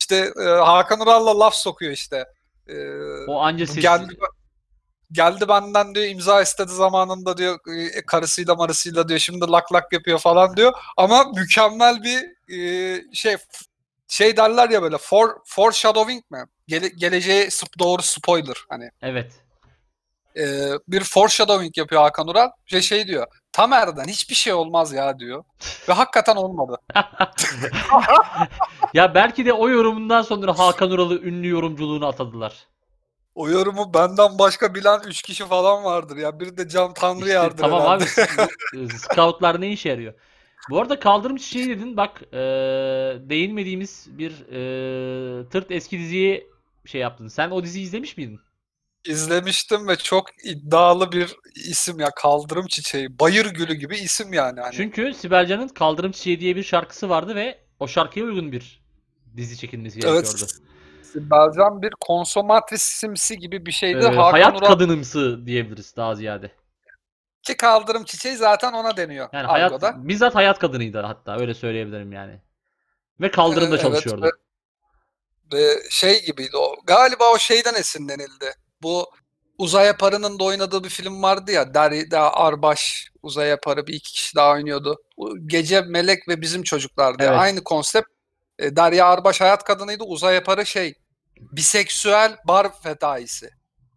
İşte 0.00 0.32
e, 0.40 0.44
Hakan 0.44 1.00
Ural'la 1.00 1.38
laf 1.38 1.54
sokuyor 1.54 1.92
işte. 1.92 2.24
Ee, 2.68 2.74
O 3.28 3.40
anca 3.40 3.64
bu 3.64 3.68
sesi- 3.68 3.80
geldi, 3.80 4.16
geldi 5.12 5.48
benden 5.48 5.94
diyor 5.94 6.06
imza 6.06 6.42
istedi 6.42 6.72
zamanında 6.72 7.36
diyor 7.36 7.58
e, 7.96 8.06
karısıyla 8.06 8.54
marısıyla 8.54 9.08
diyor 9.08 9.20
şimdi 9.20 9.46
lak 9.46 9.72
lak 9.72 9.92
yapıyor 9.92 10.18
falan 10.18 10.56
diyor. 10.56 10.72
Ama 10.96 11.24
mükemmel 11.36 12.02
bir 12.02 12.36
e, 12.54 13.02
şey 13.12 13.36
şey 14.08 14.36
derler 14.36 14.70
ya 14.70 14.82
böyle 14.82 14.98
for, 14.98 15.30
foreshadowing 15.44 16.22
mi? 16.30 16.38
Gele, 16.68 16.88
geleceğe 16.88 17.48
doğru 17.78 18.02
spoiler 18.02 18.56
hani. 18.68 18.90
Evet. 19.02 19.32
E, 20.36 20.44
bir 20.88 21.04
foreshadowing 21.04 21.78
yapıyor 21.78 22.02
Hakan 22.02 22.28
Ural 22.28 22.50
ve 22.72 22.82
şey 22.82 23.06
diyor. 23.06 23.26
Tamer'den 23.52 24.04
hiçbir 24.04 24.34
şey 24.34 24.52
olmaz 24.52 24.92
ya 24.92 25.18
diyor. 25.18 25.44
Ve 25.88 25.92
hakikaten 25.92 26.36
olmadı. 26.36 26.76
Ya 28.94 29.14
belki 29.14 29.46
de 29.46 29.52
o 29.52 29.68
yorumundan 29.68 30.22
sonra 30.22 30.58
Hakan 30.58 30.90
Ural'ı 30.90 31.22
ünlü 31.22 31.48
yorumculuğunu 31.48 32.06
atadılar. 32.06 32.66
O 33.36 33.48
yorumu 33.48 33.94
benden 33.94 34.38
başka 34.38 34.74
bilen 34.74 35.00
3 35.06 35.22
kişi 35.22 35.44
falan 35.44 35.84
vardır 35.84 36.16
ya. 36.16 36.40
Biri 36.40 36.56
de 36.56 36.68
Can 36.68 36.94
Tanrı 36.94 37.18
İşte 37.20 37.32
yardır 37.32 37.58
tamam 37.62 37.80
herhalde. 37.80 38.04
abi. 38.04 38.84
e, 38.84 38.88
Scoutlar 38.88 39.60
ne 39.60 39.72
işe 39.72 39.88
yarıyor? 39.88 40.14
Bu 40.70 40.80
arada 40.80 40.98
kaldırım 41.00 41.36
çiçeği 41.36 41.68
dedin 41.68 41.96
bak 41.96 42.22
e, 42.32 42.36
değinmediğimiz 43.30 44.06
bir 44.10 44.30
e, 44.30 45.48
tırt 45.48 45.70
eski 45.70 45.98
diziyi 45.98 46.46
şey 46.84 47.00
yaptın. 47.00 47.28
Sen 47.28 47.50
o 47.50 47.64
diziyi 47.64 47.84
izlemiş 47.84 48.16
miydin? 48.16 48.40
İzlemiştim 49.04 49.88
ve 49.88 49.96
çok 49.96 50.26
iddialı 50.44 51.12
bir 51.12 51.36
isim 51.54 52.00
ya. 52.00 52.10
Kaldırım 52.16 52.66
Çiçeği. 52.66 53.18
Bayır 53.18 53.46
Gülü 53.46 53.74
gibi 53.74 53.96
isim 53.96 54.32
yani. 54.32 54.60
Hani. 54.60 54.74
Çünkü 54.74 55.14
Sibel 55.14 55.46
Can'ın 55.46 55.68
Kaldırım 55.68 56.12
Çiçeği 56.12 56.40
diye 56.40 56.56
bir 56.56 56.62
şarkısı 56.62 57.08
vardı 57.08 57.34
ve 57.34 57.58
o 57.80 57.88
şarkıya 57.88 58.24
uygun 58.26 58.52
bir 58.52 58.82
dizi 59.36 59.56
çekilmesi 59.56 60.00
gerekiyordu. 60.00 60.28
Evet. 60.40 60.56
Sibelcan 61.12 61.82
bir 61.82 61.92
konsomatrisimsi 62.00 63.38
gibi 63.38 63.66
bir 63.66 63.72
şeydi. 63.72 63.98
E, 64.04 64.08
Hakan 64.08 64.30
hayat 64.32 64.56
Ural 64.56 64.66
kadınımsı 64.68 65.46
diyebiliriz 65.46 65.96
daha 65.96 66.14
ziyade. 66.14 66.50
ki 67.42 67.56
Kaldırım 67.56 68.04
Çiçeği 68.04 68.36
zaten 68.36 68.72
ona 68.72 68.96
deniyor. 68.96 69.28
Yani 69.32 69.46
hayat 69.46 69.72
Argo'da. 69.72 70.08
bizzat 70.08 70.34
hayat 70.34 70.58
kadınıydı 70.58 71.00
hatta 71.00 71.36
öyle 71.40 71.54
söyleyebilirim 71.54 72.12
yani. 72.12 72.40
Ve 73.20 73.30
kaldırımda 73.30 73.68
Evet, 73.74 73.80
çalışıyordu. 73.82 74.22
ve- 74.22 74.30
Ve 75.52 75.74
şey 75.90 76.24
gibiydi 76.24 76.56
o. 76.56 76.74
Galiba 76.86 77.32
o 77.34 77.38
şeyden 77.38 77.74
esinlenildi. 77.74 78.52
Bu 78.82 79.10
Uzay 79.58 79.88
Aparı'nın 79.88 80.38
da 80.38 80.44
oynadığı 80.44 80.84
bir 80.84 80.88
film 80.88 81.22
vardı 81.22 81.52
ya. 81.52 81.74
Derya 81.74 82.30
Arbaş, 82.30 83.10
Uzay 83.22 83.52
Aparı 83.52 83.86
bir 83.86 83.94
iki 83.94 84.12
kişi 84.12 84.36
daha 84.36 84.52
oynuyordu. 84.52 85.02
Gece 85.46 85.80
Melek 85.80 86.28
ve 86.28 86.40
Bizim 86.40 86.62
Çocuklar 86.62 87.18
diye. 87.18 87.28
Evet. 87.28 87.38
Aynı 87.40 87.64
konsept. 87.64 88.08
E, 88.58 88.76
Derya 88.76 89.06
Arbaş 89.06 89.40
hayat 89.40 89.64
kadınıydı. 89.64 90.04
Uzay 90.04 90.36
Aparı 90.36 90.66
şey 90.66 90.94
biseksüel 91.52 92.36
bar 92.48 92.66
fedaisi. 92.82 93.50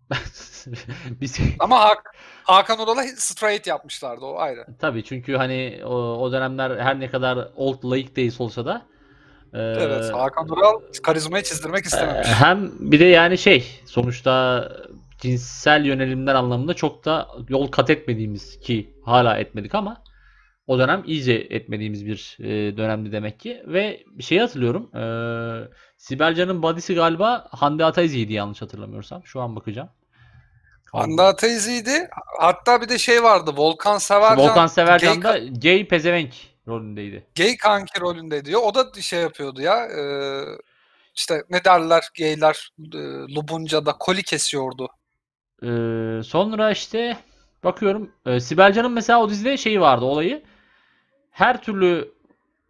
Ama 1.59 1.79
Hak- 1.79 2.15
Hakan 2.43 2.79
Ural'a 2.79 3.03
straight 3.03 3.67
yapmışlardı 3.67 4.25
o 4.25 4.37
ayrı. 4.39 4.65
tabii 4.79 5.03
çünkü 5.03 5.35
hani 5.35 5.81
o, 5.85 5.93
o 5.95 6.31
dönemler 6.31 6.77
her 6.77 6.99
ne 6.99 7.09
kadar 7.09 7.47
old 7.55 7.83
like 7.91 8.15
days 8.15 8.41
olsa 8.41 8.65
da 8.65 8.81
e, 9.53 9.57
Evet, 9.59 10.13
Hakan 10.13 10.49
Ural 10.49 10.81
karizmayı 11.03 11.43
çizdirmek 11.43 11.85
istememiş. 11.85 12.27
e, 12.27 12.31
hem 12.33 12.71
bir 12.79 12.99
de 12.99 13.05
yani 13.05 13.37
şey 13.37 13.81
sonuçta 13.85 14.67
cinsel 15.21 15.85
yönelimler 15.85 16.35
anlamında 16.35 16.73
çok 16.73 17.05
da 17.05 17.27
yol 17.49 17.67
kat 17.67 17.89
etmediğimiz 17.89 18.59
ki 18.59 18.93
hala 19.05 19.37
etmedik 19.37 19.75
ama 19.75 20.03
o 20.69 20.79
dönem 20.79 21.03
iyice 21.05 21.33
etmediğimiz 21.33 22.05
bir 22.05 22.37
e, 22.39 22.77
dönemdi 22.77 23.11
demek 23.11 23.39
ki 23.39 23.63
ve 23.67 24.03
bir 24.07 24.23
şeyi 24.23 24.41
hatırlıyorum 24.41 24.95
e, 24.95 25.03
Sibel 25.97 26.35
Can'ın 26.35 26.61
body'si 26.61 26.95
galiba 26.95 27.47
Hande 27.51 27.85
Ataizi'ydi 27.85 28.33
yanlış 28.33 28.61
hatırlamıyorsam 28.61 29.25
şu 29.25 29.41
an 29.41 29.55
bakacağım. 29.55 29.89
Hande 30.91 31.21
Ataizi'ydi. 31.21 32.09
Hatta 32.39 32.81
bir 32.81 32.89
de 32.89 32.97
şey 32.97 33.23
vardı. 33.23 33.51
Volkan 33.55 33.97
Severcan. 33.97 34.37
Volkan 34.37 34.67
Severcan 34.67 35.19
gay, 35.19 35.41
da 35.41 35.59
gay 35.61 35.87
pezevenk 35.87 36.33
rolündeydi. 36.67 37.27
gay 37.37 37.57
kanki 37.57 38.01
rolünde 38.01 38.45
diyor. 38.45 38.61
O 38.63 38.75
da 38.75 39.01
şey 39.01 39.21
yapıyordu 39.21 39.61
ya. 39.61 39.85
e, 39.85 40.01
işte 41.15 41.43
ne 41.49 41.63
derler 41.63 42.03
gayler 42.19 42.71
e, 42.93 42.97
Lubunca'da 43.35 43.93
koli 43.93 44.23
kesiyordu. 44.23 44.87
Ee, 45.63 46.23
sonra 46.23 46.71
işte 46.71 47.17
bakıyorum 47.63 48.11
e, 48.25 48.39
Sibel 48.39 48.73
Can'ın 48.73 48.91
mesela 48.91 49.21
o 49.21 49.29
dizide 49.29 49.57
şeyi 49.57 49.81
vardı 49.81 50.05
olayı. 50.05 50.43
Her 51.39 51.61
türlü 51.61 52.13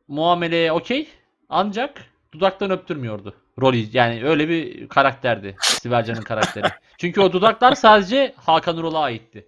muameleye 0.08 0.72
okey 0.72 1.10
ancak 1.50 2.06
dudaktan 2.32 2.72
öptürmüyordu. 2.72 3.36
Rolü 3.62 3.78
yani 3.78 4.26
öyle 4.26 4.50
bir 4.50 4.90
karakterdi 4.90 5.56
Sibel 5.62 6.06
Can'ın 6.06 6.22
karakteri. 6.22 6.68
Çünkü 6.98 7.22
o 7.22 7.34
dudaklar 7.34 7.76
sadece 7.76 8.34
Hakan 8.38 8.78
Ural'a 8.78 9.00
aitti. 9.00 9.48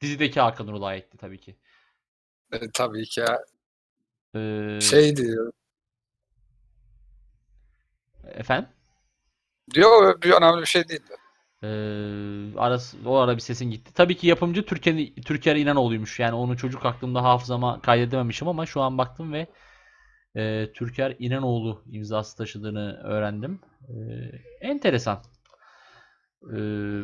Dizideki 0.00 0.40
Hakan 0.40 0.68
Ural'a 0.68 0.86
aitti 0.86 1.16
tabii 1.18 1.40
ki. 1.40 1.56
E, 2.52 2.70
tabii 2.74 3.04
ki 3.04 3.20
ya. 3.20 3.38
Ee, 4.34 4.78
Şey 4.80 5.16
diyor. 5.16 5.52
efendim? 8.24 8.68
Diyor 9.74 10.22
bir 10.22 10.30
önemli 10.30 10.60
bir 10.60 10.66
şey 10.66 10.88
değildi. 10.88 11.16
Ee, 11.62 11.66
arası, 12.56 12.96
o 13.06 13.16
ara 13.16 13.36
bir 13.36 13.40
sesin 13.40 13.70
gitti. 13.70 13.94
Tabii 13.94 14.16
ki 14.16 14.26
yapımcı 14.26 14.66
Türker, 14.66 14.96
Türker 15.24 15.56
İnanoğlu'ymuş. 15.56 16.20
Yani 16.20 16.34
onu 16.34 16.56
çocuk 16.56 16.86
aklımda 16.86 17.22
hafızama 17.22 17.80
kaydedememişim 17.80 18.48
ama 18.48 18.66
şu 18.66 18.80
an 18.80 18.98
baktım 18.98 19.32
ve 19.32 19.46
e, 20.36 20.72
Türker 20.72 21.16
İnanoğlu 21.18 21.82
imzası 21.90 22.36
taşıdığını 22.36 23.00
öğrendim. 23.04 23.60
Ee, 23.88 24.66
enteresan. 24.68 25.22
Ee, 26.52 26.56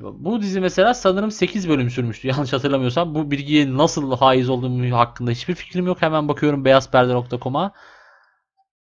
bu 0.03 0.43
dizi 0.43 0.61
mesela 0.61 0.95
sanırım 0.95 1.31
8 1.31 1.69
bölüm 1.69 1.91
sürmüştü 1.91 2.29
yanlış 2.37 2.53
hatırlamıyorsam. 2.53 3.15
Bu 3.15 3.31
bilgiye 3.31 3.77
nasıl 3.77 4.17
haiz 4.17 4.49
olduğum 4.49 4.91
hakkında 4.97 5.31
hiçbir 5.31 5.55
fikrim 5.55 5.87
yok. 5.87 6.03
Hemen 6.03 6.29
bakıyorum 6.29 6.65
beyazperde.com'a. 6.65 7.73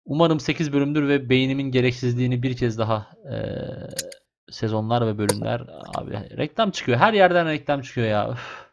Umarım 0.06 0.40
8 0.40 0.74
bölümdür 0.74 1.08
ve 1.08 1.30
beynimin 1.30 1.72
gereksizliğini 1.72 2.44
bir 2.44 2.58
kez 2.58 2.78
daha 2.78 3.08
eee, 3.26 3.90
sezonlar 4.54 5.08
ve 5.08 5.18
bölümler 5.18 5.62
abi 5.96 6.38
reklam 6.38 6.72
çıkıyor. 6.72 6.98
Her 6.98 7.14
yerden 7.14 7.48
reklam 7.48 7.82
çıkıyor 7.82 8.08
ya. 8.08 8.32
Üf. 8.32 8.68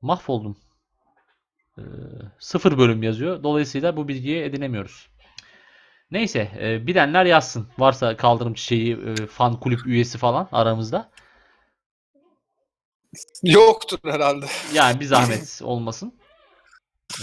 Mahvoldum. 0.00 0.56
Eee, 1.78 1.84
sıfır 2.38 2.78
bölüm 2.78 3.02
yazıyor. 3.02 3.42
Dolayısıyla 3.42 3.96
bu 3.96 4.08
bilgiyi 4.08 4.42
edinemiyoruz. 4.42 5.08
Neyse, 6.10 6.50
eee, 6.60 6.86
bilenler 6.86 7.24
yazsın. 7.24 7.68
Varsa 7.78 8.16
kaldırım 8.16 8.54
çiçeği, 8.54 8.96
eee, 8.96 9.26
fan 9.26 9.60
kulüp 9.60 9.86
üyesi 9.86 10.18
falan 10.18 10.48
aramızda. 10.52 11.10
Yoktur 13.42 13.98
herhalde. 14.04 14.46
Yani 14.74 15.00
bir 15.00 15.04
zahmet 15.04 15.60
olmasın. 15.64 16.14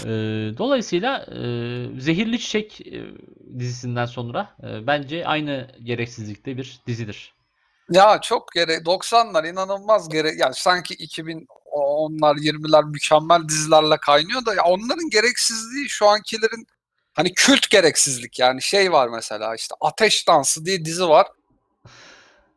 Ee, 0.04 0.08
dolayısıyla 0.58 1.18
e, 1.18 1.40
Zehirli 2.00 2.38
Çiçek 2.38 2.80
e, 2.80 3.04
dizisinden 3.58 4.06
sonra 4.06 4.56
e, 4.62 4.86
bence 4.86 5.26
aynı 5.26 5.70
gereksizlikte 5.84 6.56
bir 6.56 6.80
dizidir. 6.86 7.34
Ya 7.90 8.20
çok 8.20 8.52
gerek 8.52 8.86
90'lar 8.86 9.50
inanılmaz 9.50 10.08
gerek 10.08 10.40
yani 10.40 10.54
sanki 10.54 10.94
2010'lar 10.94 12.36
20'ler 12.36 12.90
mükemmel 12.90 13.48
dizilerle 13.48 13.96
kaynıyor 13.96 14.46
da 14.46 14.54
ya 14.54 14.62
onların 14.64 15.10
gereksizliği 15.10 15.88
şu 15.88 16.06
ankilerin 16.06 16.66
hani 17.14 17.32
kült 17.34 17.70
gereksizlik 17.70 18.38
yani 18.38 18.62
şey 18.62 18.92
var 18.92 19.08
mesela 19.08 19.54
işte 19.54 19.74
Ateş 19.80 20.28
Dansı 20.28 20.66
diye 20.66 20.84
dizi 20.84 21.08
var. 21.08 21.26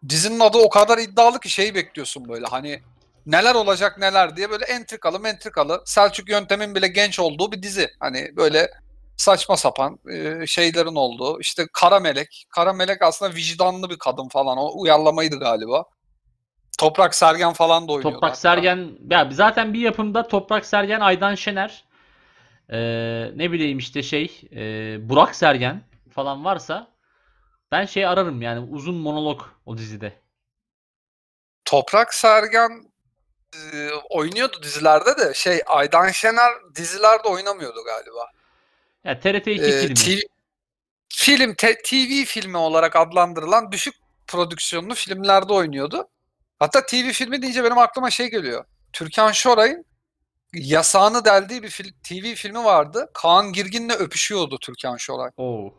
Dizinin 0.10 0.40
adı 0.40 0.58
o 0.58 0.70
kadar 0.70 0.98
iddialı 0.98 1.40
ki 1.40 1.50
şeyi 1.50 1.76
bekliyorsun 1.76 2.30
böyle 2.30 2.46
hani 2.46 2.82
neler 3.26 3.56
olacak 3.56 3.98
neler 3.98 4.38
diye 4.38 4.50
böyle 4.50 4.66
entrikalı 4.66 5.20
mentrikalı 5.20 5.82
Selçuk 5.86 6.30
Yöntem'in 6.30 6.76
bile 6.76 6.88
genç 6.88 7.20
olduğu 7.20 7.52
bir 7.52 7.64
dizi. 7.64 7.90
Hani 8.00 8.36
böyle 8.36 8.72
saçma 9.18 9.58
sapan 9.58 10.00
e, 10.12 10.48
şeylerin 10.48 10.96
olduğu. 10.96 11.40
İşte 11.40 11.68
Kara 11.74 12.00
Melek. 12.00 12.46
Kara 12.50 12.74
Melek 12.74 13.02
aslında 13.02 13.36
vicdanlı 13.36 13.90
bir 13.90 13.98
kadın 13.98 14.28
falan. 14.28 14.58
O 14.58 14.82
uyarlamaydı 14.82 15.40
galiba. 15.40 15.86
Toprak 16.80 17.16
Sergen 17.16 17.54
falan 17.54 17.88
da 17.88 17.92
oynuyordu. 17.92 18.16
Toprak 18.16 18.32
hatta. 18.32 18.40
Sergen 18.40 18.90
ya 19.10 19.30
zaten 19.32 19.74
bir 19.74 19.80
yapımda 19.80 20.28
Toprak 20.28 20.66
Sergen, 20.66 21.00
Aydan 21.00 21.36
Şener 21.36 21.84
e, 22.70 22.78
ne 23.36 23.52
bileyim 23.52 23.78
işte 23.78 24.04
şey 24.04 24.42
e, 24.52 24.98
Burak 25.10 25.36
Sergen 25.36 25.82
falan 26.12 26.46
varsa 26.46 26.88
ben 27.72 27.86
şey 27.86 28.06
ararım 28.06 28.42
yani 28.42 28.60
uzun 28.60 28.96
monolog 28.96 29.42
o 29.66 29.78
dizide. 29.78 30.14
Toprak 31.66 32.14
Sergen 32.14 32.93
e, 33.74 33.90
oynuyordu 34.10 34.64
dizilerde 34.64 35.18
de 35.18 35.34
şey 35.34 35.62
Aydan 35.66 36.10
Şener 36.10 36.54
dizilerde 36.76 37.28
oynamıyordu 37.28 37.84
galiba. 37.84 38.32
Ya 39.04 39.20
TRT 39.20 39.48
2 39.48 39.64
Ee, 39.64 39.82
filmi. 39.82 39.94
TV, 39.96 40.20
film 41.10 41.54
te- 41.56 41.82
TV 41.82 42.26
filmi 42.26 42.58
olarak 42.58 42.96
adlandırılan 42.96 43.72
düşük 43.72 43.96
prodüksiyonlu 44.28 44.96
filmlerde 44.96 45.54
oynuyordu. 45.54 46.08
Hatta 46.60 46.86
TV 46.86 47.10
filmi 47.12 47.42
deyince 47.42 47.64
benim 47.64 47.78
aklıma 47.78 48.10
şey 48.10 48.28
geliyor. 48.28 48.66
Türkan 48.94 49.32
Şoray'ın 49.32 49.86
yasağını 50.54 51.26
deldiği 51.26 51.64
bir 51.64 51.70
fil- 51.70 51.94
TV 52.04 52.36
filmi 52.36 52.64
vardı. 52.64 53.10
Kaan 53.14 53.54
Girgin'le 53.54 53.90
öpüşüyordu 53.94 54.58
Türkan 54.60 54.98
Şoray. 54.98 55.32
Oo. 55.38 55.74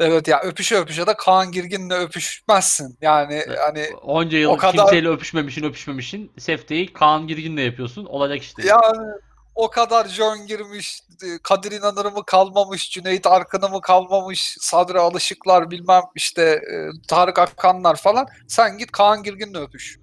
Evet 0.00 0.28
ya 0.28 0.40
öpüşe 0.40 0.76
öpüşe 0.76 1.06
de 1.06 1.14
Kaan 1.14 1.52
Girgin'le 1.52 1.90
öpüşmezsin. 1.90 2.98
Yani 3.00 3.34
Evet. 3.46 3.58
hani 3.66 3.86
Onca 4.02 4.38
yıl 4.38 4.50
o 4.50 4.56
kadar- 4.56 4.72
kimseyle 4.76 5.08
öpüşmemişin 5.08 5.64
öpüşmemişin 5.64 6.32
sefteyi 6.38 6.92
Kaan 6.92 7.26
Girgin'le 7.26 7.58
yapıyorsun. 7.64 8.04
Olacak 8.04 8.42
işte. 8.42 8.62
yani 8.66 9.08
o 9.54 9.70
kadar 9.70 10.08
John 10.08 10.46
girmiş, 10.46 11.00
e, 11.24 11.38
Kadir 11.42 11.72
İnanır 11.72 12.04
mı 12.12 12.24
kalmamış, 12.26 12.90
Cüneyt 12.90 13.26
Arkın'ı 13.26 13.68
mı 13.68 13.80
kalmamış, 13.80 14.56
Sadri 14.60 14.98
Alışıklar 14.98 15.70
bilmem 15.70 16.02
işte 16.14 16.42
e, 16.42 16.74
Tarık 17.08 17.38
Akanlar 17.38 17.96
falan. 17.96 18.26
Sen 18.48 18.78
git 18.78 18.90
Kaan 18.92 19.22
Girgin'le 19.22 19.54
öpüş. 19.54 19.98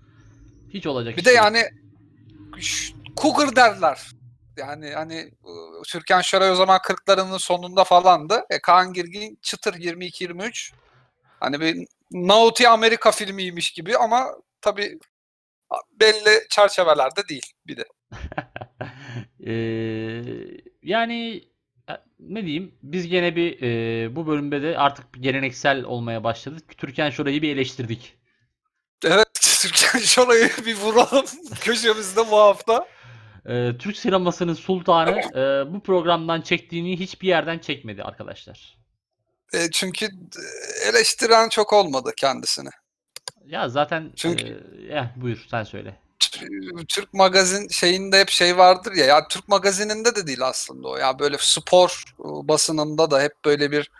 Hiç 0.69 0.87
olacak 0.87 1.13
Bir 1.17 1.21
iş 1.21 1.25
de 1.25 1.31
yani 1.31 1.63
cougar 3.21 3.55
derler. 3.55 4.11
Yani 4.57 4.91
hani 4.91 5.31
Türkan 5.87 6.21
Şoray 6.21 6.51
o 6.51 6.55
zaman 6.55 6.77
40'larının 6.77 7.39
sonunda 7.39 7.83
falandı. 7.83 8.45
E, 8.49 8.59
Kaan 8.61 8.93
Girgin 8.93 9.39
çıtır 9.41 9.73
22-23. 9.73 10.73
Hani 11.39 11.59
bir 11.61 11.87
Naughty 12.11 12.67
Amerika 12.67 13.11
filmiymiş 13.11 13.71
gibi 13.71 13.97
ama 13.97 14.27
tabii 14.61 14.99
belli 15.91 16.47
çerçevelerde 16.49 17.27
değil 17.29 17.53
bir 17.67 17.77
de. 17.77 17.85
Ee, 19.47 20.23
yani 20.83 21.43
e, 21.89 21.93
ne 22.19 22.45
diyeyim 22.45 22.75
biz 22.83 23.07
gene 23.07 23.35
bir 23.35 23.61
e, 23.61 24.15
bu 24.15 24.27
bölümde 24.27 24.61
de 24.61 24.77
artık 24.77 25.15
bir 25.15 25.21
geleneksel 25.21 25.83
olmaya 25.83 26.23
başladık. 26.23 26.77
Türkan 26.77 27.09
Şoray'ı 27.09 27.41
bir 27.41 27.55
eleştirdik. 27.55 28.17
Evet 29.05 29.27
Türkan 29.61 29.99
Şoray'ı 29.99 30.49
bir 30.65 30.77
vuralım 30.77 31.25
köşemizde 31.61 32.31
bu 32.31 32.37
hafta. 32.37 32.87
Ee, 33.47 33.71
Türk 33.79 33.97
sinemasının 33.97 34.53
sultanı 34.53 35.19
e, 35.19 35.73
bu 35.73 35.79
programdan 35.79 36.41
çektiğini 36.41 36.99
hiçbir 36.99 37.27
yerden 37.27 37.59
çekmedi 37.59 38.03
arkadaşlar. 38.03 38.77
E, 39.53 39.71
çünkü 39.71 40.05
e, 40.05 40.89
eleştiren 40.89 41.49
çok 41.49 41.73
olmadı 41.73 42.13
kendisini. 42.17 42.69
Ya 43.45 43.69
zaten 43.69 44.11
Çünkü- 44.15 44.45
e, 44.89 44.95
eh, 44.95 45.05
buyur 45.15 45.45
sen 45.51 45.63
söyle. 45.63 45.99
Türk 46.87 47.13
magazin 47.13 47.67
şeyinde 47.67 48.19
hep 48.19 48.29
şey 48.29 48.57
vardır 48.57 48.93
ya 48.93 49.05
ya 49.05 49.27
Türk 49.27 49.47
magazininde 49.47 50.15
de 50.15 50.27
değil 50.27 50.41
aslında 50.41 50.87
o 50.87 50.97
ya 50.97 51.19
böyle 51.19 51.37
spor 51.39 52.03
e, 52.19 52.47
basınında 52.47 53.11
da 53.11 53.21
hep 53.21 53.33
böyle 53.45 53.71
bir 53.71 53.91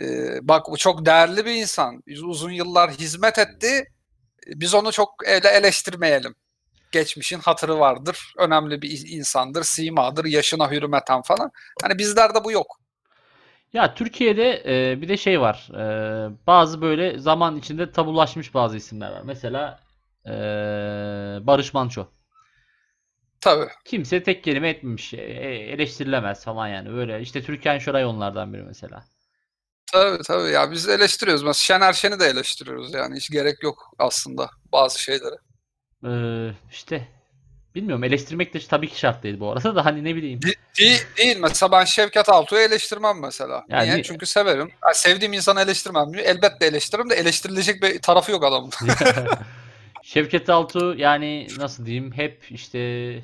e, 0.00 0.04
bak 0.48 0.66
bu 0.70 0.76
çok 0.76 1.06
değerli 1.06 1.44
bir 1.44 1.54
insan 1.54 2.02
uzun 2.24 2.50
yıllar 2.50 2.90
hizmet 2.90 3.38
etti 3.38 3.88
E, 4.46 4.60
biz 4.60 4.74
onu 4.74 4.92
çok 4.92 5.14
ele 5.26 5.48
eleştirmeyelim 5.48 6.34
geçmişin 6.92 7.38
hatırı 7.40 7.78
vardır 7.78 8.34
önemli 8.38 8.82
bir 8.82 9.02
insandır 9.08 9.62
simadır 9.64 10.24
yaşına 10.24 10.70
hürmeten 10.70 11.22
falan 11.22 11.50
hani 11.82 11.98
bizlerde 11.98 12.44
bu 12.44 12.52
yok 12.52 12.66
Ya 13.72 13.94
Türkiye'de 13.94 14.62
e, 14.92 15.00
bir 15.02 15.08
de 15.08 15.16
şey 15.16 15.40
var. 15.40 15.68
E, 15.74 16.46
bazı 16.46 16.82
böyle 16.82 17.18
zaman 17.18 17.56
içinde 17.56 17.92
tabulaşmış 17.92 18.54
bazı 18.54 18.76
isimler 18.76 19.10
var. 19.12 19.22
Mesela 19.24 19.80
e, 20.26 20.30
Barış 21.46 21.74
Manço. 21.74 22.06
tabii 23.40 23.68
Kimse 23.84 24.22
tek 24.22 24.44
kelime 24.44 24.68
etmemiş. 24.70 25.14
E, 25.14 25.16
eleştirilemez 25.72 26.44
falan 26.44 26.68
yani. 26.68 26.90
Böyle 26.92 27.20
işte 27.20 27.42
Türkan 27.42 27.78
Şoray 27.78 28.04
onlardan 28.04 28.52
biri 28.54 28.62
mesela. 28.62 29.08
tabii 29.92 30.22
tabii 30.22 30.50
ya 30.50 30.70
biz 30.70 30.88
eleştiriyoruz 30.88 31.42
mesela 31.42 31.54
Şener 31.54 31.92
Şen'i 31.92 32.20
de 32.20 32.26
eleştiriyoruz 32.26 32.94
yani 32.94 33.16
hiç 33.16 33.30
gerek 33.30 33.62
yok 33.62 33.94
aslında 33.98 34.50
bazı 34.72 35.02
şeylere 35.02 35.34
E, 36.04 36.10
işte 36.72 37.08
bilmiyorum 37.74 38.04
eleştirmek 38.04 38.54
de 38.54 38.58
tabii 38.58 38.88
ki 38.88 38.98
şart 38.98 39.22
değil 39.22 39.40
bu 39.40 39.52
arada 39.52 39.74
da 39.74 39.84
hani 39.84 40.04
ne 40.04 40.16
bileyim. 40.16 40.42
De- 40.42 40.54
değil, 40.78 41.02
değil. 41.18 41.36
Mesela 41.40 41.72
ben 41.72 41.84
Şevket 41.84 42.28
Altuğ'u 42.28 42.58
eleştirmem 42.58 43.20
mesela. 43.20 43.64
Yani 43.68 43.84
Niye? 43.84 43.96
ni- 43.96 44.02
Çünkü 44.02 44.26
severim. 44.26 44.70
Yani 44.84 44.94
sevdiğim 44.94 45.32
insanı 45.32 45.60
eleştirmem. 45.60 46.12
Elbette 46.14 46.66
eleştiririm 46.66 47.10
de 47.10 47.14
eleştirilecek 47.14 47.82
bir 47.82 48.02
tarafı 48.02 48.32
yok 48.32 48.44
adamın. 48.44 48.70
Şevket 50.02 50.50
Altuğ 50.50 50.94
yani 50.98 51.46
nasıl 51.58 51.86
diyeyim 51.86 52.12
hep 52.12 52.46
işte 52.50 53.14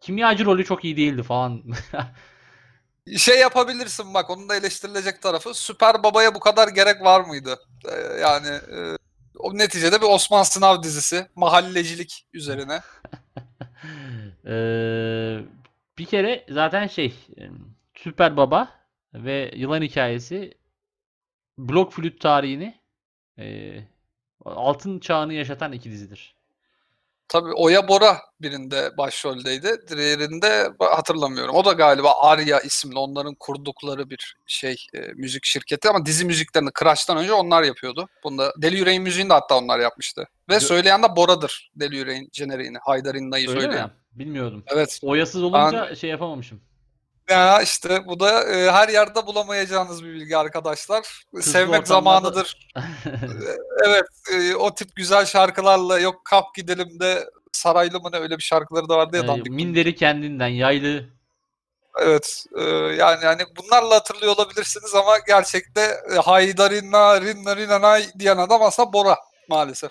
kimyacı 0.00 0.44
rolü 0.44 0.64
çok 0.64 0.84
iyi 0.84 0.96
değildi 0.96 1.22
falan. 1.22 1.62
şey 3.18 3.38
yapabilirsin 3.40 4.14
bak 4.14 4.30
onun 4.30 4.48
da 4.48 4.56
eleştirilecek 4.56 5.22
tarafı. 5.22 5.54
Süper 5.54 6.02
Baba'ya 6.02 6.34
bu 6.34 6.40
kadar 6.40 6.68
gerek 6.68 7.02
var 7.02 7.20
mıydı? 7.20 7.58
Ee, 7.88 8.20
yani 8.20 8.46
e, 8.48 8.78
o 9.38 9.58
neticede 9.58 10.00
bir 10.00 10.06
Osman 10.06 10.42
Sınav 10.42 10.82
dizisi. 10.82 11.26
Mahallecilik 11.36 12.26
üzerine. 12.32 12.80
Eee, 14.46 15.44
bir 15.98 16.06
kere 16.06 16.46
zaten 16.48 16.86
şey 16.86 17.14
Süper 17.94 18.36
Baba 18.36 18.68
ve 19.14 19.52
Yılan 19.56 19.82
Hikayesi 19.82 20.54
blok 21.58 21.92
flüt 21.92 22.20
tarihini 22.20 22.80
e, 23.38 23.78
altın 24.44 24.98
çağını 24.98 25.34
yaşatan 25.34 25.72
iki 25.72 25.90
dizidir. 25.90 26.35
Tabii 27.28 27.52
Oya 27.52 27.88
Bora 27.88 28.18
birinde 28.40 28.96
başroldeydi. 28.98 29.76
Diğerinde 29.88 30.70
hatırlamıyorum. 30.80 31.54
O 31.54 31.64
da 31.64 31.72
galiba 31.72 32.12
Arya 32.20 32.60
isimli 32.60 32.98
onların 32.98 33.34
kurdukları 33.34 34.10
bir 34.10 34.36
şey 34.46 34.86
e, 34.94 34.98
müzik 35.00 35.44
şirketi 35.44 35.88
ama 35.88 36.06
dizi 36.06 36.24
müziklerini 36.24 36.70
Crush'tan 36.78 37.16
önce 37.16 37.32
onlar 37.32 37.62
yapıyordu. 37.62 38.08
Bunda 38.24 38.52
Deli 38.62 38.76
Yüreğin 38.76 39.02
müziğini 39.02 39.28
de 39.30 39.32
hatta 39.34 39.58
onlar 39.58 39.78
yapmıştı. 39.78 40.28
Ve 40.48 40.60
söyleyen 40.60 41.02
de 41.02 41.16
Bora'dır 41.16 41.70
Deli 41.76 41.96
Yüreğin 41.96 42.28
jeneriğini. 42.32 42.78
Haydar 42.82 43.14
İnna'yı 43.14 43.48
Öyle 43.50 43.60
söyleyen. 43.60 43.84
mi? 43.84 43.92
Bilmiyordum. 44.12 44.64
Evet. 44.66 45.00
Oyasız 45.02 45.42
olunca 45.42 45.94
şey 45.94 46.10
yapamamışım. 46.10 46.60
Ya 47.30 47.62
işte 47.62 48.06
bu 48.06 48.20
da 48.20 48.44
e, 48.54 48.70
her 48.70 48.88
yerde 48.88 49.26
bulamayacağınız 49.26 50.04
bir 50.04 50.08
bilgi 50.12 50.36
arkadaşlar. 50.36 51.24
Kızlı 51.34 51.50
Sevmek 51.52 51.80
ortamlarda- 51.82 51.86
zamanıdır. 51.86 52.68
Evet, 53.86 54.04
e, 54.32 54.54
o 54.56 54.74
tip 54.74 54.96
güzel 54.96 55.24
şarkılarla 55.26 55.98
yok 55.98 56.24
kalk 56.24 56.54
gidelim 56.54 57.00
de 57.00 57.30
saraylı 57.52 58.00
mı 58.00 58.08
ne 58.12 58.16
öyle 58.18 58.38
bir 58.38 58.42
şarkıları 58.42 58.88
da 58.88 58.96
vardı 58.98 59.16
ya 59.16 59.22
Ee, 59.22 59.26
dandik. 59.26 59.52
minderi 59.52 59.94
kendinden, 59.94 60.48
yaylı. 60.48 61.04
Evet, 61.98 62.44
e, 62.58 62.62
yani 62.72 63.24
hani 63.24 63.42
bunlarla 63.56 63.94
hatırlıyor 63.94 64.32
olabilirsiniz 64.36 64.94
ama 64.94 65.18
gerçekte 65.26 65.80
e, 66.12 66.14
haydarina 66.18 67.20
rinna 67.20 67.56
rinanay 67.56 68.04
diyen 68.18 68.36
adam 68.36 68.62
aslında 68.62 68.92
Bora 68.92 69.16
maalesef. 69.48 69.90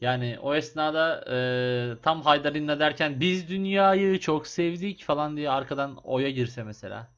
Yani 0.00 0.38
o 0.42 0.54
esnada 0.54 1.24
e, 1.30 1.36
tam 2.02 2.22
Haydarin'le 2.22 2.80
derken 2.80 3.20
biz 3.20 3.48
dünyayı 3.48 4.20
çok 4.20 4.46
sevdik 4.46 5.04
falan 5.04 5.36
diye 5.36 5.50
arkadan 5.50 5.96
oya 5.96 6.30
girse 6.30 6.62
mesela. 6.62 7.08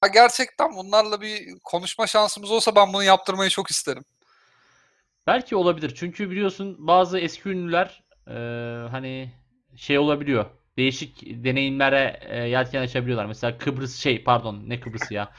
Ha, 0.00 0.08
gerçekten 0.08 0.76
bunlarla 0.76 1.20
bir 1.20 1.58
konuşma 1.64 2.06
şansımız 2.06 2.50
olsa 2.50 2.74
ben 2.76 2.92
bunu 2.92 3.02
yaptırmayı 3.02 3.50
çok 3.50 3.70
isterim. 3.70 4.04
Belki 5.26 5.56
olabilir. 5.56 5.92
Çünkü 5.94 6.30
biliyorsun 6.30 6.76
bazı 6.78 7.18
eski 7.18 7.48
ünlüler 7.48 8.02
e, 8.28 8.32
hani 8.90 9.32
şey 9.76 9.98
olabiliyor. 9.98 10.46
Değişik 10.76 11.22
deneyimlere 11.44 12.20
e, 12.22 12.36
yelken 12.36 12.82
açabiliyorlar. 12.82 13.26
Mesela 13.26 13.58
Kıbrıs 13.58 13.96
şey 13.96 14.24
pardon 14.24 14.62
ne 14.66 14.80
Kıbrıs'ı 14.80 15.14
ya. 15.14 15.32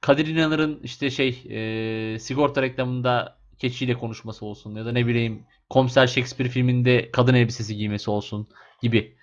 Kadir 0.00 0.26
İnanır'ın 0.26 0.80
işte 0.82 1.10
şey 1.10 1.42
e, 1.50 2.18
sigorta 2.18 2.62
reklamında 2.62 3.38
keçiyle 3.58 3.94
konuşması 3.94 4.46
olsun 4.46 4.74
ya 4.74 4.86
da 4.86 4.92
ne 4.92 5.06
bileyim 5.06 5.46
Komiser 5.70 6.06
Shakespeare 6.06 6.48
filminde 6.50 7.10
kadın 7.10 7.34
elbisesi 7.34 7.76
giymesi 7.76 8.10
olsun 8.10 8.48
gibi. 8.82 9.16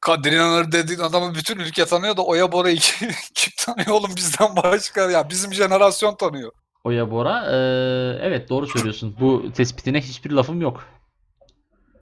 Kadir 0.00 0.32
İnanır 0.32 0.72
dediğin 0.72 1.00
adamı 1.00 1.34
bütün 1.34 1.58
ülke 1.58 1.84
tanıyor 1.84 2.16
da 2.16 2.22
Oya 2.22 2.52
Bora'yı 2.52 2.76
kim, 2.76 3.10
kim 3.34 3.52
tanıyor 3.58 3.88
oğlum 3.88 4.16
bizden 4.16 4.56
başka? 4.56 5.10
Ya 5.10 5.28
bizim 5.30 5.54
jenerasyon 5.54 6.16
tanıyor. 6.16 6.52
Oya 6.84 7.10
Bora 7.10 7.46
e, 7.46 7.56
evet 8.22 8.48
doğru 8.48 8.66
söylüyorsun. 8.66 9.16
Bu 9.20 9.52
tespitine 9.52 10.00
hiçbir 10.00 10.30
lafım 10.30 10.60
yok. 10.60 10.84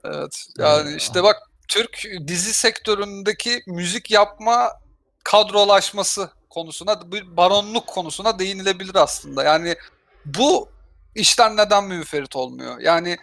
Evet. 0.03 0.45
Yani 0.57 0.91
Ee, 0.91 0.95
işte 0.95 1.23
bak 1.23 1.35
Türk 1.67 2.03
dizi 2.27 2.53
sektöründeki 2.53 3.63
müzik 3.67 4.11
yapma 4.11 4.69
kadrolaşması 5.23 6.29
konusuna, 6.49 7.11
bir 7.11 7.37
baronluk 7.37 7.87
konusuna 7.87 8.39
değinilebilir 8.39 8.95
aslında. 8.95 9.43
Yani 9.43 9.75
bu 10.25 10.69
işten 11.15 11.57
neden 11.57 11.83
münferit 11.83 12.35
olmuyor? 12.35 12.79
Yani 12.79 13.17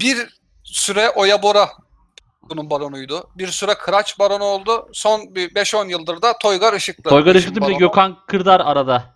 bir 0.00 0.28
süre 0.64 1.10
Oya 1.10 1.42
Bora 1.42 1.68
bunun 2.42 2.70
baronuydu. 2.70 3.30
Bir 3.34 3.46
süre 3.48 3.74
Kıraç 3.74 4.18
baronu 4.18 4.44
oldu. 4.44 4.88
Son 4.92 5.34
bir 5.34 5.50
5-10 5.50 5.90
yıldır 5.90 6.22
da 6.22 6.38
Toygar 6.38 6.72
Işıklı. 6.74 7.10
Toygar 7.10 7.34
Işıklı 7.34 7.60
bir 7.60 7.66
de. 7.66 7.78
Gökhan 7.78 8.18
Kırdar 8.26 8.60
arada. 8.60 9.14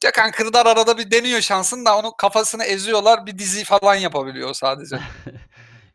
Gökhan 0.00 0.30
Kırdar 0.30 0.66
arada 0.66 0.98
bir 0.98 1.10
deniyor 1.10 1.40
şansın 1.40 1.84
da 1.84 1.98
onun 1.98 2.12
kafasını 2.18 2.64
eziyorlar. 2.64 3.26
Bir 3.26 3.38
dizi 3.38 3.64
falan 3.64 3.94
yapabiliyor 3.94 4.54
sadece. 4.54 4.98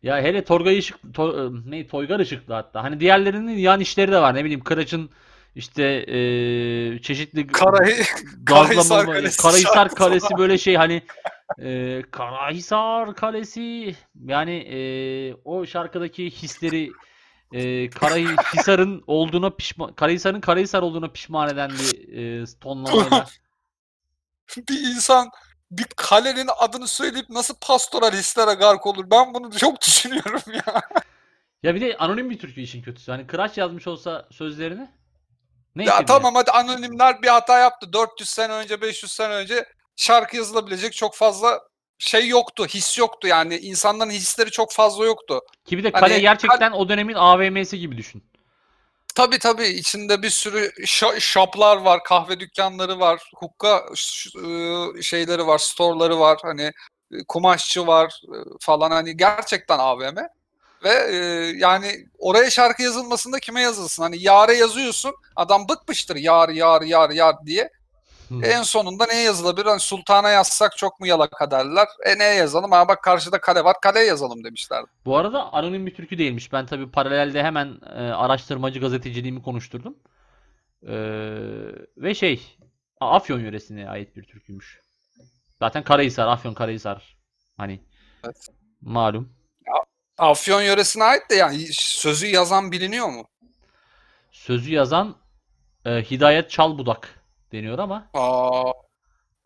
Ya 0.03 0.18
hele 0.18 0.43
Torgay 0.43 0.78
Işık 0.78 0.97
To- 1.14 1.72
ne 1.72 1.88
Toygar 1.88 2.20
Işıklı 2.20 2.53
hatta. 2.53 2.84
Hani 2.84 2.99
diğerlerinin 2.99 3.58
yan 3.58 3.80
işleri 3.80 4.12
de 4.12 4.20
var. 4.22 4.36
Ne 4.36 4.43
bileyim 4.43 4.64
Kıraç'ın 4.64 5.10
işte 5.56 6.06
eee, 6.06 7.01
çeşitli 7.01 7.47
Karayı 7.47 8.03
gazlama 8.43 8.74
Karahisar 8.76 9.06
Kalesi 9.06 9.41
Karahisar 9.41 9.89
Kalesi 9.95 10.38
böyle 10.38 10.58
şey 10.58 10.76
hani 10.76 11.01
eee 11.60 12.04
Karahisar 12.12 13.16
Kalesi 13.16 13.96
yani 14.26 14.54
eee, 14.64 15.36
o 15.46 15.66
şarkıdaki 15.66 16.32
hisleri 16.32 16.91
eee 17.52 17.89
Karahisar'ın 17.89 19.04
olduğuna 19.08 19.50
pişman 19.50 19.93
Karahisar'ın 19.93 20.41
Karahisar 20.41 20.82
olduğuna 20.82 21.12
pişman 21.12 21.50
eden 21.50 21.70
bir 21.70 22.08
eee, 22.08 22.46
tonlamayla. 22.62 23.26
bir 24.70 24.80
insan 24.80 25.30
bir 25.72 25.86
kalenin 25.96 26.50
adını 26.58 26.88
söyleyip 26.88 27.30
nasıl 27.30 27.56
pastoral 27.62 28.12
hislere 28.12 28.54
gark 28.54 28.86
olur? 28.86 29.06
Ben 29.12 29.34
bunu 29.34 29.52
çok 29.52 29.82
düşünüyorum 29.86 30.41
ya. 30.54 30.82
Ya 31.64 31.76
bir 31.76 31.82
de 31.82 31.98
anonim 31.98 32.30
bir 32.30 32.39
türkü 32.39 32.62
işin 32.62 32.82
kötüsü. 32.82 33.12
Hani 33.12 33.28
Kıraç 33.28 33.58
yazmış 33.58 33.88
olsa 33.88 34.28
sözlerini 34.32 34.89
neyse 35.76 35.91
ya 35.91 36.06
tamam 36.06 36.36
hadi 36.36 36.52
anonimler 36.52 37.22
bir 37.22 37.28
hata 37.28 37.60
yaptı. 37.60 37.93
400 37.93 38.30
sene 38.30 38.54
önce, 38.54 38.82
500 38.82 39.12
sene 39.12 39.34
önce 39.34 39.66
şarkı 39.96 40.38
yazılabilecek 40.38 40.93
çok 40.93 41.16
fazla 41.16 41.62
şey 41.98 42.28
yoktu, 42.28 42.66
his 42.66 42.98
yoktu 42.98 43.28
yani. 43.28 43.58
insanların 43.58 44.10
hisleri 44.10 44.52
çok 44.52 44.72
fazla 44.72 45.06
yoktu. 45.06 45.41
Ki 45.66 45.78
bir 45.78 45.84
de 45.84 45.91
Hani 45.91 46.00
kale 46.00 46.20
gerçekten 46.20 46.72
o 46.72 46.89
dönemin 46.89 47.14
AVM'si 47.14 47.80
gibi 47.80 47.98
düşün. 47.98 48.24
Tabii 49.16 49.39
tabii 49.39 49.68
içinde 49.68 50.22
bir 50.22 50.30
sürü 50.30 50.72
şo- 50.80 51.20
shoplar 51.20 51.78
var, 51.78 52.04
kahve 52.04 52.39
dükkanları 52.39 53.00
var, 53.00 53.30
hukka 53.36 53.86
ıı, 54.36 55.04
şeyleri 55.04 55.48
var, 55.48 55.58
storeları 55.58 56.20
var, 56.20 56.39
hani 56.41 56.72
e, 57.12 57.24
kumaşçı 57.28 57.88
var 57.88 58.22
e, 58.28 58.38
falan 58.60 58.91
hani 58.91 59.18
gerçekten 59.18 59.80
AVM 59.80 60.18
ve 60.84 60.93
e, 61.12 61.16
yani 61.58 62.06
oraya 62.20 62.50
şarkı 62.50 62.84
yazılmasında 62.84 63.39
kime 63.39 63.62
yazılsın? 63.62 64.04
Hani 64.04 64.24
Yare 64.24 64.54
yazıyorsun, 64.54 65.16
adam 65.36 65.70
bıkmıştır 65.70 66.16
yar 66.16 66.50
yar 66.50 66.82
yar 66.82 67.10
yar 67.10 67.36
diye. 67.46 67.70
Hı. 68.30 68.42
En 68.44 68.64
sonunda 68.64 69.06
neye 69.06 69.24
yazılabilir? 69.24 69.66
Hani 69.66 69.80
Sultan'a 69.80 70.30
yazsak 70.30 70.78
çok 70.78 71.00
mu 71.00 71.08
yalaka 71.08 71.52
derler. 71.52 71.88
E 72.06 72.18
neye 72.18 72.34
yazalım? 72.36 72.72
Ha 72.72 72.88
bak 72.88 73.04
karşıda 73.04 73.42
kale 73.42 73.64
var, 73.64 73.76
kaleye 73.82 74.06
yazalım 74.06 74.44
demişler. 74.44 74.86
Bu 75.06 75.18
arada 75.18 75.54
anonim 75.54 75.86
bir 75.86 75.96
türkü 75.96 76.18
değilmiş. 76.18 76.54
Ben 76.54 76.66
tabii 76.66 76.92
paralelde 76.92 77.44
hemen 77.44 77.80
e, 77.96 78.00
araştırmacı 78.00 78.80
gazeteciliğimi 78.80 79.44
konuşturdum. 79.44 79.96
E, 80.84 80.96
ve 81.98 82.16
şey 82.16 82.58
Afyon 83.00 83.40
yöresine 83.40 83.90
ait 83.90 84.16
bir 84.16 84.24
türküymüş. 84.24 84.82
Zaten 85.60 85.84
Karahisar, 85.84 86.28
Afyon 86.28 86.54
Karahisar. 86.54 87.18
Hani 87.58 87.80
Evet. 88.24 88.48
malum. 88.82 89.30
Afyon 90.18 90.62
yöresine 90.62 91.04
ait 91.04 91.30
de 91.30 91.36
yani 91.36 91.58
sözü 91.74 92.28
yazan 92.28 92.72
biliniyor 92.72 93.08
mu? 93.08 93.28
Sözü 94.32 94.74
yazan 94.74 95.16
e, 95.86 95.90
Hidayet 95.90 96.50
Çalbudak 96.50 97.25
deniyor 97.56 97.80
ama 97.80 98.10
Aa, 98.14 98.72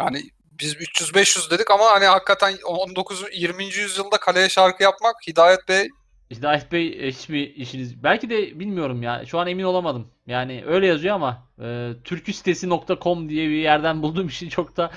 yani 0.01 0.21
biz 0.51 0.75
300-500 0.75 1.51
dedik 1.51 1.71
ama 1.71 1.85
hani 1.85 2.05
hakikaten 2.05 2.53
19. 2.65 3.25
20. 3.33 3.63
yüzyılda 3.65 4.17
kaleye 4.17 4.49
şarkı 4.49 4.83
yapmak 4.83 5.15
Hidayet 5.27 5.69
Bey 5.69 5.87
Hidayet 6.31 6.71
Bey 6.71 7.07
e, 7.07 7.11
hiçbir 7.11 7.55
işiniz 7.55 8.03
belki 8.03 8.29
de 8.29 8.59
bilmiyorum 8.59 9.03
ya. 9.03 9.25
Şu 9.25 9.39
an 9.39 9.47
emin 9.47 9.63
olamadım. 9.63 10.07
Yani 10.27 10.63
öyle 10.67 10.87
yazıyor 10.87 11.15
ama 11.15 11.47
e, 11.61 11.91
türküsitesi.com 12.03 13.29
diye 13.29 13.49
bir 13.49 13.55
yerden 13.55 14.03
bulduğum 14.03 14.27
için 14.27 14.49
çok 14.49 14.77
da 14.77 14.91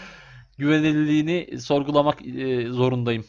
güvenilirliğini 0.59 1.61
sorgulamak 1.61 2.27
e, 2.27 2.69
zorundayım. 2.69 3.25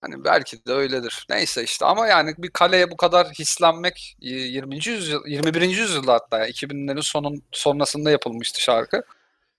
Hani 0.00 0.24
belki 0.24 0.66
de 0.66 0.72
öyledir. 0.72 1.26
Neyse 1.30 1.64
işte 1.64 1.84
ama 1.86 2.06
yani 2.06 2.34
bir 2.38 2.50
kaleye 2.50 2.90
bu 2.90 2.96
kadar 2.96 3.26
hislenmek 3.28 4.16
e, 4.22 4.28
20. 4.28 4.74
yüzyıl 4.86 5.26
21. 5.26 5.60
yüzyılda 5.60 6.12
hatta 6.12 6.38
ya, 6.38 6.48
2000'lerin 6.48 7.02
sonun 7.02 7.42
sonrasında 7.52 8.10
yapılmıştı 8.10 8.60
şarkı. 8.62 9.02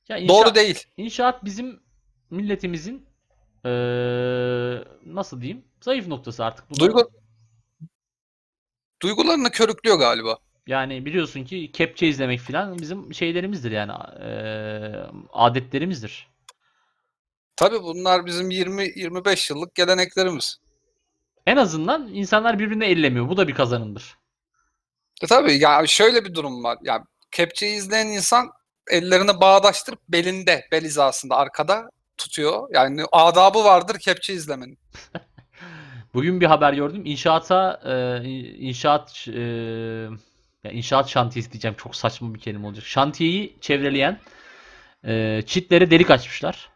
Ya 0.09 0.17
inşa- 0.19 0.27
Doğru 0.27 0.55
değil. 0.55 0.83
İnşaat 0.97 1.45
bizim 1.45 1.79
milletimizin 2.29 3.05
e, 3.65 3.69
nasıl 5.05 5.41
diyeyim? 5.41 5.63
Zayıf 5.81 6.07
noktası 6.07 6.45
artık. 6.45 6.69
Bunu- 6.69 6.79
Duygu 6.79 7.09
duygularını 9.01 9.51
körüklüyor 9.51 9.99
galiba. 9.99 10.37
Yani 10.67 11.05
biliyorsun 11.05 11.43
ki 11.43 11.71
kepçe 11.71 12.07
izlemek 12.07 12.39
falan 12.39 12.79
bizim 12.79 13.13
şeylerimizdir 13.13 13.71
yani 13.71 13.91
e, 14.23 14.29
adetlerimizdir. 15.33 16.30
Tabii 17.62 17.84
bunlar 17.84 18.26
bizim 18.26 18.51
20-25 18.51 19.53
yıllık 19.53 19.76
geleneklerimiz. 19.76 20.57
En 21.45 21.57
azından 21.57 22.07
insanlar 22.14 22.59
birbirini 22.59 22.86
ellemiyor. 22.86 23.30
Bu 23.30 23.38
da 23.38 23.47
bir 23.47 23.53
kazanımdır. 23.53 24.18
E 25.24 25.28
tabii 25.28 25.53
ya 25.53 25.88
şöyle 25.88 26.26
bir 26.26 26.34
durum 26.34 26.64
var. 26.64 26.78
Ya 26.84 27.03
kepçeyi 27.32 27.78
izleyen 27.78 28.07
insan 28.07 28.49
ellerini 28.89 29.41
bağdaştırıp 29.41 29.99
belinde, 30.09 30.68
bel 30.72 30.84
hizasında 30.84 31.36
arkada 31.36 31.89
tutuyor. 32.18 32.70
Yani 32.74 33.03
adabı 33.12 33.64
vardır 33.64 33.99
kepçe 33.99 34.34
izlemenin. 34.34 34.78
Bugün 36.14 36.41
bir 36.41 36.45
haber 36.45 36.74
gördüm. 36.74 37.01
İnşaata 37.05 37.82
e, 37.86 38.24
inşaat 38.57 39.28
e, 39.28 39.41
ya 40.64 40.72
inşaat 40.72 41.09
şantiyesi 41.09 41.51
diyeceğim. 41.51 41.78
Çok 41.78 41.95
saçma 41.95 42.34
bir 42.34 42.39
kelime 42.39 42.68
olacak. 42.68 42.86
Şantiyeyi 42.86 43.57
çevreleyen 43.62 44.20
e, 45.07 45.41
çitlere 45.45 45.91
delik 45.91 46.12
açmışlar. 46.12 46.70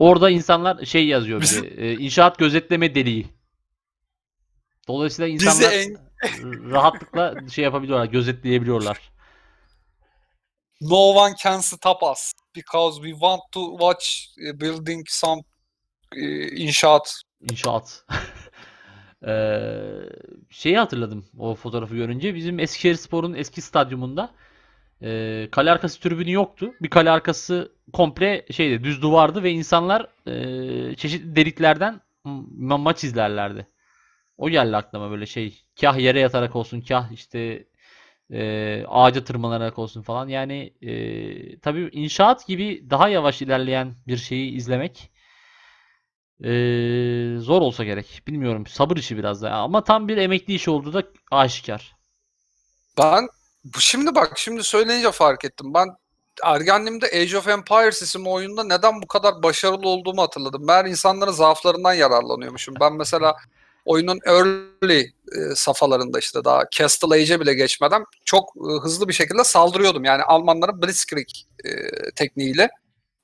Orada 0.00 0.30
insanlar 0.30 0.84
şey 0.84 1.06
yazıyor 1.06 1.40
bir 1.40 1.62
de, 1.62 1.68
e, 1.68 1.94
inşaat 1.98 2.38
gözetleme 2.38 2.94
deliği. 2.94 3.26
Dolayısıyla 4.88 5.28
insanlar 5.28 5.72
en 5.72 5.96
rahatlıkla 6.70 7.48
şey 7.48 7.64
yapabiliyorlar, 7.64 8.06
gözetleyebiliyorlar. 8.06 9.10
no 10.80 10.96
one 10.96 11.34
can 11.42 11.60
stop 11.60 12.02
us 12.02 12.32
because 12.54 13.02
we 13.02 13.10
want 13.10 13.40
to 13.52 13.70
watch 13.78 14.26
uh, 14.38 14.60
building 14.60 15.08
some 15.08 15.42
uh, 16.16 16.60
inşaat. 16.60 17.22
İnşaat. 17.50 18.06
Ee, 19.26 19.68
şeyi 20.50 20.78
hatırladım 20.78 21.26
o 21.38 21.54
fotoğrafı 21.54 21.94
görünce. 21.94 22.34
Bizim 22.34 22.58
Eskişehirspor'un 22.58 23.34
eski 23.34 23.62
stadyumunda 23.62 24.34
e, 25.02 25.48
kale 25.52 25.70
arkası 25.70 26.00
tribünü 26.00 26.32
yoktu. 26.32 26.74
Bir 26.82 26.90
kale 26.90 27.10
arkası 27.10 27.72
komple 27.92 28.46
şeydi, 28.50 28.84
düz 28.84 29.02
duvardı 29.02 29.42
ve 29.42 29.50
insanlar 29.50 30.06
e, 30.26 30.96
çeşitli 30.96 31.36
deliklerden 31.36 32.00
ma- 32.26 32.80
maç 32.80 33.04
izlerlerdi. 33.04 33.66
O 34.38 34.50
geldi 34.50 34.76
aklıma 34.76 35.10
böyle 35.10 35.26
şey. 35.26 35.62
Kah 35.80 35.98
yere 35.98 36.20
yatarak 36.20 36.56
olsun, 36.56 36.80
kah 36.80 37.12
işte 37.12 37.66
e, 38.32 38.84
ağaca 38.88 39.24
tırmanarak 39.24 39.78
olsun 39.78 40.02
falan. 40.02 40.28
Yani 40.28 40.74
e, 40.82 41.58
tabii 41.58 41.88
inşaat 41.92 42.46
gibi 42.46 42.90
daha 42.90 43.08
yavaş 43.08 43.42
ilerleyen 43.42 43.94
bir 44.06 44.16
şeyi 44.16 44.52
izlemek 44.52 45.10
e, 46.44 46.50
zor 47.38 47.62
olsa 47.62 47.84
gerek. 47.84 48.22
Bilmiyorum. 48.26 48.66
Sabır 48.66 48.96
işi 48.96 49.16
biraz 49.16 49.42
da. 49.42 49.52
Ama 49.52 49.84
tam 49.84 50.08
bir 50.08 50.16
emekli 50.16 50.54
işi 50.54 50.70
olduğu 50.70 50.92
da 50.92 51.02
aşikar. 51.30 51.96
Ben 52.98 53.28
şimdi 53.78 54.14
bak 54.14 54.38
şimdi 54.38 54.64
söyleyince 54.64 55.12
fark 55.12 55.44
ettim. 55.44 55.74
Ben 55.74 55.88
ergenliğimde 56.44 57.06
Age 57.06 57.38
of 57.38 57.48
Empires 57.48 58.02
isimli 58.02 58.28
oyunda 58.28 58.64
neden 58.64 59.02
bu 59.02 59.06
kadar 59.06 59.42
başarılı 59.42 59.88
olduğumu 59.88 60.22
hatırladım. 60.22 60.66
Meğer 60.66 60.84
insanların 60.84 61.32
zaaflarından 61.32 61.92
yararlanıyormuşum. 61.92 62.74
Ben 62.80 62.92
mesela 62.92 63.36
oyunun 63.84 64.20
early 64.26 65.00
e, 65.00 65.54
safhalarında 65.54 66.18
işte 66.18 66.44
daha 66.44 66.64
Castle 66.70 67.14
Age'e 67.14 67.40
bile 67.40 67.54
geçmeden 67.54 68.04
çok 68.24 68.48
e, 68.56 68.82
hızlı 68.82 69.08
bir 69.08 69.12
şekilde 69.12 69.44
saldırıyordum. 69.44 70.04
Yani 70.04 70.22
Almanların 70.22 70.82
Blitzkrieg 70.82 71.28
e, 71.64 71.70
tekniğiyle. 72.16 72.70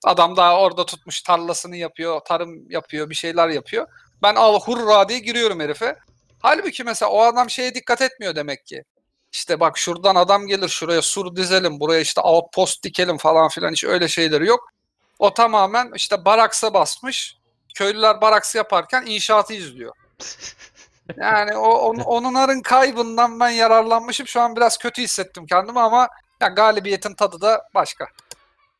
Adam 0.05 0.37
daha 0.37 0.61
orada 0.61 0.87
tutmuş 0.87 1.23
tarlasını 1.23 1.77
yapıyor, 1.77 2.21
tarım 2.21 2.71
yapıyor, 2.71 3.11
bir 3.11 3.15
şeyler 3.15 3.49
yapıyor. 3.49 3.87
Ben 4.23 4.35
al 4.35 4.61
hurra 4.61 5.09
diye 5.09 5.19
giriyorum 5.19 5.61
herife. 5.61 5.97
Halbuki 6.39 6.85
mesela 6.85 7.11
o 7.11 7.21
adam 7.21 7.51
şeye 7.51 7.75
dikkat 7.75 8.03
etmiyor 8.03 8.37
demek 8.37 8.67
ki. 8.67 8.85
İşte 9.33 9.61
bak 9.61 9.79
şuradan 9.79 10.15
adam 10.15 10.47
gelir 10.47 10.69
şuraya 10.69 11.03
sur 11.03 11.37
dizelim, 11.37 11.81
buraya 11.81 12.01
işte 12.01 12.21
outpost 12.21 12.85
dikelim 12.85 13.17
falan 13.17 13.49
filan 13.49 13.73
hiç 13.73 13.85
öyle 13.85 14.09
şeyleri 14.09 14.47
yok. 14.47 14.73
O 15.19 15.35
tamamen 15.35 15.93
işte 15.95 16.25
baraksa 16.25 16.75
basmış. 16.75 17.39
Köylüler 17.75 18.21
baraksı 18.21 18.59
yaparken 18.59 19.05
inşaatı 19.07 19.55
izliyor. 19.55 19.93
Yani 21.17 21.57
o 21.57 21.69
on, 21.69 21.97
onların 21.97 22.63
kaybından 22.63 23.41
ben 23.41 23.49
yararlanmışım. 23.49 24.27
Şu 24.27 24.41
an 24.41 24.57
biraz 24.57 24.79
kötü 24.79 25.03
hissettim 25.03 25.47
kendimi 25.47 25.81
ama 25.81 26.09
ya 26.41 26.49
galibiyetin 26.49 27.15
tadı 27.15 27.41
da 27.41 27.63
başka. 27.75 28.09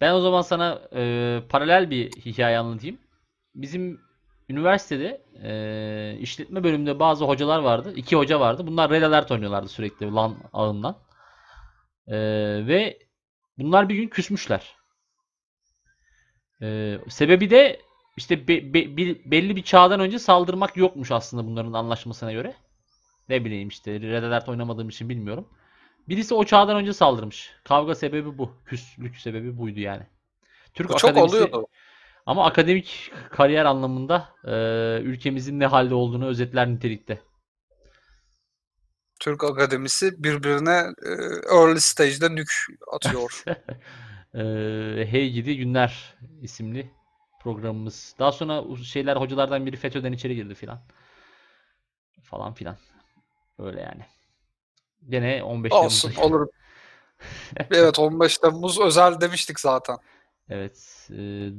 Ben 0.01 0.13
o 0.13 0.21
zaman 0.21 0.43
sana 0.43 0.81
e, 0.97 1.01
paralel 1.49 1.91
bir 1.91 2.13
hikaye 2.13 2.59
anlatayım. 2.59 2.99
Bizim 3.55 4.01
üniversitede 4.49 5.23
e, 5.43 6.19
işletme 6.21 6.65
bölümünde 6.65 6.99
bazı 6.99 7.25
hocalar 7.25 7.59
vardı. 7.59 7.93
İki 7.97 8.17
hoca 8.17 8.41
vardı. 8.41 8.67
Bunlar 8.67 8.91
Red 8.91 9.03
Alert 9.03 9.31
oynuyorlardı 9.31 9.69
sürekli 9.69 10.13
LAN 10.13 10.37
ağından. 10.53 10.99
E, 12.07 12.17
ve 12.67 12.99
bunlar 13.59 13.89
bir 13.89 13.95
gün 13.95 14.09
küsmüşler. 14.09 14.77
E, 16.63 16.99
sebebi 17.09 17.51
de 17.51 17.81
işte 18.17 18.49
be- 18.49 18.75
be- 18.75 18.97
bir- 18.97 19.31
belli 19.31 19.57
bir 19.57 19.63
çağdan 19.63 20.01
önce 20.01 20.19
saldırmak 20.19 20.77
yokmuş 20.77 21.11
aslında 21.11 21.47
bunların 21.47 21.73
anlaşmasına 21.73 22.33
göre. 22.33 22.55
Ne 23.29 23.45
bileyim 23.45 23.69
işte 23.69 24.01
Red 24.01 24.23
Alert 24.23 24.49
oynamadığım 24.49 24.89
için 24.89 25.09
bilmiyorum. 25.09 25.49
Birisi 26.09 26.35
o 26.35 26.45
çağdan 26.45 26.77
önce 26.77 26.93
saldırmış. 26.93 27.51
Kavga 27.65 27.95
sebebi 27.95 28.39
bu. 28.39 28.53
Küslük 28.67 29.17
sebebi 29.17 29.59
buydu 29.59 29.81
yani. 29.81 30.03
Türk 30.75 30.89
Bu 30.91 30.97
çok 30.97 31.11
akademisi 31.11 31.37
oluyordu. 31.37 31.67
Ama 32.27 32.45
akademik 32.47 33.13
kariyer 33.31 33.65
anlamında 33.65 34.29
e, 34.45 34.51
ülkemizin 35.03 35.61
ne 35.61 35.67
halde 35.67 35.95
olduğunu 35.95 36.27
özetler 36.27 36.69
nitelikte. 36.69 37.21
Türk 39.21 39.45
Akademisi 39.45 40.23
birbirine 40.25 40.87
e, 41.07 41.11
early 41.57 41.81
stage'de 41.81 42.35
nük 42.35 42.49
atıyor. 42.93 43.45
E, 44.35 44.43
Hey 45.11 45.31
Gidi 45.31 45.57
Günler 45.57 46.15
isimli 46.43 46.91
programımız. 47.43 48.15
Daha 48.19 48.33
sonra 48.33 48.77
şeyler 48.85 49.17
hocalardan 49.17 49.67
biri 49.67 49.77
FETÖ'den 49.77 50.13
içeri 50.13 50.35
girdi 50.35 50.55
filan. 50.55 50.81
Falan 52.23 52.55
filan. 52.55 52.77
Öyle 53.59 53.81
yani. 53.81 54.07
Gene 55.09 55.43
15 55.43 55.73
Olsun 55.73 56.11
Temmuz'da. 56.11 56.37
olur. 56.37 56.49
Evet 57.71 57.99
15 57.99 58.39
Temmuz 58.39 58.81
özel 58.81 59.21
demiştik 59.21 59.61
zaten. 59.61 59.97
Evet. 60.51 61.09
e, 61.11 61.15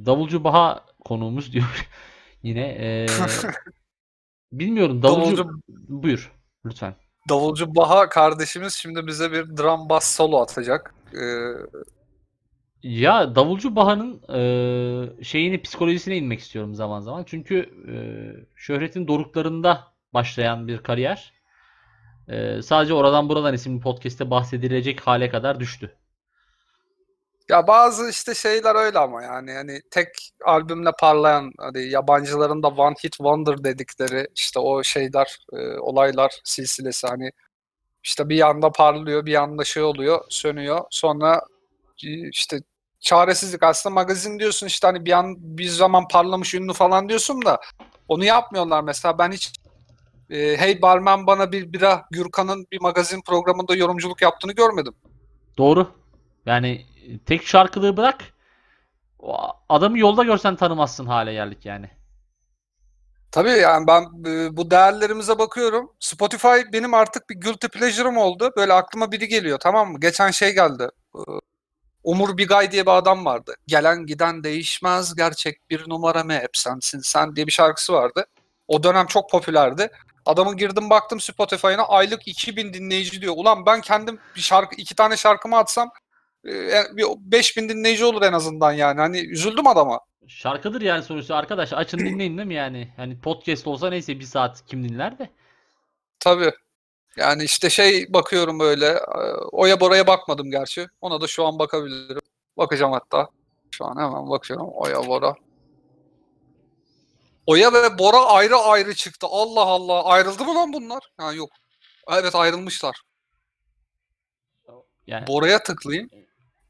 Davulcu 0.06 0.44
Baha 0.44 0.84
konuğumuz 1.04 1.52
diyor. 1.52 1.88
Yine 2.42 2.68
e, 2.68 3.06
bilmiyorum 4.52 5.02
davulcu 5.02 5.36
Davulcu, 5.36 5.60
buyur 5.68 6.32
lütfen. 6.66 6.94
Davulcu 7.28 7.74
Baha 7.74 8.08
kardeşimiz 8.08 8.74
şimdi 8.74 9.06
bize 9.06 9.32
bir 9.32 9.56
drum 9.56 9.88
bass 9.88 10.16
solo 10.16 10.40
atacak. 10.40 10.94
Ee, 11.14 11.18
Ya 12.82 13.34
Davulcu 13.34 13.76
Baha'nın 13.76 14.22
e, 14.34 15.24
şeyini 15.24 15.62
psikolojisine 15.62 16.16
inmek 16.16 16.40
istiyorum 16.40 16.74
zaman 16.74 17.00
zaman. 17.00 17.24
Çünkü 17.26 17.58
e, 17.88 17.94
şöhretin 18.56 19.08
doruklarında 19.08 19.84
başlayan 20.14 20.68
bir 20.68 20.78
kariyer. 20.78 21.32
E, 22.28 22.62
sadece 22.62 22.94
oradan 22.94 23.28
buradan 23.28 23.54
isimli 23.54 23.80
podcast'te 23.80 24.30
bahsedilecek 24.30 25.00
hale 25.00 25.30
kadar 25.30 25.60
düştü. 25.60 25.97
Ya 27.50 27.66
bazı 27.66 28.10
işte 28.10 28.34
şeyler 28.34 28.74
öyle 28.74 28.98
ama 28.98 29.22
yani 29.22 29.52
hani 29.52 29.80
tek 29.90 30.08
albümle 30.44 30.90
parlayan 31.00 31.52
hani 31.58 31.88
yabancıların 31.88 32.62
da 32.62 32.68
One 32.68 32.94
Hit 33.04 33.12
Wonder 33.12 33.64
dedikleri 33.64 34.28
işte 34.36 34.58
o 34.60 34.82
şeyler 34.82 35.38
e, 35.52 35.78
olaylar 35.78 36.40
silsilesi 36.44 37.06
hani 37.06 37.30
işte 38.04 38.28
bir 38.28 38.36
yanda 38.36 38.72
parlıyor 38.72 39.26
bir 39.26 39.32
yanda 39.32 39.64
şey 39.64 39.82
oluyor 39.82 40.24
sönüyor 40.28 40.80
sonra 40.90 41.40
işte 42.02 42.60
çaresizlik 43.00 43.62
aslında 43.62 43.94
magazin 43.94 44.38
diyorsun 44.38 44.66
işte 44.66 44.86
hani 44.86 45.04
bir 45.04 45.12
an 45.12 45.34
bir 45.38 45.68
zaman 45.68 46.08
parlamış 46.08 46.54
ünlü 46.54 46.72
falan 46.72 47.08
diyorsun 47.08 47.44
da 47.44 47.60
onu 48.08 48.24
yapmıyorlar 48.24 48.82
mesela 48.82 49.18
ben 49.18 49.32
hiç 49.32 49.52
e, 50.30 50.56
Hey 50.56 50.82
Barman 50.82 51.26
bana 51.26 51.52
bir 51.52 51.72
bira 51.72 52.06
Gürkan'ın 52.10 52.66
bir 52.72 52.80
magazin 52.80 53.22
programında 53.22 53.74
yorumculuk 53.74 54.22
yaptığını 54.22 54.52
görmedim. 54.52 54.94
Doğru. 55.58 55.90
Yani 56.46 56.86
tek 57.26 57.46
şarkılığı 57.46 57.96
bırak. 57.96 58.24
o 59.18 59.38
adamı 59.68 59.98
yolda 59.98 60.24
görsen 60.24 60.56
tanımazsın 60.56 61.06
hale 61.06 61.32
geldik 61.32 61.66
yani. 61.66 61.90
Tabii 63.32 63.50
yani 63.50 63.86
ben 63.86 64.02
e, 64.26 64.56
bu 64.56 64.70
değerlerimize 64.70 65.38
bakıyorum. 65.38 65.92
Spotify 66.00 66.48
benim 66.72 66.94
artık 66.94 67.30
bir 67.30 67.40
guilty 67.40 67.66
pleasure'ım 67.66 68.16
oldu. 68.16 68.52
Böyle 68.56 68.72
aklıma 68.72 69.12
biri 69.12 69.28
geliyor 69.28 69.58
tamam 69.58 69.92
mı? 69.92 70.00
Geçen 70.00 70.30
şey 70.30 70.54
geldi. 70.54 70.88
E, 71.16 71.20
Umur 72.04 72.36
Bigay 72.38 72.72
diye 72.72 72.86
bir 72.86 72.90
adam 72.90 73.24
vardı. 73.24 73.54
Gelen 73.66 74.06
giden 74.06 74.44
değişmez 74.44 75.14
gerçek 75.14 75.70
bir 75.70 75.88
numara 75.88 76.24
mı 76.24 76.32
hep 76.32 76.56
sensin 76.56 77.00
sen 77.00 77.36
diye 77.36 77.46
bir 77.46 77.52
şarkısı 77.52 77.92
vardı. 77.92 78.26
O 78.68 78.82
dönem 78.82 79.06
çok 79.06 79.30
popülerdi. 79.30 79.90
Adamın 80.26 80.56
girdim 80.56 80.90
baktım 80.90 81.20
Spotify'ına 81.20 81.82
aylık 81.82 82.28
2000 82.28 82.72
dinleyici 82.74 83.20
diyor. 83.22 83.34
Ulan 83.36 83.66
ben 83.66 83.80
kendim 83.80 84.18
bir 84.36 84.40
şarkı 84.40 84.76
iki 84.76 84.94
tane 84.94 85.16
şarkımı 85.16 85.56
atsam 85.56 85.90
bir 86.44 87.04
5000 87.18 87.68
dinleyici 87.68 88.04
olur 88.04 88.22
en 88.22 88.32
azından 88.32 88.72
yani. 88.72 89.00
Hani 89.00 89.18
üzüldüm 89.18 89.66
adama. 89.66 90.00
Şarkıdır 90.26 90.80
yani 90.80 91.02
sonuçta 91.02 91.36
arkadaş 91.36 91.72
açın 91.72 91.98
dinleyin 91.98 92.36
değil 92.38 92.48
mi 92.48 92.54
yani? 92.54 92.92
Hani 92.96 93.20
podcast 93.20 93.66
olsa 93.66 93.90
neyse 93.90 94.18
bir 94.20 94.24
saat 94.24 94.66
kim 94.66 94.88
dinler 94.88 95.18
de. 95.18 95.30
Tabii. 96.20 96.52
Yani 97.16 97.44
işte 97.44 97.70
şey 97.70 98.12
bakıyorum 98.12 98.60
böyle. 98.60 98.86
e, 98.86 98.98
Oya 99.52 99.80
Bora'ya 99.80 100.06
bakmadım 100.06 100.50
gerçi. 100.50 100.86
Ona 101.00 101.20
da 101.20 101.26
şu 101.26 101.46
an 101.46 101.58
bakabilirim. 101.58 102.20
Bakacağım 102.56 102.92
hatta. 102.92 103.28
Şu 103.70 103.84
an 103.84 103.96
hemen 103.96 104.30
bakıyorum. 104.30 104.68
Oya 104.74 105.06
Bora. 105.06 105.34
Oya 107.46 107.72
ve 107.72 107.98
Bora 107.98 108.24
ayrı 108.26 108.56
ayrı 108.56 108.94
çıktı. 108.94 109.26
Allah 109.30 109.60
Allah. 109.64 110.04
Ayrıldı 110.04 110.44
mı 110.44 110.54
lan 110.54 110.72
bunlar? 110.72 111.10
Ha 111.16 111.32
yok. 111.32 111.50
Evet 112.12 112.34
ayrılmışlar. 112.34 113.02
Yani 115.06 115.26
Bora'ya 115.26 115.62
tıklayayım. 115.62 116.10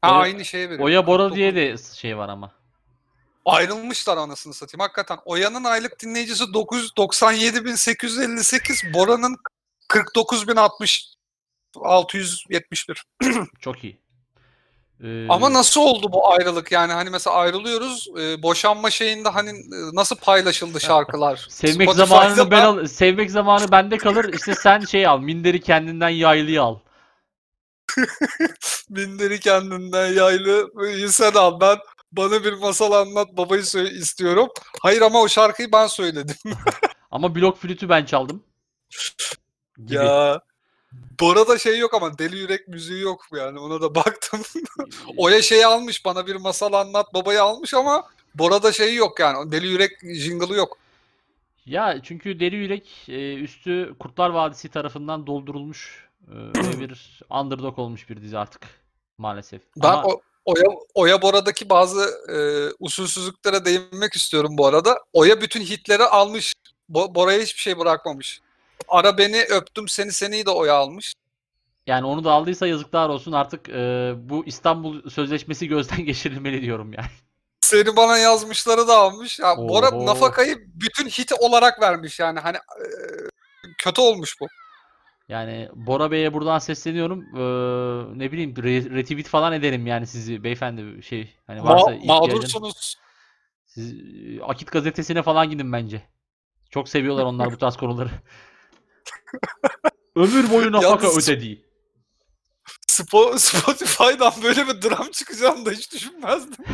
Ha 0.01 0.11
Oya- 0.11 0.19
aynı 0.19 0.45
şeye 0.45 0.69
veriyor. 0.69 0.85
Oya 0.85 1.07
Bora 1.07 1.23
49. 1.23 1.37
diye 1.37 1.55
de 1.55 1.77
şey 1.77 2.17
var 2.17 2.29
ama. 2.29 2.51
Ayrılmışlar 3.45 4.17
anasını 4.17 4.53
satayım. 4.53 4.81
Hakikaten 4.81 5.17
Oya'nın 5.25 5.63
aylık 5.63 5.99
dinleyicisi 6.01 6.43
997.858. 6.43 8.93
Bora'nın 8.93 9.37
49.060. 9.89 11.13
671. 11.83 13.05
Çok 13.61 13.83
iyi. 13.83 13.99
Ee, 15.03 15.27
Ama 15.29 15.53
nasıl 15.53 15.81
oldu 15.81 16.11
bu 16.11 16.31
ayrılık 16.31 16.71
yani 16.71 16.93
hani 16.93 17.09
mesela 17.09 17.35
ayrılıyoruz 17.35 18.07
e, 18.19 18.43
boşanma 18.43 18.89
şeyinde 18.89 19.29
hani 19.29 19.49
e, 19.49 19.53
nasıl 19.93 20.15
paylaşıldı 20.15 20.79
şarkılar? 20.79 21.37
sevmek 21.49 21.89
Spotify'da 21.89 22.05
zamanını 22.05 22.51
ben 22.51 22.65
al, 22.65 22.85
sevmek 22.85 23.31
zamanı 23.31 23.71
bende 23.71 23.97
kalır. 23.97 24.33
İşte 24.33 24.55
sen 24.55 24.79
şey 24.79 25.07
al, 25.07 25.19
minderi 25.19 25.61
kendinden 25.61 26.09
yaylıyı 26.09 26.61
al. 26.61 26.75
Bindiri 28.89 29.39
kendinden 29.39 30.13
yaylı 30.13 30.71
sen 31.11 31.31
al 31.31 31.59
ben 31.61 31.77
bana 32.11 32.43
bir 32.43 32.53
masal 32.53 32.91
anlat 32.91 33.37
babayı 33.37 33.65
söyle 33.65 33.91
istiyorum. 33.91 34.47
Hayır 34.81 35.01
ama 35.01 35.21
o 35.21 35.27
şarkıyı 35.27 35.71
ben 35.71 35.87
söyledim. 35.87 36.35
Ama 37.11 37.35
blok 37.35 37.57
flütü 37.57 37.89
ben 37.89 38.05
çaldım. 38.05 38.43
Gibi. 39.77 39.95
ya 39.95 40.41
Bora'da 41.19 41.57
şey 41.57 41.79
yok 41.79 41.93
ama 41.93 42.17
deli 42.17 42.37
yürek 42.37 42.67
müziği 42.67 43.01
yok 43.01 43.25
yani 43.35 43.59
ona 43.59 43.81
da 43.81 43.95
baktım. 43.95 44.41
Oya 45.17 45.41
şeyi 45.41 45.65
almış 45.65 46.05
bana 46.05 46.27
bir 46.27 46.35
masal 46.35 46.73
anlat 46.73 47.13
babayı 47.13 47.43
almış 47.43 47.73
ama 47.73 48.03
Bora'da 48.35 48.71
şeyi 48.71 48.95
yok 48.95 49.19
yani 49.19 49.51
deli 49.51 49.67
yürek 49.67 49.91
jingle'ı 50.01 50.55
yok. 50.55 50.77
Ya 51.65 51.99
çünkü 52.03 52.39
Deli 52.39 52.55
Yürek 52.55 53.05
e, 53.09 53.33
üstü 53.35 53.95
Kurtlar 53.99 54.29
Vadisi 54.29 54.69
tarafından 54.69 55.27
doldurulmuş 55.27 56.08
e, 56.31 56.35
ve 56.35 56.79
bir 56.79 57.19
underdog 57.29 57.79
olmuş 57.79 58.09
bir 58.09 58.21
dizi 58.21 58.37
artık 58.37 58.61
maalesef. 59.17 59.61
Ben 59.77 59.89
Ama 59.89 60.03
o, 60.03 60.21
Oya, 60.45 60.63
Oya 60.95 61.21
Bora'daki 61.21 61.69
bazı 61.69 62.01
e, 62.29 62.37
usulsüzlüklere 62.79 63.65
değinmek 63.65 64.13
istiyorum 64.13 64.57
bu 64.57 64.65
arada. 64.67 64.99
Oya 65.13 65.41
bütün 65.41 65.61
hitleri 65.61 66.03
almış. 66.03 66.53
Bo- 66.91 67.15
Bora'ya 67.15 67.39
hiçbir 67.41 67.61
şey 67.61 67.79
bırakmamış. 67.79 68.41
Ara 68.87 69.17
beni 69.17 69.41
öptüm 69.43 69.87
seni 69.87 70.11
seni 70.11 70.45
de 70.45 70.49
Oya 70.49 70.73
almış. 70.75 71.13
yani 71.87 72.05
onu 72.05 72.23
da 72.23 72.31
aldıysa 72.31 72.67
yazıklar 72.67 73.09
olsun 73.09 73.31
artık 73.31 73.69
e, 73.69 74.13
bu 74.17 74.43
İstanbul 74.45 75.09
Sözleşmesi 75.09 75.67
gözden 75.67 76.05
geçirilmeli 76.05 76.61
diyorum 76.61 76.93
yani. 76.93 77.07
Seni 77.61 77.95
bana 77.95 78.17
yazmışları 78.17 78.87
da 78.87 78.97
almış. 78.97 79.39
Ya 79.39 79.57
Bora 79.57 80.05
nafakayı 80.05 80.57
bütün 80.75 81.09
hit 81.09 81.31
olarak 81.39 81.81
vermiş 81.81 82.19
yani 82.19 82.39
hani 82.39 82.57
e, 82.57 82.85
kötü 83.77 84.01
olmuş 84.01 84.35
bu. 84.41 84.47
Yani 85.29 85.69
Bora 85.75 86.11
Bey'e 86.11 86.33
buradan 86.33 86.59
sesleniyorum. 86.59 87.21
Ee, 87.35 88.19
ne 88.19 88.31
bileyim 88.31 88.53
re- 88.53 88.95
retweet 88.95 89.27
falan 89.27 89.53
ederim 89.53 89.87
yani 89.87 90.07
sizi 90.07 90.43
beyefendi 90.43 91.03
şey 91.03 91.33
hani 91.47 91.63
varsa 91.63 91.91
Ma- 91.91 91.97
ihtiyacın. 91.97 92.07
mağdursunuz. 92.35 92.95
Siz 93.65 93.93
e, 93.93 94.43
Akit 94.43 94.71
gazetesine 94.71 95.23
falan 95.23 95.49
gidin 95.49 95.73
bence. 95.73 96.01
Çok 96.69 96.89
seviyorlar 96.89 97.23
onlar 97.23 97.51
bu 97.51 97.57
tarz 97.57 97.77
konuları. 97.77 98.09
Ömür 100.15 100.51
boyu 100.51 100.71
nafaka 100.71 101.07
Yalnız- 101.07 101.29
ödediği. 101.29 101.65
Spo- 102.87 103.39
Spotify'dan 103.39 104.33
böyle 104.43 104.67
bir 104.67 104.81
dram 104.81 105.11
çıkacağını 105.11 105.65
da 105.65 105.71
hiç 105.71 105.93
düşünmezdim. 105.93 106.65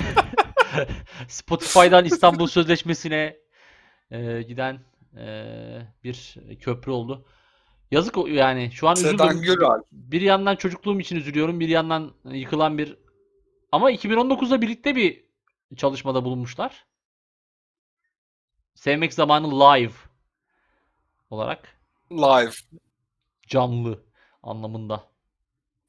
Spotify'dan 1.27 2.05
İstanbul 2.05 2.47
Sözleşmesi'ne 2.47 3.37
e, 4.11 4.41
giden 4.41 4.79
e, 5.17 5.27
bir 6.03 6.35
köprü 6.61 6.91
oldu. 6.91 7.25
Yazık 7.91 8.17
yani 8.27 8.71
şu 8.73 8.87
an 8.87 8.95
Sedan 8.95 9.29
üzüldüm. 9.29 9.41
Güralp. 9.41 9.85
Bir 9.91 10.21
yandan 10.21 10.55
çocukluğum 10.55 10.99
için 10.99 11.15
üzülüyorum, 11.15 11.59
bir 11.59 11.69
yandan 11.69 12.13
yıkılan 12.25 12.77
bir 12.77 12.97
ama 13.71 13.91
2019'da 13.91 14.61
birlikte 14.61 14.95
bir 14.95 15.25
çalışmada 15.75 16.25
bulunmuşlar. 16.25 16.85
Sevmek 18.75 19.13
zamanı 19.13 19.59
live 19.59 19.93
olarak 21.29 21.75
Live. 22.11 22.51
canlı 23.47 24.03
anlamında. 24.43 25.03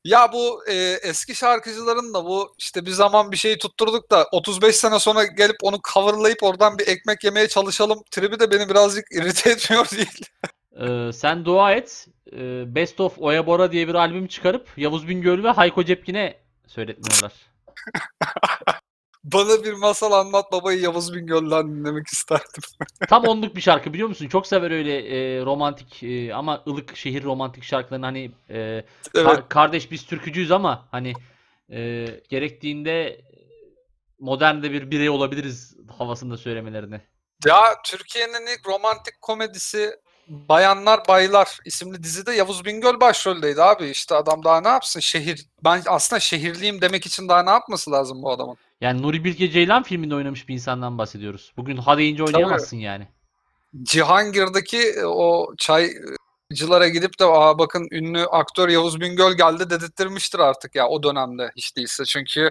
Ya 0.04 0.32
bu 0.32 0.68
e, 0.68 0.74
eski 1.02 1.34
şarkıcıların 1.34 2.14
da 2.14 2.24
bu 2.24 2.54
işte 2.58 2.86
bir 2.86 2.90
zaman 2.90 3.32
bir 3.32 3.36
şeyi 3.36 3.58
tutturduk 3.58 4.10
da 4.10 4.28
35 4.32 4.76
sene 4.76 4.98
sonra 4.98 5.24
gelip 5.24 5.56
onu 5.62 5.80
coverlayıp 5.92 6.42
oradan 6.42 6.78
bir 6.78 6.86
ekmek 6.88 7.24
yemeye 7.24 7.48
çalışalım 7.48 8.02
tribi 8.10 8.40
de 8.40 8.50
beni 8.50 8.68
birazcık 8.68 9.04
irite 9.12 9.50
etmiyor 9.50 9.90
değil. 9.90 10.26
Ee, 10.80 11.12
sen 11.12 11.44
dua 11.44 11.72
et. 11.72 12.08
Ee, 12.32 12.74
Best 12.74 13.00
of 13.00 13.18
Oya 13.18 13.46
Bora 13.46 13.72
diye 13.72 13.88
bir 13.88 13.94
albüm 13.94 14.26
çıkarıp 14.26 14.68
Yavuz 14.76 15.08
Bingöl 15.08 15.44
ve 15.44 15.50
Hayko 15.50 15.84
Cepkin'e 15.84 16.38
söyletmiyorlar. 16.66 17.32
Bana 19.24 19.64
bir 19.64 19.72
masal 19.72 20.12
anlat 20.12 20.52
babayı 20.52 20.80
Yavuz 20.80 21.14
Bingöl'den 21.14 21.76
dinlemek 21.76 22.06
isterdim. 22.06 22.62
Tam 23.08 23.24
onluk 23.24 23.56
bir 23.56 23.60
şarkı 23.60 23.92
biliyor 23.92 24.08
musun? 24.08 24.28
Çok 24.28 24.46
sever 24.46 24.70
öyle 24.70 24.98
e, 24.98 25.44
romantik 25.44 26.02
e, 26.02 26.34
ama 26.34 26.62
ılık 26.66 26.96
şehir 26.96 27.22
romantik 27.22 27.64
şarkılarını 27.64 28.06
hani 28.06 28.30
e, 28.48 28.58
Evet. 28.58 28.84
Kar- 29.12 29.48
kardeş 29.48 29.90
biz 29.90 30.06
türkücüyüz 30.06 30.50
ama 30.50 30.88
hani 30.90 31.12
e, 31.70 32.06
gerektiğinde 32.28 33.20
modern 34.18 34.62
de 34.62 34.72
bir 34.72 34.90
birey 34.90 35.08
olabiliriz 35.08 35.76
havasında 35.98 36.36
söylemelerini. 36.36 37.00
Ya 37.46 37.60
Türkiye'nin 37.86 38.46
ilk 38.46 38.66
romantik 38.66 39.22
komedisi 39.22 39.96
Bayanlar 40.28 41.08
Baylar 41.08 41.58
isimli 41.64 42.02
dizide 42.02 42.32
Yavuz 42.32 42.64
Bingöl 42.64 43.00
başroldeydi 43.00 43.62
abi. 43.62 43.86
İşte 43.86 44.14
adam 44.14 44.44
daha 44.44 44.60
ne 44.60 44.68
yapsın? 44.68 45.00
Şehir. 45.00 45.46
Ben 45.64 45.82
aslında 45.86 46.20
şehirliyim 46.20 46.80
demek 46.80 47.06
için 47.06 47.28
daha 47.28 47.42
ne 47.42 47.50
yapması 47.50 47.92
lazım 47.92 48.22
bu 48.22 48.30
adamın? 48.30 48.56
Yani 48.80 49.02
Nuri 49.02 49.24
Bilge 49.24 49.50
Ceylan 49.50 49.82
filminde 49.82 50.14
oynamış 50.14 50.48
bir 50.48 50.54
insandan 50.54 50.98
bahsediyoruz. 50.98 51.52
Bugün 51.56 51.76
ha 51.76 51.98
deyince 51.98 52.24
oynayamazsın 52.24 52.76
yani. 52.76 53.08
Cihangir'deki 53.82 54.78
e, 54.78 55.04
o 55.04 55.54
çaycılara 55.58 56.88
gidip 56.88 57.18
de 57.18 57.24
Aa, 57.24 57.58
bakın 57.58 57.88
ünlü 57.90 58.26
aktör 58.26 58.68
Yavuz 58.68 59.00
Bingöl 59.00 59.32
geldi 59.36 59.70
dedirttirmiştir 59.70 60.38
artık 60.38 60.74
ya 60.74 60.88
o 60.88 61.02
dönemde 61.02 61.52
hiç 61.56 61.76
değilse. 61.76 62.04
Çünkü 62.04 62.50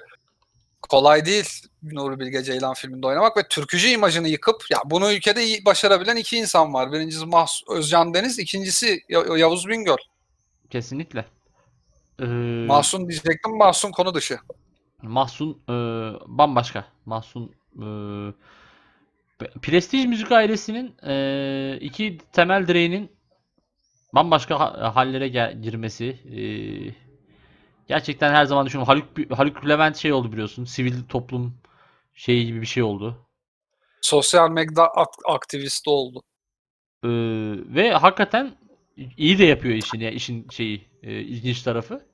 kolay 0.89 1.25
değil 1.25 1.49
Nuri 1.83 2.19
Bilge 2.19 2.43
Ceylan 2.43 2.73
filminde 2.73 3.07
oynamak 3.07 3.37
ve 3.37 3.47
türkücü 3.49 3.87
imajını 3.87 4.27
yıkıp 4.27 4.55
ya 4.71 4.77
bunu 4.85 5.11
ülkede 5.13 5.43
iyi 5.45 5.65
başarabilen 5.65 6.15
iki 6.15 6.37
insan 6.37 6.73
var. 6.73 6.91
Birincisi 6.91 7.25
Mahs 7.25 7.61
Özcan 7.69 8.13
Deniz, 8.13 8.39
ikincisi 8.39 8.99
Ya- 9.09 9.37
Yavuz 9.37 9.67
Bingöl. 9.67 9.97
Kesinlikle. 10.69 11.25
Ee, 12.21 12.25
Mahsun 12.67 13.09
diyecektim, 13.09 13.57
Mahsun 13.57 13.91
konu 13.91 14.13
dışı. 14.13 14.37
Mahsun 15.01 15.61
e, 15.69 15.73
bambaşka. 16.27 16.85
Mahsun 17.05 17.51
e, 17.75 17.85
Prestij 19.61 20.05
müzik 20.05 20.31
ailesinin 20.31 20.95
e, 21.07 21.77
iki 21.81 22.17
temel 22.33 22.67
direğinin 22.67 23.11
bambaşka 24.13 24.59
ha- 24.59 24.95
hallere 24.95 25.27
gel- 25.27 25.61
girmesi 25.61 26.05
e, 26.05 26.39
gerçekten 27.87 28.33
her 28.33 28.45
zaman 28.45 28.65
düşünüyorum. 28.65 28.87
Haluk 29.17 29.31
Haluk 29.39 29.67
Levent 29.69 29.97
şey 29.97 30.13
oldu 30.13 30.31
biliyorsun. 30.31 30.65
Sivil 30.65 31.03
toplum 31.09 31.53
şeyi 32.13 32.45
gibi 32.45 32.61
bir 32.61 32.65
şey 32.65 32.83
oldu. 32.83 33.27
Sosyal 34.01 34.49
medya 34.51 34.83
ak- 34.85 35.25
aktivisti 35.25 35.89
oldu. 35.89 36.23
E, 37.03 37.09
ve 37.75 37.91
hakikaten 37.93 38.51
iyi 39.17 39.37
de 39.39 39.45
yapıyor 39.45 39.75
işini. 39.75 40.03
Yani 40.03 40.15
işin 40.15 40.47
şeyi 40.49 40.81
e, 41.03 41.11
ilginç 41.21 41.61
tarafı. 41.61 42.05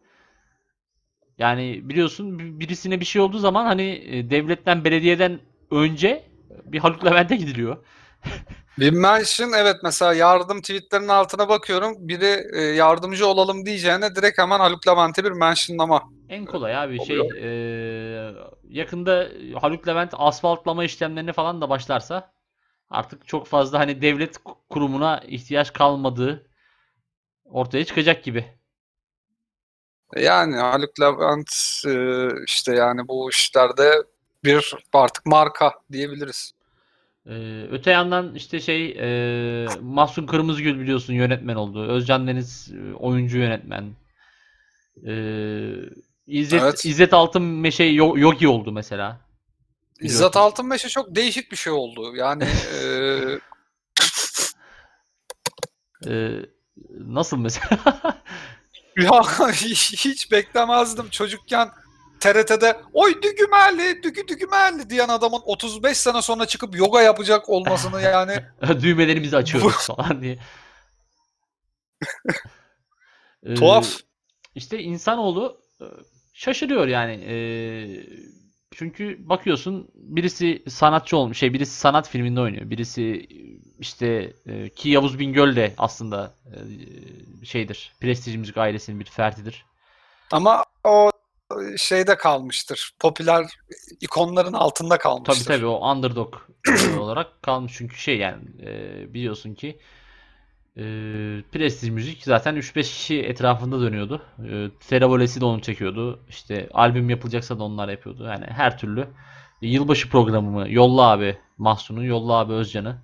Yani 1.38 1.89
biliyorsun 1.89 2.39
bir- 2.39 2.59
birisine 2.59 2.99
bir 2.99 3.05
şey 3.05 3.22
olduğu 3.22 3.38
zaman 3.39 3.65
hani 3.65 3.84
e, 4.05 4.30
devletten 4.30 4.84
belediyeden 4.84 5.39
önce 5.72 6.24
bir 6.65 6.80
Haluk 6.80 7.05
Levent'e 7.05 7.36
gidiliyor. 7.36 7.78
Bir 8.80 8.91
mention 8.91 9.51
evet 9.51 9.76
mesela 9.84 10.13
yardım 10.13 10.61
tweetlerinin 10.61 11.07
altına 11.07 11.49
bakıyorum. 11.49 11.95
Biri 11.99 12.43
e, 12.53 12.61
yardımcı 12.61 13.28
olalım 13.28 13.65
diyeceğine 13.65 14.15
direkt 14.15 14.38
hemen 14.38 14.59
Haluk 14.59 14.88
Levent'e 14.88 15.24
bir 15.24 15.32
mentionlama. 15.32 16.09
En 16.30 16.45
kolay 16.45 16.78
abi 16.78 17.05
şey 17.05 17.19
e, 17.19 17.47
yakında 18.69 19.28
Haluk 19.61 19.88
Levent 19.88 20.13
asfaltlama 20.17 20.84
işlemlerine 20.84 21.34
falan 21.34 21.61
da 21.61 21.69
başlarsa 21.69 22.34
artık 22.89 23.28
çok 23.28 23.47
fazla 23.47 23.80
hani 23.80 24.01
devlet 24.01 24.38
kurumuna 24.69 25.22
ihtiyaç 25.28 25.74
kalmadığı 25.74 26.47
ortaya 27.45 27.86
çıkacak 27.86 28.24
gibi. 28.24 28.45
Yani 30.15 30.55
Haluk 30.55 30.99
Levent 31.01 31.51
e, 31.88 32.28
işte 32.47 32.76
yani 32.76 33.07
bu 33.07 33.30
işlerde 33.30 34.03
bir 34.43 34.74
artık 34.93 35.26
marka 35.26 35.74
diyebiliriz. 35.91 36.53
Ee, 37.28 37.67
öte 37.72 37.91
yandan 37.91 38.36
işte 38.36 38.59
şey 38.59 38.89
e, 38.99 39.67
Mahsun 39.82 40.26
Kırmızıgül 40.26 40.80
biliyorsun 40.80 41.13
yönetmen 41.13 41.55
oldu. 41.55 41.88
Özcan 41.88 42.28
Deniz 42.28 42.72
e, 42.72 42.93
oyuncu 42.93 43.38
yönetmen. 43.38 43.95
Ee, 45.07 45.74
İzzet, 46.28 46.61
Evet. 46.61 46.86
İzzet 46.86 47.13
Altınmeşe 47.13 47.84
Yo- 47.84 48.17
Yogi 48.17 48.47
oldu 48.47 48.72
mesela. 48.72 49.19
İzzet 49.99 50.17
Biliyorsun. 50.19 50.39
Altınmeşe 50.39 50.89
çok 50.89 51.15
değişik 51.15 51.51
bir 51.51 51.57
şey 51.57 51.74
oldu. 51.74 52.15
Yani 52.15 52.43
e, 52.43 53.19
Ee, 56.07 56.32
nasıl 56.99 57.38
mesela? 57.38 57.80
ya 58.97 59.22
hiç 59.51 60.32
beklemezdim 60.32 61.09
çocukken 61.09 61.69
TRT'de 62.22 62.82
oy 62.93 63.22
dügümelli, 63.22 64.03
dügü 64.03 64.28
dügümelli 64.28 64.89
diyen 64.89 65.07
adamın 65.07 65.41
35 65.45 65.97
sene 65.97 66.22
sonra 66.22 66.45
çıkıp 66.45 66.76
yoga 66.76 67.01
yapacak 67.01 67.49
olmasını 67.49 68.01
yani 68.01 68.45
Düğmelerimizi 68.82 69.38
açıyoruz 69.38 69.88
falan 69.88 70.22
diye. 70.22 70.39
Ee, 73.45 73.55
tuhaf. 73.55 73.97
İşte 74.55 74.80
insanoğlu 74.80 75.61
e, 75.82 75.86
şaşırıyor 76.34 76.88
yani. 76.88 77.13
Ee, 77.13 77.36
çünkü 78.72 79.30
bakıyorsun 79.30 79.91
birisi 79.95 80.63
sanatçı 80.69 81.17
olmuş, 81.17 81.38
şey 81.38 81.53
birisi 81.53 81.80
sanat 81.80 82.09
filminde 82.09 82.41
oynuyor. 82.41 82.69
Birisi 82.69 83.28
işte 83.80 84.34
e, 84.45 84.69
ki 84.69 84.89
Yavuz 84.89 85.19
Bingöl 85.19 85.55
de 85.55 85.74
aslında 85.78 86.34
e, 86.45 87.45
şeydir. 87.45 87.93
Prestij 88.01 88.36
müzik 88.36 88.57
ailesinin 88.57 88.99
bir 88.99 89.05
ferdidir. 89.05 89.65
Ama 90.32 90.65
o 90.84 91.11
şeyde 91.78 92.18
kalmıştır. 92.18 92.91
Popüler 92.99 93.45
ikonların 94.02 94.54
altında 94.54 94.97
Tabii 94.97 95.02
kalmıştır. 95.04 95.45
tabii 95.45 95.66
o 95.66 95.91
underdog 95.91 96.36
olarak 96.99 97.41
kalmış 97.43 97.74
çünkü 97.78 97.95
şey 97.95 98.18
yani 98.18 98.43
e, 98.64 99.14
biliyorsun 99.14 99.54
ki 99.56 99.80
e, 100.78 100.82
prestij 101.52 101.89
müzik 101.89 102.24
zaten 102.24 102.56
3-5 102.56 102.84
kişi 102.84 103.22
etrafında 103.22 103.82
dönüyordu. 103.82 104.22
E, 104.52 104.70
Teravolesi 104.89 105.41
de 105.41 105.45
onu 105.45 105.62
çekiyordu. 105.62 106.20
İşte 106.30 106.70
albüm 106.74 107.10
yapılacaksa 107.10 107.60
da 107.60 107.64
onlar 107.64 107.89
yapıyordu. 107.89 108.24
Yani 108.26 108.45
her 108.45 108.78
türlü 108.78 109.08
E, 109.62 109.68
yılbaşı 109.68 110.10
programı 110.10 110.66
Yolla 110.70 111.02
abi 111.12 111.38
Mahsun'u, 111.58 112.06
Yolla 112.06 112.34
abi 112.34 112.54
Özcan'ı. 112.54 113.02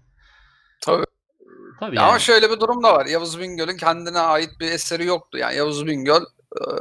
Tabii. 0.82 1.06
Tabii 1.80 2.00
Ama 2.00 2.12
yani. 2.12 2.22
şöyle 2.22 2.50
bir 2.52 2.60
durum 2.60 2.84
da 2.84 2.93
var. 2.93 3.06
Yavuz 3.06 3.39
Bingöl'ün 3.39 3.78
kendine 3.78 4.20
ait 4.20 4.50
bir 4.60 4.72
eseri 4.72 5.06
yoktu. 5.06 5.38
Yani 5.38 5.56
Yavuz 5.56 5.88
Bingöl 5.88 6.22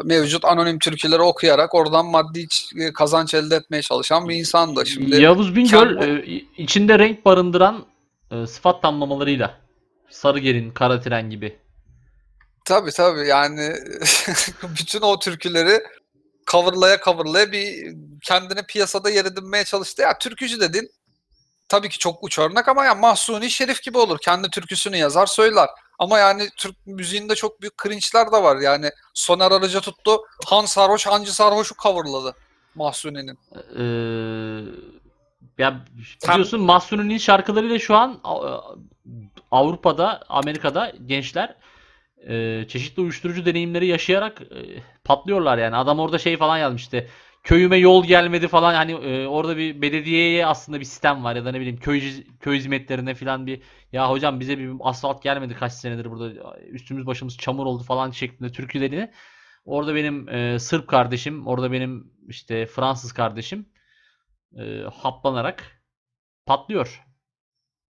mevcut 0.05 0.45
anonim 0.45 0.79
türküleri 0.79 1.23
okuyarak 1.23 1.75
oradan 1.75 2.07
maddi 2.07 2.41
iç- 2.41 2.73
kazanç 2.95 3.35
elde 3.35 3.57
etmeye 3.57 3.83
çalışan 3.83 4.29
bir 4.29 4.37
insandı. 4.37 4.87
Şimdi 4.87 5.17
Yavuz 5.23 5.57
Bingöl 5.57 5.99
kendi- 6.01 6.31
e, 6.31 6.63
içinde 6.63 6.99
renk 6.99 7.25
barındıran 7.25 7.87
e, 8.31 8.47
sıfat 8.47 8.83
tamlamalarıyla 8.83 9.59
Sarıgelin, 10.11 10.71
Kara 10.71 11.01
Tren 11.01 11.31
gibi. 11.31 11.57
tabii 12.65 12.91
tabii 12.91 13.27
yani 13.29 13.73
bütün 14.81 15.01
o 15.01 15.19
türküleri 15.19 15.81
coverlaya 16.47 16.99
coverlaya 17.05 17.53
bir 17.53 17.95
kendine 18.23 18.63
piyasada 18.69 19.11
yer 19.11 19.25
edinmeye 19.25 19.65
çalıştı. 19.65 20.03
Ya 20.03 20.19
türkücü 20.19 20.61
dedin 20.61 20.91
tabii 21.69 21.89
ki 21.89 21.99
çok 21.99 22.25
uç 22.25 22.39
örnek 22.39 22.69
ama 22.69 22.85
ya 22.85 22.95
Mahsuni 22.95 23.51
Şerif 23.51 23.83
gibi 23.83 23.99
olur. 23.99 24.19
Kendi 24.23 24.51
türküsünü 24.51 24.97
yazar 24.97 25.27
söyler. 25.27 25.69
Ama 25.99 26.19
yani 26.19 26.49
Türk 26.57 26.87
müziğinde 26.87 27.35
çok 27.35 27.61
büyük 27.61 27.83
cringe'ler 27.83 28.33
de 28.33 28.43
var. 28.43 28.57
Yani 28.57 28.91
Soner 29.15 29.53
Arıca 29.53 29.81
tuttu. 29.81 30.19
Han 30.47 30.65
Sarhoş, 30.65 31.07
Hancı 31.07 31.35
Sarhoş'u 31.35 31.75
coverladı 31.83 32.35
Mahsuni'nin. 32.75 33.39
Ee, 33.79 33.83
ya 35.59 35.85
biliyorsun 36.29 36.61
Mahsuni'nin 36.61 37.19
şarkılarıyla 37.19 37.79
şu 37.79 37.97
an 37.97 38.21
Avrupa'da, 39.51 40.23
Amerika'da 40.29 40.93
gençler 41.07 41.57
e, 42.29 42.65
çeşitli 42.69 43.01
uyuşturucu 43.01 43.47
deneyimleri 43.47 43.87
yaşayarak 43.87 44.43
e, 44.43 44.83
patlıyorlar 45.05 45.59
yani. 45.59 45.77
Adam 45.77 45.99
orada 46.01 46.19
şey 46.19 46.37
falan 46.37 46.59
yazmıştı. 46.59 47.07
Köyüme 47.47 47.77
yol 47.77 48.05
gelmedi 48.05 48.49
falan 48.49 48.75
hani 48.75 48.93
e, 48.93 49.27
orada 49.27 49.57
bir 49.57 49.83
belediyeye 49.83 50.47
aslında 50.47 50.81
bir 50.81 50.85
sistem 50.85 51.25
var 51.25 51.37
ya 51.37 51.45
da 51.45 51.53
ne 51.53 51.61
bileyim 51.61 51.77
köy 51.77 52.03
köy 52.41 52.59
hizmetlerine 52.59 53.15
falan 53.15 53.47
bir 53.47 53.63
ya 53.93 54.11
hocam 54.11 54.41
bize 54.41 54.59
bir 54.59 54.73
asfalt 54.81 55.23
gelmedi 55.23 55.55
kaç 55.55 55.73
senedir 55.73 56.11
burada 56.11 56.57
üstümüz 56.61 57.07
başımız 57.07 57.39
çamur 57.39 57.67
oldu 57.67 57.83
falan 57.83 58.11
şeklinde 58.11 58.53
türkülerini 58.53 59.13
orada 59.65 59.95
benim 59.95 60.29
e, 60.29 60.59
Sırp 60.59 60.89
kardeşim 60.89 61.47
orada 61.47 61.73
benim 61.73 62.13
işte 62.29 62.67
Fransız 62.67 63.13
kardeşim 63.13 63.69
e, 64.59 64.83
haplanarak 64.95 65.83
patlıyor. 66.47 67.05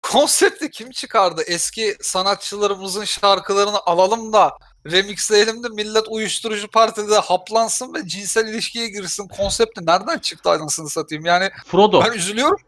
Konsepti 0.03 0.71
kim 0.71 0.91
çıkardı? 0.91 1.43
Eski 1.47 1.97
sanatçılarımızın 2.01 3.05
şarkılarını 3.05 3.79
alalım 3.87 4.33
da 4.33 4.53
remixleyelim 4.91 5.65
de 5.65 5.69
millet 5.69 6.09
uyuşturucu 6.09 6.71
partide 6.71 7.19
haplansın 7.19 7.95
ve 7.95 8.09
cinsel 8.09 8.49
ilişkiye 8.49 8.89
girsin. 8.89 9.29
Konsepti 9.29 9.87
nereden 9.87 10.19
çıktı 10.19 10.51
anasını 10.51 10.89
satayım? 10.89 11.25
Yani 11.25 11.51
Frodo. 11.67 12.03
ben 12.05 12.13
üzülüyorum. 12.13 12.59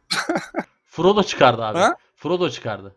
Frodo 0.86 1.22
çıkardı 1.22 1.64
abi. 1.64 1.78
Ha? 1.78 1.94
Frodo 2.16 2.50
çıkardı. 2.50 2.96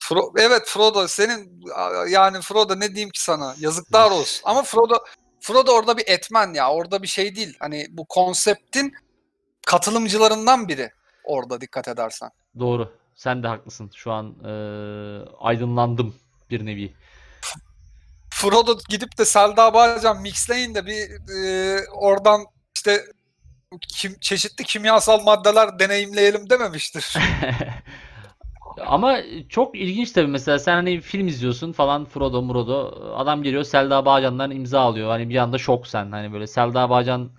Fro- 0.00 0.40
evet 0.40 0.62
Frodo 0.66 1.08
senin 1.08 1.62
yani 2.08 2.40
Frodo 2.40 2.80
ne 2.80 2.88
diyeyim 2.88 3.10
ki 3.10 3.22
sana? 3.22 3.54
Yazıklar 3.58 4.10
olsun. 4.10 4.40
Ama 4.44 4.62
Frodo 4.62 4.94
Frodo 5.40 5.72
orada 5.72 5.96
bir 5.96 6.04
etmen 6.06 6.54
ya. 6.54 6.72
Orada 6.72 7.02
bir 7.02 7.08
şey 7.08 7.36
değil. 7.36 7.56
Hani 7.60 7.86
bu 7.90 8.04
konseptin 8.04 8.94
katılımcılarından 9.66 10.68
biri 10.68 10.90
orada 11.24 11.60
dikkat 11.60 11.88
edersen. 11.88 12.30
Doğru. 12.58 12.92
Sen 13.16 13.42
de 13.42 13.46
haklısın. 13.48 13.90
Şu 13.94 14.12
an 14.12 14.26
e, 14.44 14.50
aydınlandım 15.40 16.14
bir 16.50 16.66
nevi. 16.66 16.94
Frodo 18.42 18.78
gidip 18.88 19.18
de 19.18 19.24
Selda 19.24 19.74
Bağcan 19.74 20.22
mixleyin 20.22 20.74
de 20.74 20.86
bir 20.86 21.10
e, 21.44 21.78
oradan 21.92 22.40
işte 22.76 23.04
kim, 23.88 24.18
çeşitli 24.20 24.64
kimyasal 24.64 25.22
maddeler 25.22 25.78
deneyimleyelim 25.78 26.50
dememiştir. 26.50 27.16
Ama 28.86 29.18
çok 29.48 29.76
ilginç 29.76 30.12
tabii 30.12 30.26
mesela 30.26 30.58
sen 30.58 30.72
hani 30.74 31.00
film 31.00 31.28
izliyorsun 31.28 31.72
falan 31.72 32.04
Frodo 32.04 32.42
Murodo 32.42 33.10
adam 33.16 33.42
geliyor 33.42 33.64
Selda 33.64 34.04
Bağcan'dan 34.04 34.50
imza 34.50 34.80
alıyor. 34.80 35.10
Hani 35.10 35.28
bir 35.28 35.36
anda 35.36 35.58
şok 35.58 35.86
sen 35.86 36.12
hani 36.12 36.32
böyle 36.32 36.46
Selda 36.46 36.90
Bağcan 36.90 37.32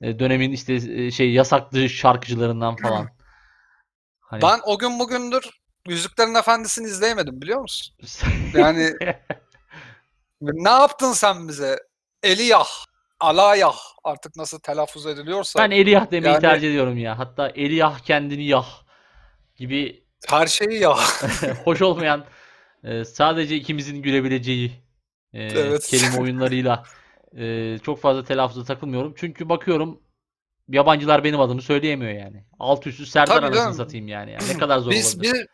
e, 0.00 0.18
dönemin 0.18 0.52
işte 0.52 0.74
e, 0.74 1.10
şey 1.10 1.32
yasaklı 1.32 1.88
şarkıcılarından 1.88 2.76
falan. 2.76 3.08
Hani 4.20 4.42
ben 4.42 4.60
o 4.64 4.78
gün 4.78 4.98
bugündür 4.98 5.50
Yüzüklerin 5.88 6.34
Efendisi'ni 6.34 6.86
izleyemedim 6.86 7.42
biliyor 7.42 7.60
musun? 7.60 7.96
Yani 8.54 8.92
ne 10.52 10.70
yaptın 10.70 11.12
sen 11.12 11.48
bize? 11.48 11.78
Eliyah, 12.22 12.66
Alayah 13.20 13.76
artık 14.04 14.36
nasıl 14.36 14.58
telaffuz 14.60 15.06
ediliyorsa 15.06 15.58
ben 15.58 15.70
Eliyah 15.70 16.10
demeyi 16.10 16.32
Yani- 16.32 16.40
tercih 16.40 16.68
ediyorum 16.68 16.98
ya. 16.98 17.18
Hatta 17.18 17.48
Eliyah 17.48 17.98
kendini 17.98 18.44
yah 18.44 18.66
gibi 19.56 20.04
her 20.28 20.46
şeyi 20.46 20.80
ya. 20.80 20.96
hoş 21.64 21.82
olmayan 21.82 22.24
e, 22.84 23.04
sadece 23.04 23.56
ikimizin 23.56 24.02
gülebileceği 24.02 24.72
e, 25.32 25.42
Evet. 25.42 25.86
kelime 25.86 26.20
oyunlarıyla 26.20 26.82
e, 27.38 27.78
çok 27.78 28.00
fazla 28.00 28.24
telaffuza 28.24 28.64
takılmıyorum. 28.64 29.14
Çünkü 29.16 29.48
bakıyorum 29.48 30.00
yabancılar 30.68 31.24
benim 31.24 31.40
adımı 31.40 31.62
söyleyemiyor 31.62 32.12
yani. 32.12 32.44
Alt 32.58 32.86
üstü 32.86 33.06
Serdar 33.06 33.34
Tabii 33.36 33.46
anasını 33.46 33.62
canım. 33.62 33.74
satayım 33.74 34.08
yani. 34.08 34.30
Yani 34.32 34.42
Ne 34.48 34.58
kadar 34.58 34.78
zor 34.78 34.90
Biz, 34.90 35.14
olabilir. 35.16 35.32
biz, 35.32 35.46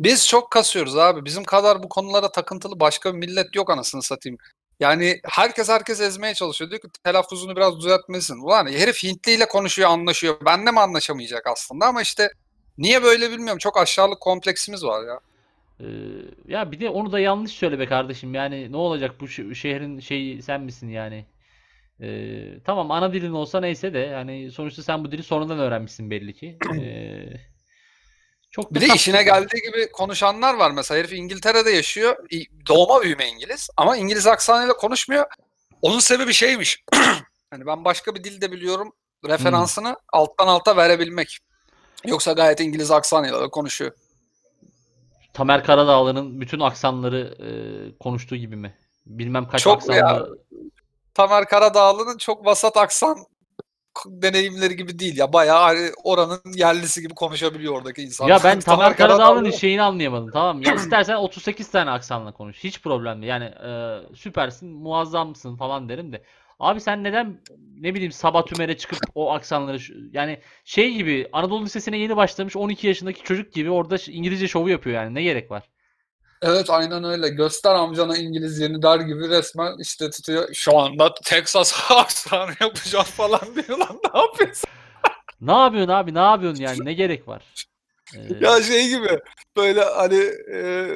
biz 0.00 0.28
çok 0.28 0.50
kasıyoruz 0.50 0.96
abi. 0.96 1.24
Bizim 1.24 1.44
kadar 1.44 1.82
bu 1.82 1.88
konulara 1.88 2.32
takıntılı 2.32 2.80
başka 2.80 3.12
bir 3.14 3.18
millet 3.18 3.56
yok 3.56 3.70
anasını 3.70 4.02
satayım. 4.02 4.38
Yani 4.80 5.20
herkes 5.24 5.68
herkes 5.68 6.00
ezmeye 6.00 6.34
çalışıyor. 6.34 6.70
Diyor 6.70 6.82
ki 6.82 6.88
telaffuzunu 7.04 7.56
biraz 7.56 7.76
düzeltmesin. 7.78 8.38
Ulan 8.38 8.66
herif 8.66 9.02
Hintli 9.04 9.32
ile 9.32 9.48
konuşuyor, 9.48 9.90
anlaşıyor. 9.90 10.36
Benle 10.46 10.70
mi 10.70 10.80
anlaşamayacak 10.80 11.46
aslında 11.46 11.86
ama 11.86 12.02
işte 12.02 12.30
niye 12.78 13.02
böyle 13.02 13.30
bilmiyorum. 13.30 13.58
Çok 13.58 13.76
aşağılık 13.78 14.20
kompleksimiz 14.20 14.84
var 14.84 15.06
ya. 15.06 15.20
Ee, 15.80 15.86
ya 16.48 16.72
bir 16.72 16.80
de 16.80 16.88
onu 16.88 17.12
da 17.12 17.20
yanlış 17.20 17.52
söyle 17.52 17.78
be 17.78 17.86
kardeşim. 17.86 18.34
Yani 18.34 18.72
ne 18.72 18.76
olacak 18.76 19.20
bu 19.20 19.24
şe- 19.26 19.54
şehrin 19.54 20.00
şeyi 20.00 20.42
sen 20.42 20.60
misin 20.60 20.88
yani? 20.88 21.24
Ee, 22.02 22.60
tamam 22.64 22.90
ana 22.90 23.12
dilin 23.12 23.32
olsa 23.32 23.60
neyse 23.60 23.94
de 23.94 23.98
yani 23.98 24.50
sonuçta 24.50 24.82
sen 24.82 25.04
bu 25.04 25.12
dili 25.12 25.22
sonradan 25.22 25.58
öğrenmişsin 25.58 26.10
belli 26.10 26.34
ki. 26.34 26.58
Ee, 26.80 27.57
çok 28.50 28.74
Bir 28.74 28.80
de 28.80 28.86
işine 28.94 29.22
geldiği 29.22 29.62
gibi 29.62 29.92
konuşanlar 29.92 30.54
var. 30.54 30.70
Mesela 30.70 30.98
herif 30.98 31.12
İngiltere'de 31.12 31.70
yaşıyor. 31.70 32.16
Doğma 32.68 33.02
büyüme 33.02 33.28
İngiliz. 33.28 33.70
Ama 33.76 33.96
İngiliz 33.96 34.26
aksanıyla 34.26 34.74
konuşmuyor. 34.74 35.26
Onun 35.82 35.98
sebebi 35.98 36.32
şeymiş. 36.32 36.84
hani 37.50 37.66
ben 37.66 37.84
başka 37.84 38.14
bir 38.14 38.24
dilde 38.24 38.52
biliyorum. 38.52 38.92
Referansını 39.28 39.96
alttan 40.12 40.46
alta 40.46 40.76
verebilmek. 40.76 41.38
Yoksa 42.04 42.32
gayet 42.32 42.60
İngiliz 42.60 42.90
aksanıyla 42.90 43.40
da 43.40 43.48
konuşuyor. 43.48 43.92
Tamer 45.32 45.64
Karadağlı'nın 45.64 46.40
bütün 46.40 46.60
aksanları 46.60 47.36
e, 47.40 47.48
konuştuğu 47.98 48.36
gibi 48.36 48.56
mi? 48.56 48.74
Bilmem 49.06 49.48
kaç 49.48 49.62
Çok 49.62 49.88
ya. 49.88 50.06
aksanlı. 50.06 50.38
Tamer 51.14 51.48
Karadağlı'nın 51.48 52.18
çok 52.18 52.46
vasat 52.46 52.76
aksan 52.76 53.18
deneyimleri 54.06 54.76
gibi 54.76 54.98
değil 54.98 55.18
ya. 55.18 55.32
Bayağı 55.32 55.62
hani 55.62 55.90
oranın 56.04 56.40
yerlisi 56.54 57.02
gibi 57.02 57.14
konuşabiliyor 57.14 57.74
oradaki 57.74 58.02
insanlar. 58.02 58.30
Ya 58.30 58.40
ben 58.44 58.60
Tamer 58.60 58.96
Karadağlı'nın 58.96 59.44
Karadağlı- 59.44 59.58
şeyini 59.58 59.82
anlayamadım 59.82 60.30
tamam 60.30 60.56
mı? 60.58 60.66
Ya 60.66 60.74
istersen 60.74 61.16
38 61.16 61.70
tane 61.70 61.90
aksanla 61.90 62.32
konuş. 62.32 62.64
Hiç 62.64 62.82
problem 62.82 63.22
değil. 63.22 63.30
Yani 63.30 63.44
e, 63.44 63.70
süpersin, 64.16 64.68
muazzamsın 64.68 65.56
falan 65.56 65.88
derim 65.88 66.12
de. 66.12 66.22
Abi 66.60 66.80
sen 66.80 67.04
neden 67.04 67.40
ne 67.80 67.94
bileyim 67.94 68.12
Sabah 68.12 68.46
Tümer'e 68.46 68.76
çıkıp 68.76 68.98
o 69.14 69.32
aksanları 69.32 69.78
yani 70.12 70.40
şey 70.64 70.94
gibi 70.94 71.28
Anadolu 71.32 71.64
Lisesi'ne 71.64 71.98
yeni 71.98 72.16
başlamış 72.16 72.56
12 72.56 72.86
yaşındaki 72.86 73.22
çocuk 73.22 73.52
gibi 73.52 73.70
orada 73.70 73.96
İngilizce 74.08 74.48
şovu 74.48 74.68
yapıyor 74.68 74.96
yani. 74.96 75.14
Ne 75.14 75.22
gerek 75.22 75.50
var? 75.50 75.62
Evet 76.42 76.70
aynen 76.70 77.04
öyle. 77.04 77.28
Göster 77.28 77.74
amcana 77.74 78.16
İngilizceni 78.16 78.82
der 78.82 79.00
gibi 79.00 79.28
resmen 79.28 79.76
işte 79.78 80.10
tutuyor. 80.10 80.54
Şu 80.54 80.78
anda 80.78 81.14
Texas 81.24 81.74
aksanı 81.90 82.50
yapacağım 82.60 83.04
falan 83.04 83.40
diyor 83.54 83.78
lan 83.78 84.00
ne 84.14 84.20
yapıyorsun? 84.20 84.70
Ne 85.40 85.52
yapıyorsun 85.52 85.92
abi? 85.92 86.14
Ne 86.14 86.18
yapıyorsun 86.18 86.62
yani? 86.62 86.84
Ne 86.84 86.92
gerek 86.92 87.28
var? 87.28 87.42
Ee, 88.14 88.18
Ya 88.40 88.62
şey 88.62 88.88
gibi 88.88 89.20
böyle 89.56 89.84
hani 89.84 90.24
e, 90.54 90.88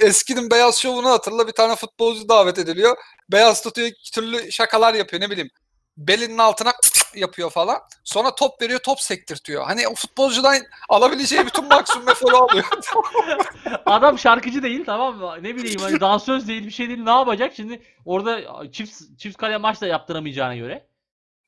eskinin 0.00 0.50
Beyaz 0.50 0.76
Şovu'nu 0.78 1.08
hatırla 1.08 1.46
bir 1.46 1.52
tane 1.52 1.76
futbolcu 1.76 2.28
davet 2.28 2.58
ediliyor. 2.58 2.96
Beyaz 3.32 3.62
tutuyor 3.62 3.88
iki 3.88 4.12
türlü 4.12 4.52
şakalar 4.52 4.94
yapıyor 4.94 5.22
ne 5.22 5.30
bileyim. 5.30 5.50
Belinin 5.96 6.38
altına 6.38 6.72
yapıyor 7.14 7.50
falan. 7.50 7.76
Sonra 8.04 8.34
top 8.34 8.62
veriyor 8.62 8.80
top 8.80 9.00
sektirtiyor. 9.00 9.64
Hani 9.64 9.88
o 9.88 9.94
futbolcudan 9.94 10.56
alabileceği 10.88 11.46
bütün 11.46 11.68
maksimum 11.68 12.08
eforu 12.10 12.36
alıyor. 12.36 12.64
Adam 13.86 14.18
şarkıcı 14.18 14.62
değil 14.62 14.84
tamam 14.86 15.16
mı? 15.16 15.36
Ne 15.40 15.56
bileyim 15.56 15.80
hani 15.80 16.00
dansöz 16.00 16.48
değil 16.48 16.66
bir 16.66 16.70
şey 16.70 16.88
değil 16.88 17.02
ne 17.02 17.10
yapacak? 17.10 17.52
Şimdi 17.56 17.82
orada 18.04 18.40
çift 18.72 19.18
çift 19.18 19.36
kale 19.36 19.56
maç 19.58 19.80
da 19.80 19.86
yaptıramayacağına 19.86 20.56
göre. 20.56 20.86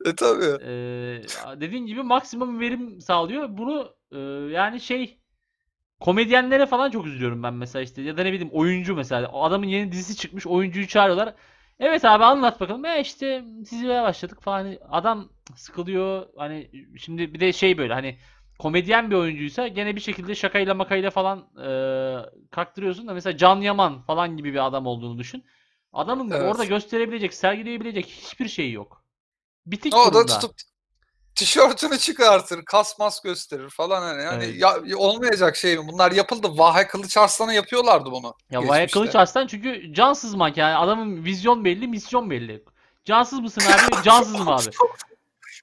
e 0.04 0.14
tabii. 0.16 0.64
Ee, 0.64 1.22
dediğin 1.60 1.86
gibi 1.86 2.02
maksimum 2.02 2.60
verim 2.60 3.00
sağlıyor. 3.00 3.48
Bunu 3.50 3.94
e, 4.12 4.18
yani 4.52 4.80
şey 4.80 5.18
komedyenlere 6.00 6.66
falan 6.66 6.90
çok 6.90 7.06
üzülüyorum 7.06 7.42
ben 7.42 7.54
mesela 7.54 7.82
işte 7.82 8.02
ya 8.02 8.16
da 8.16 8.22
ne 8.22 8.32
bileyim 8.32 8.52
oyuncu 8.52 8.96
mesela 8.96 9.30
adamın 9.32 9.66
yeni 9.66 9.92
dizisi 9.92 10.16
çıkmış 10.16 10.46
oyuncuyu 10.46 10.88
çağırıyorlar. 10.88 11.34
Evet 11.80 12.04
abi 12.04 12.24
anlat 12.24 12.60
bakalım. 12.60 12.84
E 12.84 13.00
işte 13.00 13.44
diziye 13.60 14.02
başladık 14.02 14.42
falan. 14.42 14.56
Hani 14.64 14.78
Adam 14.90 15.28
sıkılıyor. 15.56 16.26
Hani 16.36 16.70
şimdi 16.98 17.34
bir 17.34 17.40
de 17.40 17.52
şey 17.52 17.78
böyle 17.78 17.94
hani 17.94 18.18
komedyen 18.58 19.10
bir 19.10 19.16
oyuncuysa 19.16 19.68
gene 19.68 19.96
bir 19.96 20.00
şekilde 20.00 20.34
şakayla 20.34 20.74
makayla 20.74 21.10
falan 21.10 21.38
e, 21.64 21.70
kaktırıyorsun 22.50 23.08
da 23.08 23.14
mesela 23.14 23.36
Can 23.36 23.60
Yaman 23.60 24.02
falan 24.02 24.36
gibi 24.36 24.52
bir 24.52 24.66
adam 24.66 24.86
olduğunu 24.86 25.18
düşün. 25.18 25.44
Adamın 25.92 26.30
Evet. 26.30 26.42
orada 26.42 26.64
gösterebilecek, 26.64 27.34
sergileyebilecek 27.34 28.06
hiçbir 28.06 28.48
şeyi 28.48 28.72
yok. 28.72 29.04
Bitik 29.66 29.94
O 29.94 30.06
da 30.06 30.12
durumda. 30.14 30.40
tutup 30.40 30.56
tişörtünü 31.38 31.98
çıkartır, 31.98 32.64
kasmas 32.64 33.22
gösterir 33.22 33.70
falan 33.70 34.02
hani. 34.02 34.22
Yani 34.22 34.44
Evet. 34.44 34.56
ya, 34.86 34.98
olmayacak 34.98 35.56
şey 35.56 35.76
mi? 35.78 35.88
Bunlar 35.88 36.12
yapıldı. 36.12 36.48
Vahay 36.58 36.86
Kılıç 36.86 37.16
Arslan'a 37.16 37.52
yapıyorlardı 37.52 38.10
bunu. 38.10 38.34
Ya 38.50 38.60
geçmişte. 38.60 38.86
Kılıç 38.86 39.14
Arslan 39.14 39.46
çünkü 39.46 39.94
cansız 39.94 40.34
manken. 40.34 40.62
Yani 40.62 40.76
adamın 40.76 41.24
vizyon 41.24 41.64
belli, 41.64 41.88
misyon 41.88 42.30
belli. 42.30 42.64
Cansız 43.04 43.40
mısın 43.40 43.62
abi? 43.66 44.02
Cansızım 44.04 44.48
abi. 44.48 44.62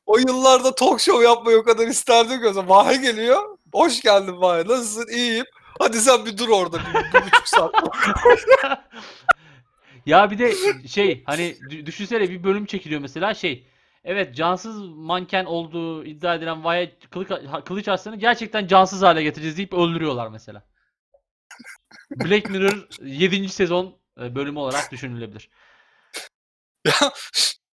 O 0.05 0.17
yıllarda 0.17 0.75
talk 0.75 1.01
show 1.01 1.23
yapmayı 1.25 1.57
o 1.57 1.63
kadar 1.63 1.87
isterdim 1.87 2.41
ki. 2.41 2.69
Vahay 2.69 3.01
geliyor. 3.01 3.57
Hoş 3.73 4.01
geldin 4.01 4.41
Vahay. 4.41 4.67
Nasılsın? 4.67 5.07
İyiyim. 5.15 5.45
Hadi 5.79 6.01
sen 6.01 6.25
bir 6.25 6.37
dur 6.37 6.49
orada 6.49 6.77
bir, 6.79 7.13
bir 7.19 7.25
buçuk 7.25 7.47
saat. 7.47 7.71
Ya 10.05 10.31
bir 10.31 10.39
de 10.39 10.53
şey 10.87 11.23
hani 11.25 11.41
dü- 11.41 11.85
düşünsene 11.85 12.29
bir 12.29 12.43
bölüm 12.43 12.65
çekiliyor 12.65 13.01
mesela 13.01 13.33
şey. 13.33 13.67
Evet 14.05 14.35
cansız 14.35 14.81
manken 14.81 15.45
olduğu 15.45 16.05
iddia 16.05 16.35
edilen 16.35 16.63
Vahye 16.63 16.99
Kılıç, 17.11 17.29
Kılıç 17.65 17.87
Arslan'ı 17.87 18.15
gerçekten 18.15 18.67
cansız 18.67 19.01
hale 19.01 19.23
getireceğiz 19.23 19.57
deyip 19.57 19.73
öldürüyorlar 19.73 20.27
mesela. 20.27 20.63
Black 22.11 22.49
Mirror 22.49 22.87
7. 23.01 23.49
sezon 23.49 23.97
e, 24.21 24.35
bölümü 24.35 24.59
olarak 24.59 24.91
düşünülebilir. 24.91 25.49
ya 26.85 27.11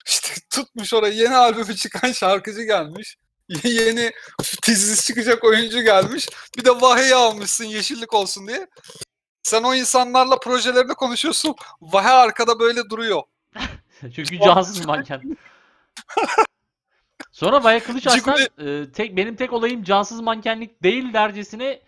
işte 0.07 0.35
tutmuş 0.51 0.95
oraya 0.95 1.15
yeni 1.15 1.37
albümü 1.37 1.77
çıkan 1.77 2.13
şarkıcı 2.13 2.63
gelmiş. 2.63 3.17
Yeni 3.65 4.13
dizisi 4.67 5.07
çıkacak 5.07 5.45
oyuncu 5.45 5.83
gelmiş. 5.83 6.29
Bir 6.59 6.65
de 6.65 6.71
Vahay'ı 6.71 7.17
almışsın 7.17 7.65
yeşillik 7.65 8.15
olsun 8.15 8.49
diye. 8.49 8.67
Sen 9.43 9.63
o 9.63 9.75
insanlarla 9.75 10.39
projelerini 10.39 10.95
konuşuyorsun. 10.95 11.55
Vahay 11.81 12.15
arkada 12.15 12.61
böyle 12.61 12.91
duruyor. 12.91 13.23
Çünkü 14.01 14.39
cansız 14.39 14.87
manken. 14.87 15.23
Sonra 17.33 17.65
Vahye 17.65 17.81
Kılıç 17.81 18.07
Arslan 18.07 18.39
e, 18.59 18.93
tek 18.93 19.17
benim 19.17 19.37
tek 19.37 19.53
olayım 19.53 19.85
cansız 19.85 20.21
mankenlik 20.21 20.83
değil 20.83 21.13
dercesine 21.13 21.83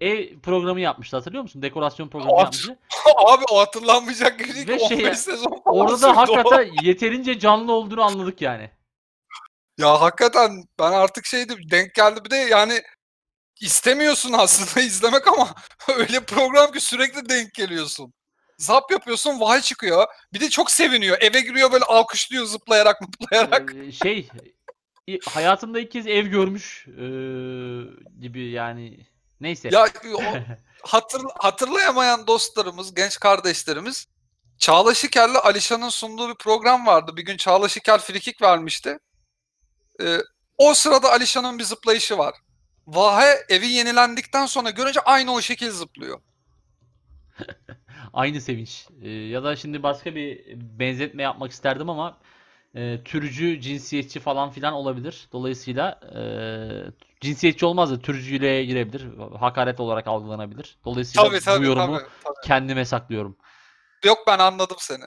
ev 0.00 0.38
programı 0.40 0.80
yapmıştı 0.80 1.16
hatırlıyor 1.16 1.42
musun? 1.42 1.62
Dekorasyon 1.62 2.08
programı 2.08 2.32
Abi, 2.34 2.40
yapmıştı. 2.40 2.78
Abi 3.26 3.44
o 3.52 3.60
hatırlanmayacak 3.60 4.38
gibi 4.38 4.54
değil 4.54 4.66
ki 4.66 4.72
Ve 4.72 4.78
15 4.78 4.88
şey- 5.02 5.14
sezon 5.14 5.62
Orada 5.64 6.02
da 6.02 6.10
o. 6.10 6.16
hakikaten 6.16 6.70
yeterince 6.82 7.38
canlı 7.38 7.72
olduğunu 7.72 8.02
anladık 8.02 8.42
yani. 8.42 8.70
Ya 9.78 10.00
hakikaten 10.00 10.64
ben 10.78 10.92
artık 10.92 11.26
şeydim 11.26 11.58
denk 11.70 11.94
geldi 11.94 12.24
bir 12.24 12.30
de 12.30 12.36
yani 12.36 12.82
istemiyorsun 13.60 14.32
aslında 14.32 14.86
izlemek 14.86 15.28
ama 15.28 15.48
öyle 15.96 16.20
program 16.20 16.72
ki 16.72 16.80
sürekli 16.80 17.28
denk 17.28 17.54
geliyorsun. 17.54 18.12
Zap 18.60 18.90
yapıyorsun 18.90 19.40
vahay 19.40 19.60
çıkıyor. 19.60 20.06
Bir 20.32 20.40
de 20.40 20.50
çok 20.50 20.70
seviniyor. 20.70 21.16
Eve 21.20 21.40
giriyor 21.40 21.72
böyle 21.72 21.84
alkışlıyor 21.84 22.44
zıplayarak 22.44 23.00
mıplayarak. 23.00 23.74
Ee, 23.74 23.92
şey 23.92 24.28
hayatımda 25.24 25.80
ilk 25.80 25.90
kez 25.90 26.06
ev 26.06 26.26
görmüş 26.26 26.86
ee, 26.88 27.00
gibi 28.20 28.50
yani 28.50 29.06
neyse. 29.40 29.68
Ya 29.72 29.88
o 30.14 30.22
hatır, 30.82 31.22
hatırlayamayan 31.38 32.26
dostlarımız, 32.26 32.94
genç 32.94 33.20
kardeşlerimiz 33.20 34.06
Çağla 34.58 34.94
Şiker'le 34.94 35.36
Alişan'ın 35.36 35.88
sunduğu 35.88 36.28
bir 36.28 36.38
program 36.38 36.86
vardı. 36.86 37.16
Bir 37.16 37.22
gün 37.22 37.36
Çağla 37.36 37.68
Şiker 37.68 38.00
frikik 38.00 38.42
vermişti. 38.42 38.98
Ee, 40.02 40.18
o 40.58 40.74
sırada 40.74 41.12
Alişan'ın 41.12 41.58
bir 41.58 41.64
zıplayışı 41.64 42.18
var. 42.18 42.34
Vahe 42.86 43.44
evi 43.48 43.66
yenilendikten 43.66 44.46
sonra 44.46 44.70
görünce 44.70 45.00
aynı 45.00 45.32
o 45.32 45.40
şekil 45.40 45.70
zıplıyor. 45.70 46.20
Aynı 48.14 48.40
sevinç. 48.40 48.86
Ee, 49.02 49.08
ya 49.10 49.44
da 49.44 49.56
şimdi 49.56 49.82
başka 49.82 50.14
bir 50.14 50.40
benzetme 50.56 51.22
yapmak 51.22 51.50
isterdim 51.52 51.90
ama 51.90 52.18
e, 52.74 53.04
türcü, 53.04 53.60
cinsiyetçi 53.60 54.20
falan 54.20 54.50
filan 54.50 54.72
olabilir. 54.72 55.28
Dolayısıyla 55.32 56.00
e, 56.14 56.20
cinsiyetçi 57.20 57.66
olmaz 57.66 57.90
da 57.90 58.00
türcüyle 58.00 58.64
girebilir. 58.64 59.06
Hakaret 59.38 59.80
olarak 59.80 60.06
algılanabilir. 60.06 60.78
Dolayısıyla 60.84 61.28
Tabii 61.28 61.40
tabii 61.40 61.60
bu 61.60 61.64
yorumu 61.64 61.98
tabii, 61.98 62.08
tabii. 62.24 62.46
kendime 62.46 62.84
saklıyorum. 62.84 63.36
Yok 64.04 64.18
ben 64.26 64.38
anladım 64.38 64.76
seni. 64.80 65.04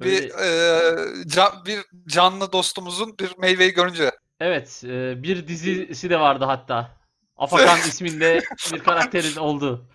Bir 0.00 0.30
e, 0.30 1.26
can- 1.26 1.64
bir 1.66 1.80
canlı 2.06 2.52
dostumuzun 2.52 3.18
bir 3.18 3.38
meyveyi 3.38 3.72
görünce. 3.72 4.10
Evet, 4.40 4.82
e, 4.84 5.22
bir 5.22 5.48
dizisi 5.48 6.10
de 6.10 6.20
vardı 6.20 6.44
hatta. 6.44 6.90
Afakan 7.36 7.78
isminde 7.78 8.40
bir 8.72 8.78
karakterin 8.78 9.36
olduğu. 9.40 9.86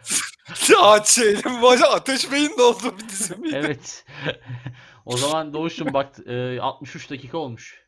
Ağaç 0.81 1.07
şeyle 1.07 1.61
baca 1.61 1.87
ateş 1.87 2.31
beyin 2.31 2.57
de 2.57 2.61
oldu 2.61 2.95
bir 2.99 3.09
dizi 3.09 3.35
miydi? 3.35 3.55
Evet. 3.63 4.05
O 5.05 5.17
zaman 5.17 5.53
Doğuş'um 5.53 5.93
bak 5.93 6.15
e, 6.27 6.59
63 6.59 7.09
dakika 7.09 7.37
olmuş. 7.37 7.81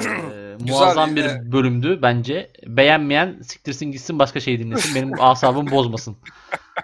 E, 0.00 0.04
muazzam 0.60 1.16
bir 1.16 1.22
yine. 1.22 1.52
bölümdü 1.52 1.98
bence. 2.02 2.52
Beğenmeyen 2.66 3.40
siktirsin 3.42 3.86
gitsin 3.92 4.18
başka 4.18 4.40
şey 4.40 4.58
dinlesin. 4.58 4.94
Benim 4.94 5.20
asabım 5.20 5.70
bozmasın. 5.70 6.16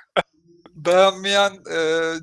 beğenmeyen 0.74 1.53
e, 1.53 1.78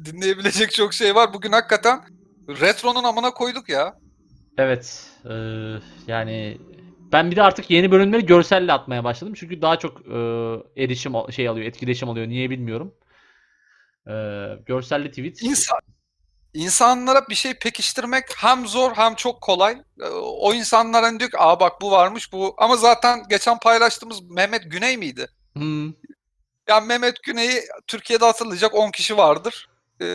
dinleyebilecek 0.05 0.71
çok 0.71 0.93
şey 0.93 1.15
var. 1.15 1.33
Bugün 1.33 1.51
hakikaten 1.51 2.01
retronun 2.49 3.03
amına 3.03 3.31
koyduk 3.31 3.69
ya. 3.69 3.99
Evet. 4.57 5.11
e, 5.25 5.33
yani 6.07 6.57
ben 7.13 7.31
bir 7.31 7.35
de 7.35 7.43
artık 7.43 7.69
yeni 7.69 7.91
bölümleri 7.91 8.25
görselle 8.25 8.73
atmaya 8.73 9.03
başladım. 9.03 9.33
Çünkü 9.37 9.61
daha 9.61 9.79
çok 9.79 10.01
e, 10.01 10.13
erişim 10.83 11.13
şey 11.31 11.47
alıyor, 11.47 11.67
etkileşim 11.67 12.09
alıyor. 12.09 12.27
Niye 12.27 12.49
bilmiyorum. 12.49 12.93
E, 14.07 14.13
görselli 14.65 15.09
tweet. 15.09 15.43
İnsan, 15.43 15.79
insanlara 16.53 17.27
bir 17.29 17.35
şey 17.35 17.53
pekiştirmek 17.53 18.25
hem 18.37 18.67
zor 18.67 18.91
hem 18.95 19.15
çok 19.15 19.41
kolay. 19.41 19.77
E, 20.01 20.05
O 20.21 20.53
insanlar 20.53 21.03
hani 21.03 21.19
diyor 21.19 21.31
ki 21.31 21.37
aa 21.39 21.59
bak 21.59 21.81
bu 21.81 21.91
varmış 21.91 22.33
bu. 22.33 22.55
Ama 22.57 22.75
zaten 22.77 23.23
geçen 23.29 23.59
paylaştığımız 23.59 24.29
Mehmet 24.29 24.71
Güney 24.71 24.97
miydi? 24.97 25.27
Hmm. 25.53 25.85
Yani 26.69 26.87
Mehmet 26.87 27.23
Güney'i 27.23 27.61
Türkiye'de 27.87 28.25
hatırlayacak 28.25 28.75
10 28.75 28.91
kişi 28.91 29.17
vardır. 29.17 29.69
E, 30.01 30.05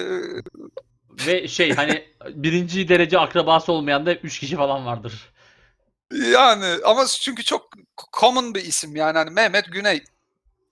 Ve 1.27 1.49
şey 1.49 1.75
hani 1.75 2.05
birinci 2.35 2.89
derece 2.89 3.19
akrabası 3.19 3.73
olmayan 3.73 4.07
da 4.07 4.15
3 4.15 4.39
kişi 4.39 4.57
falan 4.57 4.87
vardır. 4.87 5.33
Yani 6.13 6.67
ama 6.85 7.07
çünkü 7.07 7.45
çok 7.45 7.71
common 8.21 8.55
bir 8.55 8.63
isim 8.63 8.97
yani 8.97 9.19
hani 9.19 9.31
Mehmet 9.31 9.73
Güney. 9.73 10.05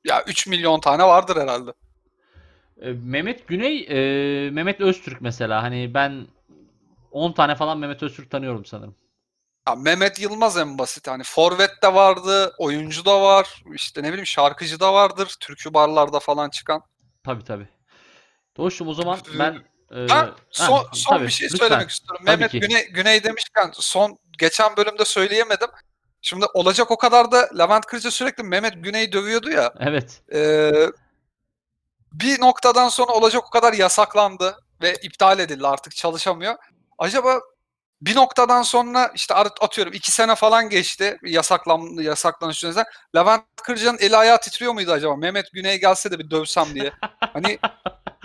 Ya 0.04 0.24
3 0.26 0.46
milyon 0.46 0.80
tane 0.80 1.02
vardır 1.04 1.36
herhalde. 1.36 1.72
E, 2.80 2.92
Mehmet 2.92 3.48
Güney, 3.48 3.86
e, 3.90 4.50
Mehmet 4.50 4.80
Öztürk 4.80 5.20
mesela. 5.20 5.62
Hani 5.62 5.94
ben 5.94 6.26
10 7.10 7.32
tane 7.32 7.54
falan 7.54 7.78
Mehmet 7.78 8.02
Öztürk 8.02 8.30
tanıyorum 8.30 8.64
sanırım. 8.64 8.94
Ya 9.68 9.74
Mehmet 9.74 10.20
Yılmaz 10.20 10.56
en 10.56 10.78
basit 10.78 11.08
hani 11.08 11.22
forvet 11.22 11.82
de 11.82 11.94
vardı, 11.94 12.54
oyuncu 12.58 13.04
da 13.04 13.22
var, 13.22 13.62
işte 13.74 14.02
ne 14.02 14.08
bileyim 14.08 14.26
şarkıcı 14.26 14.80
da 14.80 14.94
vardır, 14.94 15.36
türkü 15.40 15.74
barlarda 15.74 16.20
falan 16.20 16.50
çıkan. 16.50 16.82
Tabii 17.24 17.44
tabii. 17.44 17.68
Doğuşum 18.56 18.88
o 18.88 18.94
zaman 18.94 19.18
ben 19.38 19.62
e, 19.94 20.06
ha, 20.08 20.34
son, 20.50 20.86
son 20.92 21.16
tabii, 21.16 21.26
bir 21.26 21.32
şey 21.32 21.48
lütfen. 21.48 21.58
söylemek 21.58 21.90
istiyorum. 21.90 22.24
Tabii 22.26 22.36
Mehmet 22.36 22.50
ki. 22.50 22.60
Güney, 22.60 22.88
Güney 22.88 23.24
demişken 23.24 23.70
son 23.74 24.18
geçen 24.38 24.76
bölümde 24.76 25.04
söyleyemedim. 25.04 25.68
Şimdi 26.22 26.46
olacak 26.54 26.90
o 26.90 26.96
kadar 26.96 27.32
da 27.32 27.48
Levent 27.58 27.86
Kırca 27.86 28.10
sürekli 28.10 28.42
Mehmet 28.42 28.84
Güney'i 28.84 29.12
dövüyordu 29.12 29.50
ya. 29.50 29.72
Evet. 29.80 30.22
Ee, 30.32 30.72
bir 32.12 32.40
noktadan 32.40 32.88
sonra 32.88 33.12
olacak 33.12 33.42
o 33.46 33.50
kadar 33.50 33.72
yasaklandı 33.72 34.58
ve 34.82 34.94
iptal 34.94 35.38
edildi 35.38 35.66
artık 35.66 35.96
çalışamıyor. 35.96 36.54
Acaba 36.98 37.40
bir 38.00 38.16
noktadan 38.16 38.62
sonra 38.62 39.12
işte 39.14 39.34
at- 39.34 39.62
atıyorum 39.62 39.92
iki 39.92 40.12
sene 40.12 40.34
falan 40.34 40.68
geçti 40.68 41.18
yasaklan 41.22 42.02
yasaklanış 42.02 42.64
yüzünden. 42.64 42.84
Levent 43.16 43.42
Kırca'nın 43.62 43.98
eli 43.98 44.16
ayağı 44.16 44.40
titriyor 44.40 44.72
muydu 44.72 44.92
acaba? 44.92 45.16
Mehmet 45.16 45.52
Güney 45.52 45.80
gelse 45.80 46.10
de 46.10 46.18
bir 46.18 46.30
dövsem 46.30 46.74
diye. 46.74 46.92
Hani 47.32 47.58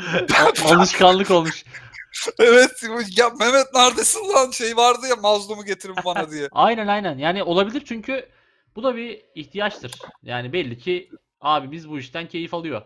Alışkanlık 0.65 1.31
olmuş. 1.31 1.63
evet 2.39 2.83
ya 3.17 3.29
Mehmet 3.29 3.73
neredesin 3.73 4.29
lan 4.29 4.51
şey 4.51 4.77
vardı 4.77 5.07
ya 5.09 5.15
mazlumu 5.15 5.65
getirin 5.65 5.95
bana 6.05 6.31
diye. 6.31 6.47
Aynen 6.51 6.87
aynen. 6.87 7.17
Yani 7.17 7.43
olabilir 7.43 7.83
çünkü 7.85 8.29
bu 8.75 8.83
da 8.83 8.95
bir 8.95 9.21
ihtiyaçtır. 9.35 9.91
Yani 10.23 10.53
belli 10.53 10.77
ki 10.77 11.09
abimiz 11.41 11.89
bu 11.89 11.99
işten 11.99 12.27
keyif 12.27 12.53
alıyor. 12.53 12.81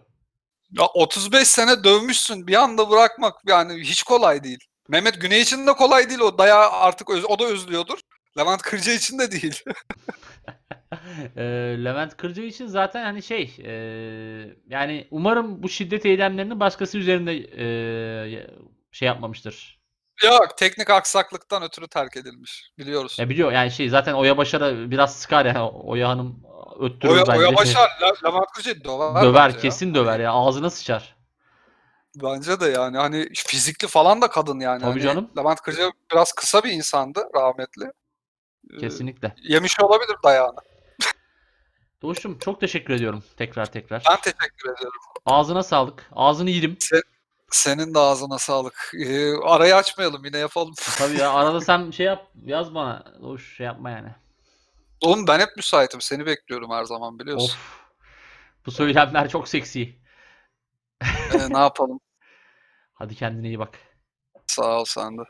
Ya 0.72 0.86
35 0.86 1.48
sene 1.48 1.84
dövmüşsün 1.84 2.48
bir 2.48 2.56
anda 2.56 2.90
bırakmak 2.90 3.34
yani 3.48 3.74
hiç 3.82 4.04
kolay 4.04 4.44
değil. 4.44 4.60
Mehmet 4.88 5.22
Güney 5.22 5.42
için 5.42 5.68
de 5.68 5.74
kolay 5.74 6.10
değil 6.10 6.20
o 6.20 6.38
dayağı 6.38 6.72
artık 6.72 7.10
öz- 7.10 7.26
o 7.26 7.40
da 7.40 7.46
özlüyordur. 7.46 8.00
Levent 8.38 8.62
Kırca 8.62 8.94
için 8.94 9.20
de 9.20 9.32
değil. 9.32 9.64
Ee, 11.38 11.44
Levent 11.84 12.18
Kırcı 12.18 12.42
için 12.42 12.68
zaten 12.68 13.04
hani 13.04 13.24
şey 13.24 13.56
e, 13.64 13.72
yani 14.70 15.08
umarım 15.12 15.64
bu 15.64 15.70
şiddet 15.70 16.06
eylemlerini 16.06 16.60
başkası 16.60 16.98
üzerinde 16.98 17.34
e, 17.34 18.48
şey 18.96 19.08
yapmamıştır. 19.08 19.80
Yok 20.24 20.58
teknik 20.58 20.90
aksaklıktan 20.90 21.64
ötürü 21.64 21.88
terk 21.88 22.18
edilmiş 22.18 22.72
biliyoruz. 22.78 23.20
Ya 23.20 23.30
biliyor 23.30 23.52
yani 23.52 23.72
şey 23.72 23.90
zaten 23.90 24.14
Oya 24.14 24.38
Başar'a 24.38 24.92
biraz 24.92 25.16
sıkar 25.16 25.46
yani 25.46 25.60
Oya 25.60 26.10
Hanım 26.10 26.44
öttürür 26.80 27.14
Oya, 27.14 27.28
bence. 27.28 27.40
Oya 27.40 27.56
Başar 27.56 27.90
Le- 28.02 28.30
Levent 28.30 28.52
Kırca'yı 28.56 28.84
döver. 28.84 29.24
döver 29.24 29.46
bence 29.48 29.58
ya. 29.58 29.62
kesin 29.62 29.96
döver 29.96 30.20
ya 30.20 30.32
ağzına 30.32 30.70
sıçar. 30.70 31.16
Bence 32.16 32.60
de 32.60 32.66
yani 32.66 32.98
hani 32.98 33.30
fizikli 33.34 33.88
falan 33.88 34.22
da 34.22 34.28
kadın 34.28 34.60
yani. 34.60 34.82
Tabii 34.82 34.92
Hani 34.92 35.02
canım. 35.02 35.30
Levent 35.38 35.62
Kırca 35.62 35.92
biraz 36.12 36.34
kısa 36.34 36.64
bir 36.64 36.72
insandı 36.72 37.24
rahmetli. 37.36 37.92
Ee, 38.74 38.78
Kesinlikle. 38.78 39.36
Yemiş 39.44 39.80
olabilir 39.80 40.16
dayağını. 40.24 40.60
Doğuş'um 42.02 42.40
çok 42.40 42.62
teşekkür 42.62 42.94
ediyorum 42.94 43.24
tekrar 43.38 43.72
tekrar. 43.72 44.04
Ben 44.10 44.18
teşekkür 44.22 44.74
ediyorum. 44.74 45.00
Ağzına 45.26 45.64
sağlık. 45.64 46.10
Ağzını 46.12 46.50
yedim. 46.50 46.78
Senin 47.56 47.94
de 47.94 48.00
ağzına 48.00 48.38
sağlık. 48.38 48.92
Ee, 49.00 49.34
arayı 49.36 49.76
açmayalım 49.76 50.26
yine 50.26 50.38
yapalım. 50.38 50.74
Tabii 50.98 51.18
ya 51.18 51.34
arada 51.34 51.62
sen 51.62 51.92
şey 51.92 52.06
yap 52.06 52.32
yaz 52.46 52.76
bana. 52.76 53.04
Doğuş 53.22 53.58
şey 53.58 53.66
yapma 53.66 53.90
yani. 53.90 54.10
Oğlum 55.02 55.28
ben 55.28 55.40
hep 55.40 55.50
müsaitim. 55.58 56.02
Seni 56.02 56.26
bekliyorum 56.26 56.72
her 56.72 56.84
zaman 56.84 57.20
biliyorsun. 57.20 57.46
Of. 57.46 57.86
Bu 58.66 58.72
söylemler 58.72 59.30
çok 59.30 59.48
seksi. 59.48 60.00
Ee, 61.02 61.50
ne 61.50 61.58
yapalım? 61.58 62.00
Hadi 62.94 63.16
kendine 63.16 63.48
iyi 63.48 63.60
bak. 63.60 63.80
Sağ 64.48 64.80
ol 64.80 64.86
sen 64.86 65.18
de. 65.18 65.22